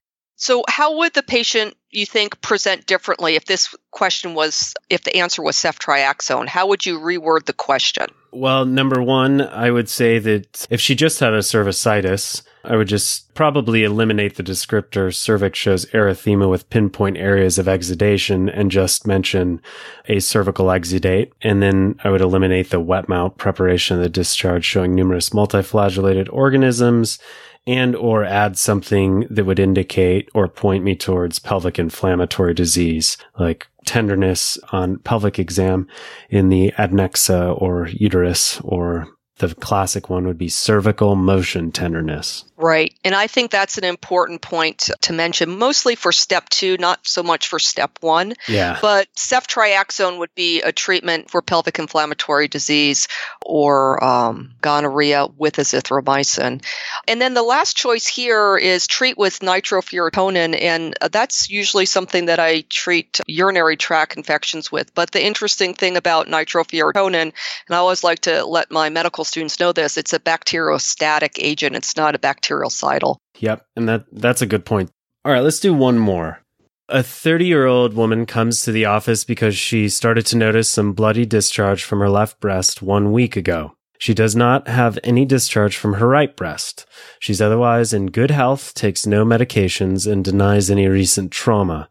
So, 0.43 0.65
how 0.69 0.97
would 0.97 1.15
the 1.15 1.23
patient 1.23 1.77
you 1.93 2.05
think 2.05 2.41
present 2.41 2.87
differently 2.87 3.37
if 3.37 3.45
this 3.45 3.77
question 3.93 4.35
was 4.35 4.75
if 4.91 5.05
the 5.05 5.17
answer 5.19 5.41
was 5.41 5.55
ceftriaxone? 5.55 6.49
How 6.49 6.67
would 6.67 6.85
you 6.85 6.99
reword 6.99 7.45
the 7.45 7.53
question? 7.53 8.07
Well, 8.33 8.65
number 8.65 9.01
one, 9.01 9.41
I 9.41 9.71
would 9.71 9.89
say 9.89 10.19
that 10.19 10.67
if 10.69 10.81
she 10.81 10.97
just 10.97 11.21
had 11.21 11.33
a 11.33 11.39
cervicitis, 11.43 12.43
I 12.65 12.75
would 12.75 12.89
just 12.89 13.33
probably 13.35 13.85
eliminate 13.85 14.35
the 14.35 14.43
descriptor 14.43 15.15
cervix 15.15 15.61
shows 15.61 15.87
erythema 15.87 16.51
with 16.51 16.69
pinpoint 16.71 17.19
areas 17.19 17.57
of 17.57 17.69
exudation 17.69 18.49
and 18.49 18.69
just 18.69 19.07
mention 19.07 19.61
a 20.09 20.19
cervical 20.19 20.67
exudate. 20.67 21.31
And 21.43 21.63
then 21.63 22.01
I 22.03 22.11
would 22.11 22.21
eliminate 22.21 22.71
the 22.71 22.81
wet 22.81 23.09
mount 23.09 23.39
preparation 23.39 23.97
of 23.97 24.03
the 24.03 24.09
discharge 24.09 24.65
showing 24.65 24.97
numerous 24.97 25.31
multiflagellated 25.31 26.29
organisms 26.33 27.21
and 27.67 27.95
or 27.95 28.25
add 28.25 28.59
something 28.59 29.27
that 29.31 29.45
would 29.45 29.59
indicate 29.59 30.29
or 30.35 30.49
point 30.49 30.83
me 30.83 30.97
towards 30.97 31.39
pelvic 31.39 31.79
inflammatory 31.79 32.55
disease 32.55 33.17
like 33.39 33.69
tenderness 33.85 34.59
on 34.73 34.99
pelvic 34.99 35.39
exam 35.39 35.87
in 36.29 36.49
the 36.49 36.73
adnexa 36.79 37.61
or 37.61 37.89
uterus 37.89 38.61
or 38.63 39.09
the 39.39 39.55
classic 39.57 40.09
one 40.09 40.27
would 40.27 40.39
be 40.39 40.49
cervical 40.49 41.17
motion 41.17 41.73
tenderness. 41.73 42.45
Right. 42.63 42.95
And 43.03 43.13
I 43.13 43.27
think 43.27 43.51
that's 43.51 43.77
an 43.77 43.83
important 43.85 44.41
point 44.41 44.89
to 45.01 45.13
mention, 45.13 45.59
mostly 45.59 45.97
for 45.97 46.13
step 46.13 46.49
two, 46.49 46.77
not 46.79 47.01
so 47.03 47.25
much 47.25 47.49
for 47.49 47.59
step 47.59 47.99
one. 48.01 48.35
Yeah. 48.47 48.79
But 48.81 49.09
ceftriaxone 49.17 50.19
would 50.19 50.33
be 50.37 50.63
a 50.63 50.71
treatment 50.71 51.29
for 51.29 51.43
pelvic 51.43 51.81
inflammatory 51.81 52.47
disease 52.47 53.09
or 53.45 54.03
um, 54.03 54.53
gonorrhea 54.61 55.27
with 55.37 55.57
azithromycin. 55.57 56.63
And 57.09 57.21
then 57.21 57.35
the 57.35 57.43
last 57.43 57.77
choice 57.77 58.07
here 58.07 58.57
is 58.57 58.87
treat 58.87 59.19
with 59.19 59.41
nitrofurantoin. 59.41 60.57
And 60.63 60.95
that's 61.11 61.51
usually 61.51 61.87
something 61.87 62.27
that 62.27 62.39
I 62.39 62.61
treat 62.69 63.21
urinary 63.27 63.77
tract 63.77 64.17
infections 64.17 64.71
with. 64.71 64.95
But 64.95 65.11
the 65.11 65.25
interesting 65.25 65.75
thing 65.75 65.97
about 65.97 66.29
nitrofurantoin, 66.29 67.15
and 67.15 67.33
I 67.69 67.75
always 67.75 68.05
like 68.05 68.21
to 68.21 68.47
let 68.47 68.71
my 68.71 68.89
medical 68.89 69.25
students 69.25 69.59
know 69.59 69.73
this, 69.73 69.97
it's 69.97 70.13
a 70.13 70.21
bacteriostatic 70.21 71.39
agent. 71.41 71.75
It's 71.75 71.97
not 71.97 72.15
a 72.15 72.21
bactericidal. 72.53 73.17
Yep, 73.39 73.67
and 73.77 73.89
that 73.89 74.05
that's 74.13 74.43
a 74.43 74.47
good 74.47 74.65
point. 74.65 74.91
All 75.25 75.33
right, 75.33 75.41
let's 75.41 75.61
do 75.61 75.73
one 75.75 75.99
more. 75.99 76.41
A 76.89 76.99
30-year-old 76.99 77.95
woman 77.95 78.27
comes 78.27 78.63
to 78.63 78.73
the 78.73 78.85
office 78.85 79.25
because 79.25 79.57
she 79.57 79.89
started 79.89 80.27
to 80.27 80.37
notice 80.37 80.69
some 80.69 80.93
bloody 80.93 81.25
discharge 81.25 81.85
from 81.85 82.01
her 82.01 82.11
left 82.11 82.41
breast 82.41 82.83
1 82.83 83.13
week 83.13 83.37
ago. 83.37 83.75
She 83.99 84.15
does 84.15 84.35
not 84.35 84.67
have 84.67 84.99
any 85.05 85.25
discharge 85.25 85.77
from 85.77 85.95
her 85.95 86.09
right 86.09 86.37
breast. 86.37 86.85
She's 87.21 87.41
otherwise 87.41 87.95
in 87.95 88.07
good 88.07 88.33
health, 88.33 88.75
takes 88.75 89.07
no 89.07 89.25
medications, 89.25 90.11
and 90.11 90.25
denies 90.25 90.71
any 90.71 90.89
recent 90.89 91.31
trauma. 91.31 91.89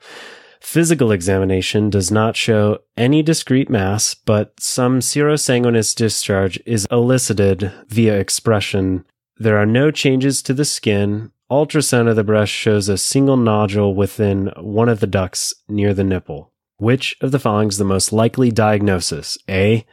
Physical 0.60 1.12
examination 1.12 1.90
does 1.90 2.12
not 2.12 2.36
show 2.36 2.80
any 2.96 3.24
discrete 3.24 3.70
mass, 3.70 4.14
but 4.14 4.54
some 4.60 5.00
serosanguinous 5.00 5.96
discharge 5.96 6.60
is 6.66 6.86
elicited 6.92 7.72
via 7.88 8.20
expression. 8.20 9.06
There 9.42 9.58
are 9.58 9.66
no 9.66 9.90
changes 9.90 10.44
to 10.44 10.54
the 10.54 10.66
skin. 10.66 11.32
Ultrasound 11.50 12.08
of 12.08 12.16
the 12.16 12.24
breast 12.24 12.52
shows 12.52 12.88
a 12.88 12.96
single 12.96 13.38
nodule 13.38 13.96
within 13.96 14.52
one 14.56 14.88
of 14.88 15.00
the 15.00 15.08
ducts 15.08 15.52
near 15.68 15.96
the 15.96 16.04
nipple. 16.04 16.54
Which 16.78 17.16
of 17.22 17.32
the 17.32 17.40
following 17.40 17.70
is 17.70 17.80
the 17.80 17.84
most 17.84 18.14
likely 18.14 18.52
diagnosis? 18.52 19.40
A. 19.50 19.84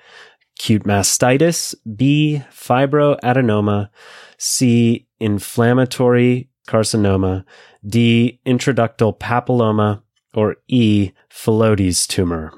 Acute 0.59 0.82
mastitis. 0.84 1.74
B. 1.96 2.42
Fibroadenoma. 2.53 3.88
C. 4.36 5.07
Inflammatory 5.18 6.51
carcinoma. 6.66 7.46
D. 7.86 8.40
Intraductal 8.44 9.18
papilloma 9.18 10.03
or 10.34 10.57
E. 10.68 11.12
Phyllodes 11.30 12.07
tumor? 12.07 12.53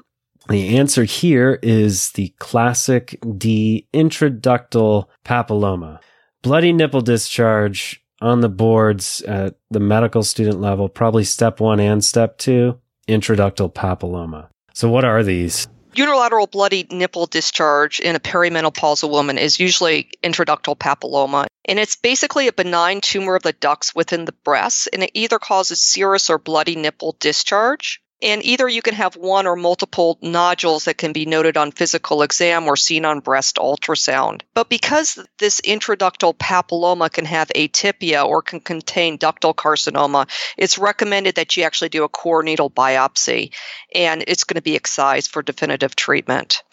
The 0.49 0.77
answer 0.77 1.05
here 1.05 1.57
is 1.63 2.11
the 2.11 2.33
classic 2.39 3.17
D. 3.37 3.87
Intraductal 3.93 5.05
papilloma. 5.23 6.01
Bloody 6.43 6.73
nipple 6.73 7.01
discharge 7.01 8.03
on 8.19 8.41
the 8.41 8.49
boards 8.49 9.21
at 9.21 9.57
the 9.69 9.79
medical 9.79 10.23
student 10.23 10.59
level, 10.59 10.89
probably 10.89 11.23
step 11.23 11.59
one 11.59 11.79
and 11.79 12.03
step 12.03 12.39
two, 12.39 12.79
intraductal 13.07 13.71
papilloma. 13.71 14.47
So, 14.73 14.89
what 14.89 15.05
are 15.05 15.21
these? 15.21 15.67
Unilateral 15.93 16.47
bloody 16.47 16.87
nipple 16.89 17.27
discharge 17.27 17.99
in 17.99 18.15
a 18.15 18.19
perimenopausal 18.19 19.09
woman 19.09 19.37
is 19.37 19.59
usually 19.59 20.09
intraductal 20.23 20.75
papilloma. 20.75 21.45
And 21.65 21.77
it's 21.77 21.95
basically 21.95 22.47
a 22.47 22.53
benign 22.53 23.01
tumor 23.01 23.35
of 23.35 23.43
the 23.43 23.53
ducts 23.53 23.93
within 23.93 24.25
the 24.25 24.31
breast, 24.31 24.89
and 24.91 25.03
it 25.03 25.11
either 25.13 25.37
causes 25.37 25.79
serous 25.79 26.31
or 26.31 26.39
bloody 26.39 26.75
nipple 26.75 27.15
discharge. 27.19 28.01
And 28.21 28.43
either 28.43 28.67
you 28.67 28.81
can 28.81 28.93
have 28.93 29.15
one 29.15 29.47
or 29.47 29.55
multiple 29.55 30.17
nodules 30.21 30.85
that 30.85 30.97
can 30.97 31.13
be 31.13 31.25
noted 31.25 31.57
on 31.57 31.71
physical 31.71 32.21
exam 32.21 32.67
or 32.67 32.75
seen 32.75 33.05
on 33.05 33.19
breast 33.19 33.55
ultrasound. 33.55 34.41
But 34.53 34.69
because 34.69 35.19
this 35.39 35.61
intraductal 35.61 36.35
papilloma 36.35 37.11
can 37.11 37.25
have 37.25 37.49
atypia 37.49 38.25
or 38.25 38.41
can 38.41 38.59
contain 38.59 39.17
ductal 39.17 39.55
carcinoma, 39.55 40.29
it's 40.57 40.77
recommended 40.77 41.35
that 41.35 41.57
you 41.57 41.63
actually 41.63 41.89
do 41.89 42.03
a 42.03 42.09
core 42.09 42.43
needle 42.43 42.69
biopsy 42.69 43.53
and 43.93 44.23
it's 44.27 44.43
going 44.43 44.55
to 44.55 44.61
be 44.61 44.75
excised 44.75 45.31
for 45.31 45.41
definitive 45.41 45.95
treatment. 45.95 46.63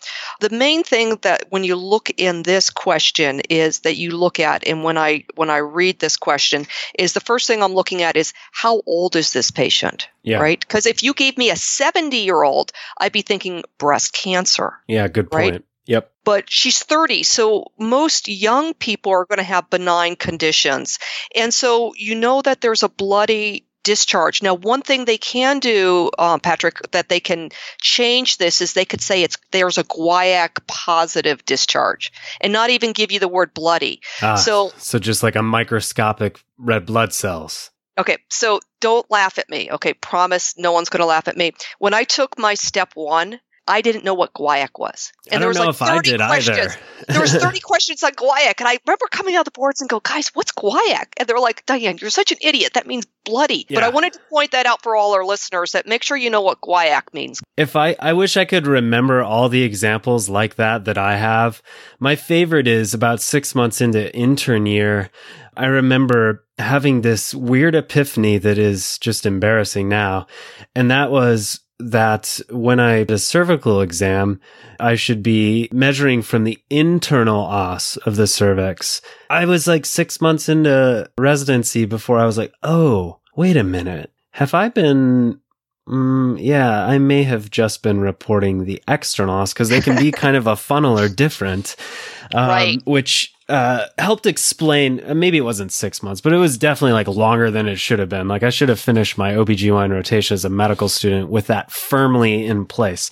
The 0.41 0.51
main 0.51 0.85
thing 0.85 1.19
that 1.23 1.47
when 1.51 1.65
you 1.65 1.77
look 1.77 2.11
in 2.17 2.43
this 2.43 2.71
question 2.71 3.41
is 3.49 3.81
that 3.81 3.97
you 3.97 4.13
look 4.13 4.41
at 4.41 4.67
and 4.67 4.85
when 4.85 4.97
I 4.97 5.25
when 5.35 5.51
I 5.51 5.59
read 5.59 5.99
this 5.99 6.17
question 6.17 6.67
is 6.99 7.13
the 7.13 7.21
first 7.21 7.47
thing 7.47 7.63
I'm 7.63 7.75
looking 7.75 8.03
at 8.03 8.17
is 8.17 8.33
how 8.53 8.83
old 8.87 9.17
is 9.17 9.33
this 9.33 9.51
patient? 9.51 10.09
Yeah. 10.29 10.41
Right? 10.41 10.61
Because 10.61 10.85
if 10.85 11.03
you 11.03 11.14
gave 11.14 11.39
me 11.39 11.51
a 11.51 11.57
70 11.57 12.18
year 12.18 12.43
old, 12.43 12.72
I'd 12.99 13.12
be 13.12 13.22
thinking 13.22 13.64
breast 13.79 14.12
cancer. 14.12 14.74
Yeah, 14.87 15.09
good 15.09 15.31
point. 15.31 15.53
Right? 15.53 15.64
Yep. 15.87 16.12
But 16.24 16.51
she's 16.51 16.83
30, 16.83 17.22
so 17.22 17.72
most 17.79 18.29
young 18.29 18.74
people 18.74 19.12
are 19.12 19.24
going 19.24 19.39
to 19.39 19.43
have 19.43 19.70
benign 19.70 20.16
conditions. 20.16 20.99
And 21.35 21.55
so 21.55 21.95
you 21.97 22.14
know 22.14 22.43
that 22.43 22.61
there's 22.61 22.83
a 22.83 22.91
bloody 22.91 23.64
discharge. 23.85 24.43
Now, 24.43 24.53
one 24.53 24.83
thing 24.83 25.07
they 25.07 25.16
can 25.16 25.61
do, 25.61 26.11
um, 26.18 26.41
Patrick, 26.41 26.91
that 26.91 27.09
they 27.09 27.20
can 27.20 27.49
change 27.81 28.37
this 28.37 28.61
is 28.61 28.74
they 28.74 28.85
could 28.85 29.01
say 29.01 29.22
it's 29.22 29.39
there's 29.51 29.79
a 29.79 29.85
guaiac 29.85 30.66
positive 30.66 31.43
discharge, 31.47 32.12
and 32.43 32.53
not 32.53 32.68
even 32.68 32.93
give 32.93 33.11
you 33.11 33.18
the 33.18 33.29
word 33.29 33.55
bloody. 33.55 34.03
Ah, 34.20 34.35
So 34.35 34.72
so 34.76 34.99
just 34.99 35.22
like 35.22 35.37
a 35.37 35.43
microscopic 35.43 36.45
red 36.59 36.85
blood 36.85 37.14
cells. 37.14 37.70
Okay, 37.97 38.18
so 38.29 38.61
don't 38.81 39.11
laugh 39.11 39.39
at 39.39 39.49
me. 39.49 39.70
Okay, 39.70 39.95
promise 39.95 40.55
no 40.57 40.72
one's 40.72 40.89
going 40.89 41.01
to 41.01 41.07
laugh 41.07 41.29
at 41.29 41.37
me. 41.37 41.53
When 41.79 41.95
I 41.95 42.05
took 42.05 42.39
my 42.39 42.55
step 42.55 42.93
one, 42.95 43.41
I 43.69 43.83
didn't 43.83 44.03
know 44.03 44.14
what 44.14 44.33
guaiac 44.33 44.71
was. 44.79 45.12
Don't 45.31 45.41
there 45.41 45.49
was 45.49 45.59
like 45.59 45.69
if 45.69 45.83
I 45.83 45.97
30 45.97 46.11
did 46.11 46.21
questions. 46.21 46.59
either. 46.59 46.75
there 47.07 47.21
was 47.21 47.35
30 47.35 47.61
questions 47.61 48.03
on 48.03 48.12
guaiac, 48.12 48.55
and 48.59 48.66
I 48.66 48.79
remember 48.87 49.07
coming 49.11 49.37
out 49.37 49.41
of 49.41 49.45
the 49.45 49.51
boards 49.51 49.83
and 49.83 49.91
go, 49.91 50.01
guys, 50.01 50.29
what's 50.35 50.53
guaiac? 50.53 51.09
And 51.19 51.29
they 51.29 51.35
were 51.35 51.41
like, 51.41 51.66
Diane, 51.66 51.99
you're 52.01 52.09
such 52.11 52.33
an 52.33 52.39
idiot. 52.41 52.73
That 52.75 52.87
means 52.87 53.07
bloody. 53.25 53.66
But 53.69 53.83
I 53.83 53.91
wanted 53.91 54.14
to 54.14 54.21
point 54.31 54.53
that 54.53 54.64
out 54.64 54.83
for 54.83 54.97
all 54.97 55.12
our 55.12 55.25
listeners 55.25 55.73
that 55.73 55.87
make 55.87 56.03
sure 56.03 56.16
you 56.16 56.31
know 56.31 56.41
what 56.41 56.62
guaiac 56.62 57.12
means. 57.12 57.43
If 57.59 57.77
I, 57.77 57.95
I 58.01 58.14
wish 58.14 58.39
I 58.39 58.47
could 58.47 58.66
remember 58.66 59.23
all 59.23 59.51
the 59.51 59.62
examples 59.62 60.31
like 60.31 60.55
that 60.55 60.87
that 60.87 60.97
I 60.97 61.16
have. 61.16 61.62
My 62.01 62.16
favorite 62.16 62.66
is 62.66 62.95
about 62.95 63.21
six 63.21 63.55
months 63.55 63.83
into 63.83 64.14
intern 64.16 64.64
year. 64.64 65.11
I 65.57 65.66
remember 65.66 66.47
having 66.59 67.03
this 67.03 67.35
weird 67.35 67.75
epiphany 67.75 68.39
that 68.39 68.59
is 68.59 68.97
just 68.99 69.27
embarrassing 69.27 69.89
now. 69.89 70.27
And 70.75 70.91
that 70.91 71.11
was 71.11 71.61
that 71.79 72.41
when 72.51 72.81
I 72.81 72.99
did 72.99 73.11
a 73.12 73.18
cervical 73.18 73.81
exam, 73.81 74.41
I 74.81 74.95
should 74.97 75.22
be 75.22 75.68
measuring 75.72 76.22
from 76.22 76.45
the 76.45 76.59
internal 76.70 77.41
os 77.45 77.97
of 77.99 78.16
the 78.16 78.26
cervix. 78.26 79.01
I 79.31 79.45
was 79.45 79.66
like 79.66 79.87
six 79.87 80.20
months 80.20 80.49
into 80.49 81.09
residency 81.16 81.85
before 81.85 82.18
I 82.18 82.26
was 82.26 82.37
like, 82.39 82.53
oh, 82.62 83.20
wait 83.37 83.57
a 83.57 83.64
minute. 83.64 84.12
Have 84.33 84.55
I 84.55 84.68
been 84.68 85.41
Mm, 85.89 86.37
yeah, 86.39 86.85
I 86.85 86.99
may 86.99 87.22
have 87.22 87.51
just 87.51 87.83
been 87.83 87.99
reporting 88.01 88.64
the 88.66 88.83
externals 88.87 89.55
because 89.55 89.70
they 89.70 89.81
can 89.81 89.97
be 89.97 90.12
kind 90.12 90.37
of 90.37 90.47
a 90.47 90.55
funnel 90.55 90.99
or 90.99 91.09
different, 91.09 91.76
um, 92.35 92.49
Right. 92.49 92.83
which 92.85 93.33
uh, 93.49 93.87
helped 93.99 94.27
explain. 94.27 95.03
uh, 95.09 95.15
Maybe 95.15 95.39
it 95.39 95.43
wasn't 95.43 95.73
six 95.73 96.03
months, 96.03 96.21
but 96.21 96.33
it 96.33 96.37
was 96.37 96.59
definitely 96.59 96.93
like 96.93 97.09
longer 97.09 97.51
than 97.51 97.67
it 97.69 97.77
should 97.77 97.99
have 97.99 98.09
been. 98.09 98.29
Like 98.29 98.43
I 98.43 98.51
should 98.51 98.69
have 98.69 98.81
finished 98.81 99.17
my 99.19 99.33
OBGYN 99.33 99.91
rotation 99.91 100.35
as 100.35 100.45
a 100.45 100.51
medical 100.51 100.89
student 100.89 101.31
with 101.31 101.47
that 101.49 101.71
firmly 101.73 102.45
in 102.47 102.67
place. 102.67 103.11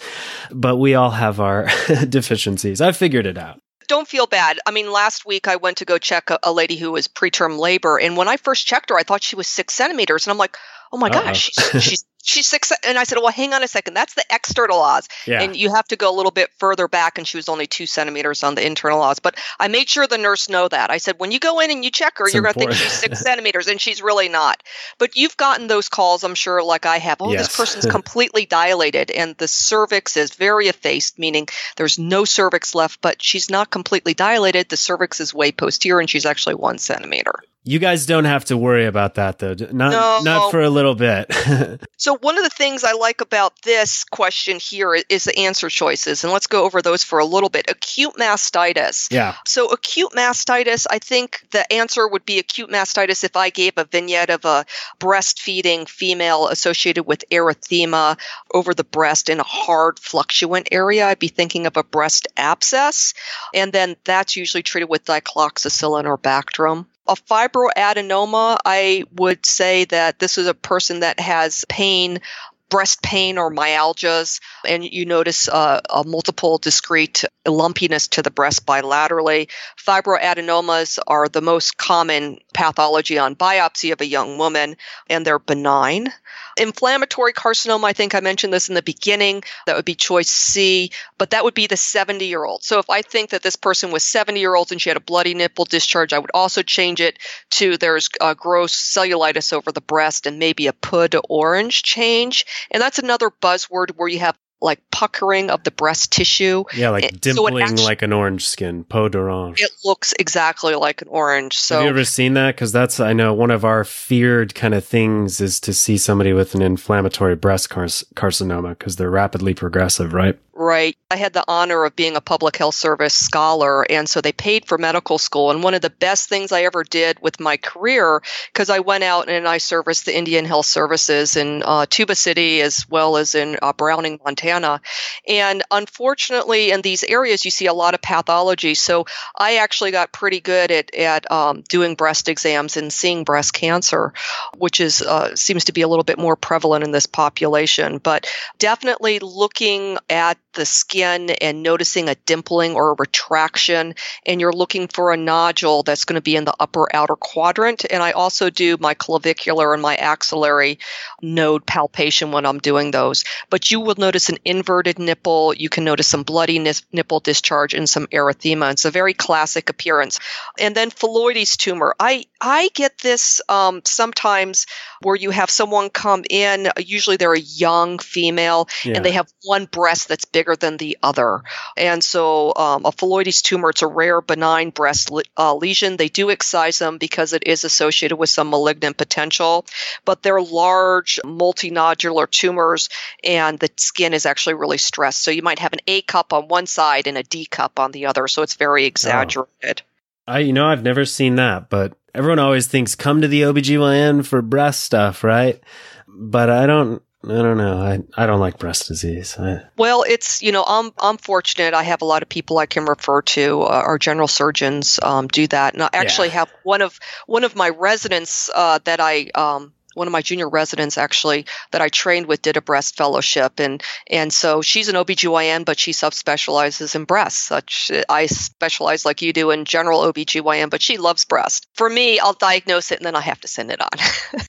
But 0.51 0.77
we 0.77 0.95
all 0.95 1.11
have 1.11 1.41
our 1.41 1.69
deficiencies. 2.09 2.81
I 2.81 2.93
figured 2.93 3.27
it 3.27 3.39
out. 3.39 3.61
Don't 3.89 4.09
feel 4.09 4.27
bad. 4.27 4.59
I 4.67 4.73
mean, 4.73 4.91
last 4.91 5.25
week 5.25 5.47
I 5.47 5.57
went 5.57 5.77
to 5.79 5.85
go 5.85 5.97
check 5.99 6.31
a, 6.31 6.39
a 6.43 6.53
lady 6.53 6.77
who 6.77 6.91
was 6.93 7.07
preterm 7.07 7.57
labor, 7.59 7.99
and 8.01 8.17
when 8.17 8.27
I 8.29 8.37
first 8.37 8.67
checked 8.67 8.91
her, 8.91 8.99
I 8.99 9.05
thought 9.05 9.23
she 9.23 9.37
was 9.37 9.47
six 9.47 9.75
centimeters, 9.75 10.27
and 10.27 10.33
I'm 10.33 10.39
like, 10.39 10.57
oh 10.93 10.99
my 10.99 11.07
Uh-oh. 11.09 11.23
gosh, 11.23 11.51
she's, 11.53 11.83
she's 11.85 12.05
she's 12.27 12.47
six. 12.47 12.73
And 12.87 12.99
I 12.99 13.05
said, 13.05 13.19
well, 13.19 13.33
hang 13.33 13.55
on 13.55 13.63
a 13.63 13.69
second. 13.69 13.95
That's 13.95 14.15
the 14.15 14.25
external 14.31 14.79
os. 14.81 15.09
Yeah. 15.27 15.43
And 15.43 15.57
you 15.57 15.73
have 15.75 15.87
to 15.89 15.97
go 15.97 16.11
a 16.13 16.17
little 16.17 16.33
bit 16.33 16.51
further 16.59 16.89
back. 16.89 17.19
And 17.19 17.27
she 17.27 17.37
was 17.37 17.49
only 17.49 17.67
two 17.67 17.87
centimeters 17.87 18.43
on 18.43 18.55
the 18.55 18.67
internal 18.67 19.01
os. 19.03 19.19
But 19.19 19.37
I 19.59 19.69
made 19.69 19.89
sure 19.89 20.07
the 20.07 20.19
nurse 20.19 20.49
know 20.49 20.69
that. 20.69 20.91
I 20.91 20.99
said, 20.99 21.19
when 21.19 21.33
you 21.33 21.39
go 21.39 21.61
in 21.61 21.71
and 21.71 21.85
you 21.85 21.91
check 21.91 22.19
her, 22.19 22.27
It's 22.27 22.35
you're 22.35 22.43
going 22.43 22.55
to 22.55 22.59
think 22.61 22.73
she's 22.73 22.93
six 22.93 23.21
centimeters. 23.23 23.69
And 23.69 23.81
she's 23.81 24.03
really 24.03 24.29
not. 24.29 24.63
But 24.99 25.17
you've 25.17 25.37
gotten 25.37 25.67
those 25.67 25.89
calls, 25.89 26.25
I'm 26.25 26.35
sure, 26.35 26.63
like 26.63 26.87
I 26.87 26.99
have. 26.99 27.19
Oh, 27.21 27.33
Yes. 27.33 27.49
this 27.49 27.57
person's 27.57 27.87
completely 27.91 28.47
dilated. 28.47 29.11
And 29.11 29.37
the 29.37 29.49
cervix 29.49 30.17
is 30.17 30.35
very 30.35 30.69
effaced, 30.69 31.19
meaning 31.19 31.49
there's 31.77 31.99
no 31.99 32.25
cervix 32.25 32.75
left, 32.75 33.01
but 33.01 33.23
she's 33.23 33.51
not 33.51 33.71
completely 33.71 34.15
dilated. 34.15 34.69
The 34.69 34.77
cervix 34.77 35.21
is 35.21 35.33
way 35.33 35.53
posterior 35.53 36.01
and 36.01 36.11
she's 36.11 36.27
actually 36.27 36.55
one 36.57 36.79
centimeter. 36.79 37.35
You 37.69 37.81
guys 37.81 38.07
don't 38.07 38.27
have 38.27 38.45
to 38.47 38.57
worry 38.57 38.87
about 38.87 39.17
that 39.17 39.41
though. 39.41 39.55
Not 39.55 39.91
No. 39.91 40.21
not 40.23 40.51
for 40.53 40.61
a 40.63 40.71
little 40.71 40.95
bit. 40.95 41.31
So 41.99 42.17
one 42.19 42.37
of 42.39 42.45
the 42.45 42.51
things 42.51 42.85
I 42.85 42.93
like 42.93 43.21
about 43.23 43.63
this 43.63 44.05
question 44.05 44.59
here 44.61 44.95
is 44.95 45.25
the 45.25 45.37
answer 45.37 45.69
choices, 45.69 46.23
and 46.23 46.33
let's 46.33 46.47
go 46.47 46.65
over 46.65 46.81
those 46.83 47.03
for 47.03 47.19
a 47.19 47.25
little 47.25 47.49
bit. 47.49 47.69
Acute 47.71 48.15
mastitis. 48.17 49.09
yeah. 49.11 49.35
So 49.47 49.73
acute 49.73 50.13
mastitis, 50.13 50.87
I 50.89 50.99
think 50.99 51.41
the 51.51 51.71
answer 51.73 52.07
would 52.07 52.25
be 52.25 52.39
acute 52.39 52.71
mastitis 52.71 53.25
if 53.25 53.35
I 53.35 53.51
gave 53.51 53.73
a 53.77 53.85
vignette 53.87 54.31
of 54.31 54.45
a 54.45 54.67
breastfeeding 55.01 55.89
female 55.89 56.49
associated 56.49 57.05
with 57.05 57.25
erythema 57.33 58.19
over 58.53 58.75
the 58.75 58.85
breast 58.85 59.29
in 59.29 59.41
a 59.41 59.45
hard 59.45 59.99
fluctuant 59.99 60.69
area. 60.71 61.07
I'd 61.09 61.19
be 61.19 61.29
thinking 61.29 61.67
of 61.67 61.77
a 61.77 61.83
breast 61.83 62.29
abscess, 62.37 63.15
and 63.55 63.73
then 63.73 63.97
that's 64.05 64.37
usually 64.37 64.63
treated 64.63 64.89
with 64.91 65.05
dicloxacillin 65.07 66.05
or 66.05 66.19
Bactrim. 66.19 66.87
A 67.09 67.15
fibroadenoma, 67.15 68.59
I 68.65 69.05
would 69.13 69.47
say 69.47 69.85
that 69.87 70.19
this 70.19 70.39
is 70.39 70.47
a 70.47 70.55
person 70.55 71.01
that 71.01 71.21
has 71.21 71.65
pain 71.69 72.21
breast 72.69 73.03
pain 73.03 73.39
or 73.39 73.51
myalgias, 73.51 74.41
and 74.67 74.85
you 74.85 75.07
notice 75.07 75.49
uh, 75.49 75.81
a 75.89 76.05
multiple 76.05 76.59
discrete 76.59 77.25
lumpiness 77.47 78.09
to 78.09 78.23
the 78.23 78.31
breast 78.31 78.67
bilaterally. 78.67 79.49
Fibroadenomas 79.79 80.99
are 81.07 81.29
the 81.29 81.41
most 81.41 81.77
common 81.77 82.39
pathology 82.53 83.19
on 83.19 83.37
biopsy 83.37 83.93
of 83.93 84.01
a 84.01 84.07
young 84.07 84.39
woman, 84.39 84.77
and 85.09 85.25
they're 85.25 85.39
benign. 85.39 86.13
Inflammatory 86.57 87.33
carcinoma, 87.33 87.85
I 87.85 87.93
think 87.93 88.15
I 88.15 88.21
mentioned 88.21 88.53
this 88.53 88.69
in 88.69 88.75
the 88.75 88.83
beginning, 88.83 89.43
that 89.67 89.77
would 89.77 89.85
be 89.85 89.95
choice 89.95 90.31
C, 90.31 90.91
but 91.19 91.31
that 91.31 91.45
would 91.45 91.55
be 91.55 91.67
the 91.67 91.77
70 91.77 92.25
year 92.27 92.45
old. 92.45 92.63
So 92.63 92.79
if 92.79 92.89
I 92.91 93.03
think 93.03 93.31
that 93.31 93.43
this 93.43 93.57
person 93.57 93.91
was 93.91 94.03
70 94.03 94.41
year 94.41 94.55
old 94.55 94.73
and 94.73 94.81
she 94.81 94.91
had 94.91 94.97
a 94.97 95.01
bloody 95.01 95.35
nipple 95.35 95.65
discharge, 95.65 96.13
I 96.13 96.19
would 96.19 96.31
also 96.33 96.63
change 96.63 97.01
it 97.01 97.19
to 97.51 97.77
there's 97.77 98.09
uh, 98.21 98.35
gross 98.35 98.75
cellulitis 98.75 99.53
over 99.53 99.73
the 99.73 99.81
breast 99.81 100.27
and 100.27 100.39
maybe 100.39 100.67
a 100.67 100.73
peau 100.73 101.07
d'orange 101.07 101.83
change. 101.83 102.47
And 102.71 102.83
that's 102.83 102.99
another 102.99 103.31
buzzword 103.31 103.91
where 103.97 104.09
you 104.09 104.21
have 104.21 104.39
like 104.61 104.81
puckering 104.91 105.51
of 105.51 105.63
the 105.65 105.71
breast 105.71 106.13
tissue. 106.13 106.65
Yeah, 106.75 106.91
like 106.91 107.05
It- 107.05 107.25
so 107.25 107.47
it 107.47 107.53
dimpling 107.53 107.85
like 107.85 108.03
an 108.03 108.13
orange 108.13 108.47
skin, 108.47 108.85
peau 108.85 109.09
d'orange. 109.09 109.61
It 109.61 109.71
looks 109.85 110.15
exactly 110.19 110.75
like 110.75 111.03
an 111.03 111.09
orange. 111.09 111.59
So 111.59 111.77
Have 111.77 111.85
you 111.85 111.91
ever 111.91 112.05
seen 112.05 112.35
that? 112.35 112.55
Because 112.55 112.73
that's 112.73 112.99
I 112.99 113.13
know 113.13 113.35
one 113.35 113.51
of 113.51 113.65
our 113.65 113.85
feared 113.85 114.55
kind 114.55 114.75
of 114.75 114.85
things 114.85 115.41
is 115.41 115.61
to 115.61 115.75
see 115.75 115.99
somebody 115.99 116.33
with 116.33 116.55
an 116.55 116.63
inflammatory 116.63 117.37
breast 117.37 117.69
car- 117.71 117.85
carcinoma 118.15 118.71
because 118.71 118.97
they're 118.97 119.11
rapidly 119.11 119.53
progressive, 119.55 120.13
right? 120.15 120.39
Right. 120.59 120.97
I 121.11 121.17
had 121.17 121.35
the 121.35 121.45
honor 121.47 121.85
of 121.85 121.95
being 121.95 122.17
a 122.17 122.21
public 122.23 122.57
health 122.57 122.75
service 122.75 123.13
scholar, 123.13 123.83
and 123.93 124.09
so 124.09 124.23
they 124.23 124.33
paid 124.33 124.65
for 124.65 124.79
medical 124.79 125.19
school. 125.19 125.51
And 125.51 125.63
one 125.63 125.75
of 125.75 125.83
the 125.83 125.91
best 125.91 126.31
things 126.31 126.51
I 126.51 126.63
ever 126.63 126.83
did 126.83 127.19
with 127.21 127.39
my 127.41 127.59
career, 127.59 128.23
because 128.55 128.71
I 128.71 128.79
went 128.79 129.05
out 129.05 129.29
and 129.29 129.47
I 129.47 129.59
serviced 129.59 130.07
the 130.07 130.17
Indian 130.17 130.47
Health 130.47 130.65
Services 130.65 131.37
in 131.37 131.63
uh, 131.63 131.85
Tuba 131.91 132.15
City 132.15 132.63
as 132.63 132.87
well 132.89 133.19
as 133.19 133.35
in 133.35 133.59
uh, 133.61 133.75
Browning, 133.75 134.19
Montana. 134.25 134.81
And 135.29 135.63
unfortunately, 135.71 136.71
in 136.71 136.81
these 136.81 137.05
areas, 137.05 137.45
you 137.45 137.51
see 137.51 137.67
a 137.67 137.75
lot 137.75 137.93
of 137.93 138.01
pathology. 138.01 138.73
So 138.73 139.05
I 139.37 139.57
actually 139.57 139.91
got 139.91 140.11
pretty 140.11 140.41
good 140.41 140.71
at 140.71 140.95
at 140.95 141.31
um, 141.31 141.65
doing 141.69 141.97
breast 141.97 142.31
exams 142.31 142.79
and 142.79 142.91
seeing 142.91 143.25
breast 143.25 143.53
cancer, 143.53 144.15
which 144.57 144.81
is 144.81 145.03
uh, 145.03 145.37
seems 145.37 145.67
to 145.67 145.73
be 145.73 145.83
a 145.83 145.89
little 145.89 146.03
bit 146.03 146.19
more 146.19 146.35
prevalent 146.35 146.83
in 146.83 146.93
this 146.93 147.07
population. 147.07 147.99
But 147.99 148.27
definitely 148.59 149.19
looking 149.19 149.99
at 150.09 150.39
the 150.57 150.67
skin 150.67 151.31
and 151.31 151.63
noticing 151.63 152.09
a 152.09 152.17
dimpling 152.27 152.75
or 152.75 152.91
a 152.91 152.97
retraction, 152.99 153.95
and 154.27 154.41
you're 154.41 154.53
looking 154.53 154.89
for 154.89 155.13
a 155.13 155.17
nodule 155.17 155.85
that's 155.85 156.05
going 156.05 156.17
to 156.17 156.21
be 156.21 156.35
in 156.35 156.45
the 156.45 156.55
upper 156.59 156.89
outer 156.95 157.15
quadrant. 157.15 157.85
And 157.89 158.03
I 158.03 158.11
also 158.13 158.51
do 158.51 158.77
my 158.81 158.95
clavicular 158.95 159.73
and 159.73 159.83
my 159.83 159.95
axillary 159.95 160.79
node 161.23 161.65
palpation 161.67 162.33
when 162.33 162.45
I'm 162.47 162.59
doing 162.59 162.91
those. 162.91 163.25
But 163.51 163.71
you 163.71 163.81
will 163.81 163.95
notice 163.97 164.29
an 164.29 164.39
inverted 164.45 164.99
nipple. 164.99 165.55
You 165.55 165.69
can 165.69 165.85
notice 165.85 166.09
some 166.09 166.25
bloody 166.25 166.59
nipple 166.59 167.21
discharge 167.21 167.75
and 167.75 167.89
some 167.89 168.07
erythema. 168.09 168.73
It's 168.73 168.85
a 168.85 168.91
very 168.91 169.15
classic 169.15 169.71
appearance. 169.71 170.19
And 170.59 170.75
then 170.75 170.91
phylloides 170.91 171.57
tumor. 171.57 171.95
I 172.01 172.25
I 172.41 172.71
get 172.75 172.99
this 172.99 173.41
um, 173.49 173.83
sometimes 173.85 174.67
where 175.03 175.17
you 175.17 175.31
have 175.31 175.51
someone 175.51 175.91
come 175.91 176.25
in. 176.29 176.69
Usually 176.79 177.17
they're 177.17 177.35
a 177.35 177.39
young 177.39 177.99
female 177.99 178.69
Yeah. 178.85 178.95
and 178.97 179.05
they 179.05 179.13
have 179.13 179.29
one 179.45 179.67
breast 179.67 180.09
that's 180.09 180.25
bigger 180.25 180.46
than 180.55 180.77
the 180.77 180.99
other. 181.03 181.43
And 181.77 182.05
so, 182.05 182.55
um, 182.55 182.85
a 182.85 182.93
phylloides 182.93 183.43
tumor, 183.43 183.71
it's 183.71 183.83
a 183.83 183.87
rare 183.87 184.21
benign 184.21 184.71
breast 184.71 185.11
le- 185.11 185.23
uh, 185.37 185.55
lesion. 185.55 185.97
They 185.97 186.09
do 186.09 186.31
excise 186.31 186.79
them 186.79 186.99
because 186.99 187.33
it 187.33 187.45
is 187.47 187.65
associated 187.65 188.17
with 188.17 188.31
some 188.31 188.51
malignant 188.51 188.97
potential, 188.97 189.67
but 190.05 190.23
they're 190.23 190.41
large, 190.41 191.19
multinodular 191.25 192.31
tumors, 192.31 192.89
and 193.25 193.59
the 193.59 193.71
skin 193.77 194.13
is 194.13 194.27
actually 194.27 194.55
really 194.55 194.79
stressed. 194.79 195.23
So, 195.23 195.31
you 195.31 195.43
might 195.43 195.59
have 195.59 195.73
an 195.73 195.81
A 195.87 196.03
cup 196.03 196.33
on 196.33 196.49
one 196.49 196.67
side 196.67 197.07
and 197.07 197.19
a 197.19 197.23
D 197.23 197.47
cup 197.47 197.81
on 197.81 197.93
the 197.93 198.07
other. 198.07 198.29
So, 198.29 198.43
it's 198.43 198.55
very 198.55 198.85
exaggerated. 198.85 199.83
I 200.29 200.41
you 200.41 200.53
know 200.53 200.67
I've 200.67 200.83
never 200.83 201.05
seen 201.05 201.37
that, 201.37 201.71
but 201.71 201.97
everyone 202.15 202.39
always 202.39 202.67
thinks 202.67 202.95
come 202.95 203.21
to 203.21 203.29
the 203.29 203.43
OBGYN 203.43 204.27
for 204.27 204.43
breast 204.43 204.83
stuff, 204.83 205.23
right? 205.23 205.61
But 206.09 206.51
I 206.51 206.67
don't 206.67 207.03
I 207.29 207.43
don't 207.43 207.57
know. 207.57 207.79
I, 207.79 207.99
I 208.17 208.27
don't 208.27 208.39
like 208.39 208.59
breast 208.59 208.87
disease. 208.87 209.37
I, 209.39 209.63
Well, 209.77 210.05
it's 210.05 210.43
you 210.43 210.53
know 210.53 210.65
I'm 210.67 210.93
I'm 210.99 211.19
fortunate. 211.19 211.75
I 211.75 211.83
have 211.83 212.03
a 212.03 212.05
lot 212.05 212.23
of 212.23 212.29
people 212.29 212.59
I 212.59 212.67
can 212.67 212.85
refer 212.85 213.23
to. 213.23 213.63
Uh, 213.63 213.67
our 213.67 213.99
general 213.99 214.29
surgeons 214.29 215.01
um, 215.03 215.27
do 215.27 215.47
that, 215.49 215.75
and 215.75 215.83
I 215.83 215.91
actually 215.93 216.29
have 216.31 216.53
one 216.63 216.83
of 216.83 216.99
one 217.27 217.43
of 217.45 217.57
my 217.57 217.69
residents 217.71 218.49
uh, 218.55 218.79
that 218.85 219.01
I. 219.01 219.31
Um, 219.35 219.73
one 219.97 220.07
of 220.07 220.13
my 220.13 220.23
junior 220.23 220.49
residents 220.49 220.99
actually 220.99 221.47
that 221.73 221.81
I 221.81 221.89
trained 221.89 222.27
with 222.27 222.43
did 222.43 222.57
a 222.57 222.63
breast 222.63 222.97
fellowship 222.97 223.59
and 223.59 223.83
and 224.09 224.33
so 224.33 224.63
she's 224.63 224.89
an 224.89 224.95
OBGYN 224.97 225.65
but 225.65 225.79
she 225.79 225.93
subspecializes 225.93 226.95
in 226.95 227.05
breast 227.05 227.51
uh, 227.51 227.57
such 227.57 227.91
I 228.09 228.27
specialize 228.27 229.05
like 229.05 229.23
you 229.23 229.33
do 229.33 229.51
in 229.51 229.65
general 229.65 230.01
OBGYN 230.13 230.71
but 230.71 230.83
she 230.83 230.99
loves 230.99 231.25
breast. 231.25 231.67
For 231.75 231.89
me 231.89 232.19
I'll 232.21 232.35
diagnose 232.35 232.93
it 232.93 232.99
and 232.99 233.07
then 233.07 233.17
I 233.17 233.21
have 233.21 233.41
to 233.41 233.49
send 233.49 233.71
it 233.71 233.81
on. 233.81 233.89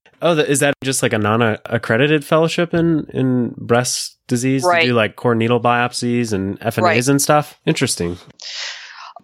oh, 0.22 0.38
is 0.38 0.60
that 0.60 0.74
just 0.84 1.02
like 1.02 1.14
a 1.14 1.18
non-accredited 1.18 2.26
fellowship 2.26 2.74
in 2.74 3.06
in 3.14 3.54
breast 3.58 4.18
disease 4.28 4.64
Right. 4.64 4.82
to 4.82 4.88
do 4.88 4.94
like 4.94 5.16
core 5.16 5.36
needle 5.36 5.60
biopsies 5.62 6.34
and 6.34 6.60
FNAs 6.60 6.82
Right. 6.82 7.08
and 7.08 7.22
stuff? 7.22 7.60
Interesting. 7.66 8.18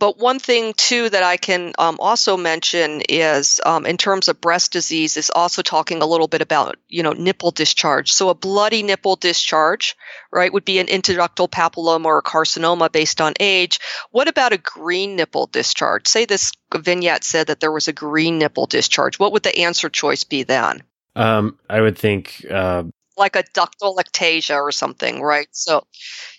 But 0.04 0.18
one 0.18 0.40
thing 0.40 0.74
too 0.76 1.10
that 1.10 1.24
I 1.24 1.38
can 1.38 1.72
um, 1.80 1.96
also 1.98 2.36
mention 2.36 3.04
is, 3.08 3.62
um, 3.66 3.86
in 3.86 3.96
terms 3.96 4.28
of 4.28 4.42
breast 4.42 4.74
disease, 4.74 5.16
is 5.16 5.32
also 5.34 5.62
talking 5.62 6.02
a 6.02 6.06
little 6.06 6.28
bit 6.28 6.42
about 6.42 6.76
you 6.90 7.04
know 7.04 7.14
nipple 7.14 7.52
discharge. 7.52 8.12
So 8.12 8.28
a 8.28 8.36
bloody 8.36 8.84
nipple 8.84 9.16
discharge, 9.16 9.96
right, 10.30 10.52
would 10.52 10.66
be 10.66 10.80
an 10.80 10.88
intraductal 10.88 11.48
papilloma 11.48 12.04
or 12.04 12.22
carcinoma 12.22 12.92
based 12.92 13.22
on 13.22 13.32
age. 13.40 13.80
What 14.12 14.28
about 14.28 14.52
a 14.52 14.58
green 14.58 15.16
nipple 15.16 15.48
discharge? 15.48 16.06
Say 16.06 16.26
this 16.26 16.52
vignette 16.76 17.24
said 17.24 17.48
that 17.48 17.62
there 17.62 17.72
was 17.72 17.88
a 17.88 17.94
green 17.94 18.40
nipple 18.40 18.66
discharge. 18.66 19.18
What 19.18 19.32
would 19.32 19.44
the 19.44 19.58
answer 19.60 19.88
choice 19.88 20.26
be 20.26 20.44
then? 20.44 20.84
Um, 21.16 21.58
I 21.70 21.80
would 21.80 21.98
think. 21.98 22.46
Uh, 22.52 22.84
Like 23.16 23.38
a 23.38 23.44
ductal 23.56 23.96
ectasia 24.00 24.56
or 24.56 24.74
something, 24.74 25.22
right? 25.22 25.48
So, 25.52 25.86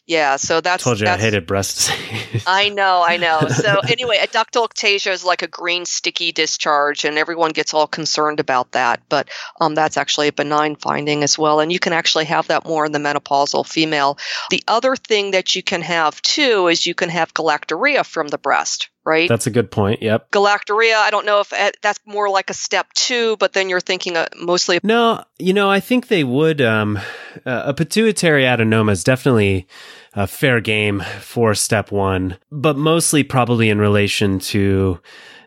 yeah. 0.07 0.37
So 0.37 0.61
that's 0.61 0.85
told 0.85 1.01
you 1.01 1.07
I 1.07 1.17
hated 1.17 1.47
breast 1.47 1.77
disease. 1.77 2.45
I 2.47 2.69
know, 2.69 3.03
I 3.05 3.17
know. 3.17 3.41
So 3.55 3.81
anyway, 3.89 4.19
a 4.21 4.27
ductal 4.27 4.69
ectasia 4.69 5.11
is 5.13 5.25
like 5.25 5.43
a 5.43 5.47
green 5.47 5.87
sticky 5.87 6.33
discharge, 6.33 7.05
and 7.05 7.17
everyone 7.17 7.53
gets 7.53 7.73
all 7.73 7.87
concerned 7.87 8.41
about 8.41 8.73
that. 8.73 9.01
But 9.09 9.31
um, 9.61 9.75
that's 9.75 9.97
actually 9.97 10.29
a 10.29 10.33
benign 10.33 10.77
finding 10.77 11.23
as 11.23 11.39
well, 11.39 11.61
and 11.61 11.73
you 11.73 11.79
can 11.79 11.93
actually 11.93 12.27
have 12.27 12.49
that 12.49 12.67
more 12.67 12.85
in 12.85 12.93
the 12.93 12.99
menopausal 12.99 13.67
female. 13.67 14.19
The 14.51 14.63
other 14.69 14.97
thing 14.97 15.31
that 15.31 15.55
you 15.55 15.63
can 15.63 15.83
have 15.83 16.21
too 16.21 16.67
is 16.67 16.85
you 16.85 16.95
can 16.95 17.09
have 17.09 17.33
galactorrhea 17.33 18.05
from 18.05 18.29
the 18.29 18.39
breast, 18.39 18.91
right? 19.05 19.29
That's 19.29 19.47
a 19.47 19.51
good 19.51 19.71
point. 19.71 20.03
Yep. 20.03 20.31
galactorrhea. 20.31 20.95
I 20.95 21.11
don't 21.11 21.27
know 21.27 21.41
if 21.41 21.53
uh, 21.53 21.71
that's 21.83 22.01
more 22.07 22.29
like 22.31 22.51
a 22.51 22.55
step 22.55 22.93
two, 22.95 23.37
but 23.39 23.53
then 23.53 23.69
you're 23.69 23.81
thinking 23.81 24.17
uh, 24.17 24.27
mostly 24.41 24.81
No, 24.83 25.25
you 25.39 25.53
know, 25.53 25.71
I 25.71 25.81
think 25.81 26.09
they 26.09 26.25
would. 26.25 26.61
Um, 26.61 26.99
uh, 27.45 27.63
a 27.67 27.75
pituitary 27.75 28.45
adenoma 28.45 28.93
is 28.93 29.05
definitely 29.05 29.67
a 30.15 30.27
fair 30.27 30.61
game 30.61 31.03
for 31.21 31.55
step 31.55 31.91
one, 31.91 32.37
but 32.51 32.77
mostly 32.77 33.23
probably 33.23 33.69
in 33.69 33.79
relation 33.79 34.39
to 34.39 35.01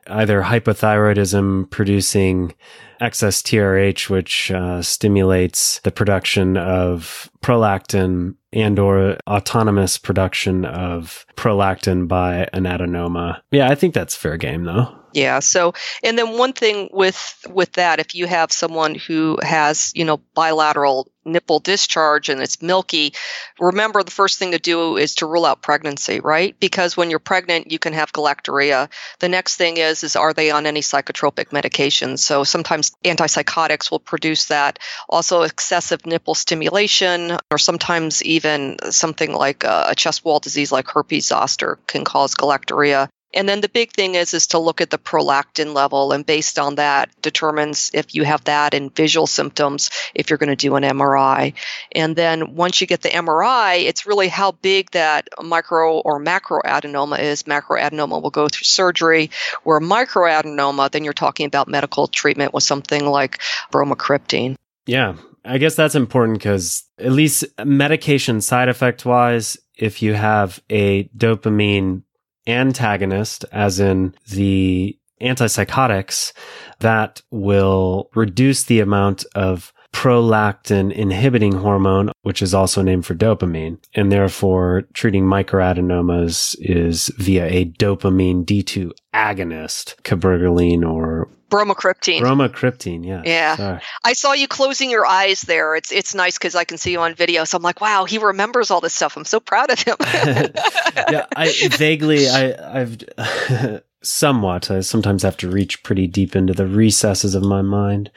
either 0.07 0.41
hypothyroidism 0.41 1.69
producing 1.69 2.53
excess 2.99 3.41
TRH, 3.41 4.09
which 4.09 4.51
uh, 4.51 4.81
stimulates 4.81 5.79
the 5.81 5.91
production 5.91 6.57
of 6.57 7.29
prolactin 7.41 8.35
and 8.53 8.79
or 8.79 9.17
autonomous 9.27 9.97
production 9.97 10.65
of 10.65 11.25
prolactin 11.35 12.07
by 12.07 12.47
an 12.53 12.63
adenoma. 12.63 13.41
Yeah, 13.51 13.69
I 13.69 13.75
think 13.75 13.93
that's 13.93 14.15
fair 14.15 14.37
game 14.37 14.63
though. 14.63 14.93
Yeah. 15.13 15.39
So, 15.39 15.73
and 16.03 16.17
then 16.17 16.37
one 16.37 16.53
thing 16.53 16.89
with 16.91 17.43
with 17.49 17.71
that, 17.73 17.99
if 17.99 18.13
you 18.13 18.27
have 18.27 18.51
someone 18.51 18.93
who 18.93 19.39
has 19.41 19.91
you 19.95 20.05
know 20.05 20.17
bilateral 20.35 21.11
nipple 21.25 21.59
discharge 21.59 22.29
and 22.29 22.41
it's 22.41 22.61
milky, 22.61 23.13
remember 23.59 24.03
the 24.03 24.11
first 24.11 24.37
thing 24.37 24.51
to 24.51 24.59
do 24.59 24.95
is 24.97 25.15
to 25.15 25.25
rule 25.25 25.45
out 25.45 25.61
pregnancy, 25.61 26.19
right? 26.19 26.57
Because 26.59 26.95
when 26.95 27.09
you're 27.09 27.19
pregnant, 27.19 27.71
you 27.71 27.79
can 27.79 27.93
have 27.93 28.13
galactorrhea. 28.13 28.89
The 29.19 29.29
next 29.29 29.55
thing 29.55 29.77
is 29.77 30.03
is 30.03 30.15
are 30.15 30.33
they 30.33 30.51
on 30.51 30.65
any 30.65 30.81
psychotropic 30.81 31.47
medications? 31.47 32.19
So 32.19 32.43
sometimes 32.43 32.86
antipsychotics 33.03 33.91
will 33.91 33.99
produce 33.99 34.45
that. 34.45 34.79
Also, 35.09 35.43
excessive 35.43 36.05
nipple 36.05 36.35
stimulation, 36.35 37.37
or 37.51 37.57
sometimes 37.57 38.23
even 38.23 38.77
something 38.91 39.33
like 39.33 39.63
a, 39.63 39.93
chest 39.97 40.23
wall 40.23 40.39
disease 40.39 40.71
like 40.71 40.87
herpes 40.87 41.27
zoster 41.27 41.79
can 41.87 42.03
cause 42.03 42.35
galactorrhea. 42.35 43.09
And 43.33 43.47
then 43.47 43.61
the 43.61 43.69
big 43.69 43.91
thing 43.91 44.15
is 44.15 44.33
is 44.33 44.47
to 44.47 44.59
look 44.59 44.81
at 44.81 44.89
the 44.89 44.97
prolactin 44.97 45.73
level 45.73 46.13
and 46.13 46.25
based 46.25 46.57
on 46.57 46.75
that 46.75 47.09
determines 47.21 47.91
if 47.93 48.15
you 48.15 48.23
have 48.23 48.43
that 48.45 48.73
and 48.73 48.95
visual 48.95 49.27
symptoms 49.27 49.89
if 50.15 50.29
you're 50.29 50.37
going 50.37 50.49
to 50.49 50.55
do 50.55 50.75
an 50.75 50.83
MRI. 50.83 51.53
And 51.91 52.15
then 52.15 52.55
once 52.55 52.79
you 52.79 52.87
get 52.87 53.01
the 53.01 53.09
MRI, 53.09 53.83
it's 53.83 54.05
really 54.05 54.29
how 54.29 54.53
big 54.53 54.91
that 54.91 55.27
micro 55.41 55.99
or 55.99 56.19
macro 56.19 56.61
adenoma 56.61 57.19
is. 57.19 57.45
Macro 57.45 57.79
adenoma 57.79 58.21
will 58.21 58.29
go 58.29 58.47
through 58.47 58.63
surgery, 58.63 59.29
where 59.63 59.79
micro 59.79 60.29
adenoma 60.29 60.89
then 60.89 61.03
you're 61.03 61.13
talking 61.13 61.45
about 61.45 61.67
medical 61.67 62.07
treatment 62.07 62.53
with 62.53 62.63
something 62.63 63.05
like 63.05 63.39
bromocriptine. 63.71 64.55
Yeah. 64.85 65.15
I 65.43 65.59
guess 65.59 65.75
that's 65.75 65.95
important 65.95 66.39
because 66.39 66.83
at 66.97 67.11
least 67.11 67.45
medication 67.63 68.41
side 68.41 68.67
effect 68.67 69.05
wise, 69.05 69.57
if 69.75 70.01
you 70.01 70.13
have 70.13 70.61
a 70.69 71.05
dopamine 71.09 72.03
antagonist, 72.47 73.45
as 73.51 73.79
in 73.79 74.15
the 74.31 74.97
antipsychotics, 75.21 76.33
that 76.79 77.21
will 77.31 78.09
reduce 78.15 78.63
the 78.63 78.79
amount 78.79 79.25
of 79.35 79.73
prolactin 79.97 80.91
inhibiting 80.91 81.53
hormone, 81.53 82.11
which 82.21 82.43
is 82.43 82.53
also 82.53 82.83
named 82.83 83.03
for 83.03 83.15
dopamine. 83.15 83.79
And 83.95 84.11
therefore, 84.11 84.83
treating 84.93 85.23
microadenomas 85.23 86.55
is 86.59 87.11
via 87.17 87.47
a 87.47 87.65
dopamine 87.65 88.45
D2 88.45 88.91
agonist, 89.11 89.95
cabergoline 90.03 90.87
or 90.87 91.29
bromocriptine. 91.49 92.21
Bromocriptine, 92.21 93.03
yeah. 93.07 93.23
Yeah. 93.25 93.55
Sorry. 93.55 93.81
I 94.03 94.13
saw 94.13 94.33
you 94.33 94.47
closing 94.47 94.91
your 94.91 95.07
eyes 95.07 95.41
there. 95.41 95.75
It's 95.75 95.91
it's 95.91 96.13
nice 96.13 96.37
because 96.37 96.53
I 96.53 96.63
can 96.63 96.77
see 96.77 96.91
you 96.91 96.99
on 96.99 97.15
video. 97.15 97.43
So 97.45 97.57
I'm 97.57 97.63
like, 97.63 97.81
wow, 97.81 98.05
he 98.05 98.19
remembers 98.19 98.69
all 98.69 98.81
this 98.81 98.93
stuff. 98.93 99.17
I'm 99.17 99.25
so 99.25 99.39
proud 99.39 99.71
of 99.71 99.79
him. 99.79 99.95
yeah, 100.03 101.25
I 101.35 101.51
vaguely, 101.71 102.29
I, 102.29 102.81
I've 102.81 103.81
somewhat. 104.03 104.69
I 104.69 104.81
sometimes 104.81 105.23
have 105.23 105.37
to 105.37 105.49
reach 105.49 105.81
pretty 105.81 106.05
deep 106.05 106.35
into 106.35 106.53
the 106.53 106.67
recesses 106.67 107.33
of 107.33 107.41
my 107.41 107.63
mind. 107.63 108.11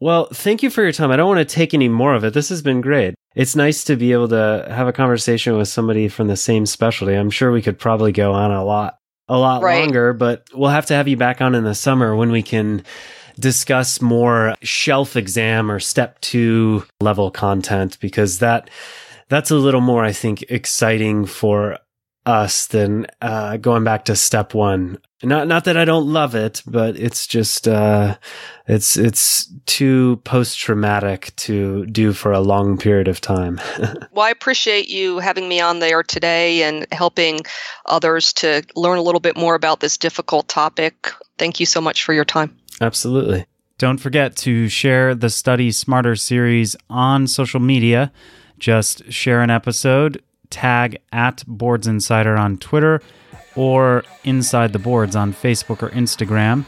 Well, 0.00 0.28
thank 0.32 0.62
you 0.62 0.70
for 0.70 0.82
your 0.82 0.92
time. 0.92 1.10
I 1.10 1.16
don't 1.16 1.28
want 1.28 1.46
to 1.46 1.54
take 1.54 1.74
any 1.74 1.88
more 1.88 2.14
of 2.14 2.24
it. 2.24 2.32
This 2.32 2.48
has 2.48 2.62
been 2.62 2.80
great. 2.80 3.14
It's 3.36 3.54
nice 3.54 3.84
to 3.84 3.96
be 3.96 4.12
able 4.12 4.28
to 4.28 4.66
have 4.68 4.88
a 4.88 4.92
conversation 4.92 5.56
with 5.56 5.68
somebody 5.68 6.08
from 6.08 6.26
the 6.28 6.36
same 6.36 6.64
specialty. 6.66 7.14
I'm 7.14 7.30
sure 7.30 7.52
we 7.52 7.62
could 7.62 7.78
probably 7.78 8.10
go 8.10 8.32
on 8.32 8.50
a 8.50 8.64
lot, 8.64 8.96
a 9.28 9.38
lot 9.38 9.62
Right. 9.62 9.80
longer, 9.80 10.12
but 10.14 10.44
we'll 10.54 10.70
have 10.70 10.86
to 10.86 10.94
have 10.94 11.06
you 11.06 11.16
back 11.18 11.40
on 11.42 11.54
in 11.54 11.64
the 11.64 11.74
summer 11.74 12.16
when 12.16 12.32
we 12.32 12.42
can 12.42 12.82
discuss 13.38 14.00
more 14.00 14.54
shelf 14.62 15.16
exam 15.16 15.70
or 15.70 15.78
step 15.78 16.20
two 16.22 16.84
level 17.00 17.30
content 17.30 17.98
because 18.00 18.38
that, 18.40 18.70
that's 19.28 19.50
a 19.50 19.56
little 19.56 19.80
more, 19.80 20.02
I 20.04 20.12
think, 20.12 20.42
exciting 20.48 21.26
for 21.26 21.78
us 22.26 22.66
than 22.66 23.06
uh, 23.22 23.58
going 23.58 23.84
back 23.84 24.06
to 24.06 24.16
step 24.16 24.54
one. 24.54 24.98
Not 25.22 25.48
not 25.48 25.64
that 25.64 25.76
I 25.76 25.84
don't 25.84 26.10
love 26.10 26.34
it, 26.34 26.62
but 26.66 26.96
it's 26.96 27.26
just 27.26 27.68
uh, 27.68 28.16
it's 28.66 28.96
it's 28.96 29.52
too 29.66 30.16
post 30.24 30.58
traumatic 30.58 31.36
to 31.36 31.84
do 31.86 32.14
for 32.14 32.32
a 32.32 32.40
long 32.40 32.78
period 32.78 33.06
of 33.06 33.20
time. 33.20 33.60
well, 34.12 34.24
I 34.24 34.30
appreciate 34.30 34.88
you 34.88 35.18
having 35.18 35.46
me 35.46 35.60
on 35.60 35.78
there 35.78 36.02
today 36.02 36.62
and 36.62 36.86
helping 36.90 37.40
others 37.84 38.32
to 38.34 38.62
learn 38.74 38.96
a 38.96 39.02
little 39.02 39.20
bit 39.20 39.36
more 39.36 39.54
about 39.54 39.80
this 39.80 39.98
difficult 39.98 40.48
topic. 40.48 41.12
Thank 41.36 41.60
you 41.60 41.66
so 41.66 41.82
much 41.82 42.02
for 42.02 42.14
your 42.14 42.24
time. 42.24 42.56
Absolutely. 42.80 43.44
Don't 43.76 43.98
forget 43.98 44.36
to 44.36 44.68
share 44.68 45.14
the 45.14 45.28
Study 45.28 45.70
Smarter 45.70 46.16
series 46.16 46.76
on 46.88 47.26
social 47.26 47.60
media. 47.60 48.10
Just 48.58 49.12
share 49.12 49.42
an 49.42 49.50
episode, 49.50 50.22
tag 50.48 50.98
at 51.12 51.44
Boards 51.46 51.86
Insider 51.86 52.36
on 52.36 52.56
Twitter 52.56 53.02
or 53.60 54.02
Inside 54.24 54.72
the 54.72 54.78
Boards 54.78 55.14
on 55.14 55.34
Facebook 55.34 55.82
or 55.82 55.90
Instagram. 55.90 56.64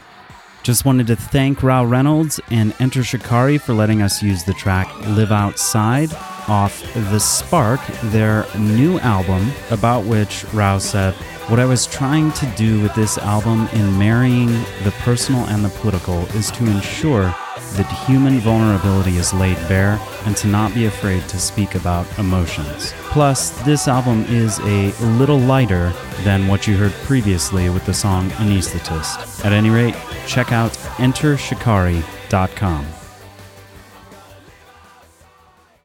Just 0.61 0.85
wanted 0.85 1.07
to 1.07 1.15
thank 1.15 1.63
Rou 1.63 1.83
Reynolds 1.85 2.39
and 2.51 2.71
Enter 2.79 3.03
Shikari 3.03 3.57
for 3.57 3.73
letting 3.73 4.03
us 4.03 4.21
use 4.21 4.43
the 4.43 4.53
track 4.53 4.87
Live 5.07 5.31
Outside 5.31 6.13
off 6.47 6.83
The 6.93 7.19
Spark, 7.19 7.81
their 8.03 8.45
new 8.59 8.99
album, 8.99 9.51
about 9.71 10.05
which 10.05 10.45
Rou 10.53 10.79
said, 10.79 11.15
What 11.49 11.59
I 11.59 11.65
was 11.65 11.87
trying 11.87 12.31
to 12.33 12.45
do 12.55 12.79
with 12.83 12.93
this 12.93 13.17
album 13.17 13.67
in 13.73 13.97
marrying 13.97 14.51
the 14.83 14.93
personal 14.99 15.45
and 15.45 15.65
the 15.65 15.69
political 15.69 16.19
is 16.35 16.51
to 16.51 16.65
ensure 16.67 17.35
that 17.73 18.07
human 18.07 18.39
vulnerability 18.39 19.17
is 19.17 19.33
laid 19.33 19.57
bare 19.67 19.99
and 20.25 20.35
to 20.37 20.47
not 20.47 20.73
be 20.73 20.85
afraid 20.85 21.27
to 21.29 21.39
speak 21.39 21.75
about 21.75 22.07
emotions. 22.17 22.93
Plus, 23.11 23.51
this 23.63 23.87
album 23.87 24.25
is 24.29 24.59
a 24.59 24.91
little 25.17 25.39
lighter 25.39 25.93
than 26.23 26.47
what 26.47 26.67
you 26.67 26.77
heard 26.77 26.93
previously 27.05 27.69
with 27.69 27.85
the 27.85 27.93
song 27.93 28.29
Anaesthetist. 28.31 29.45
At 29.45 29.53
any 29.53 29.69
rate, 29.69 29.95
check 30.25 30.51
out 30.51 30.71
entershikari.com. 30.97 33.02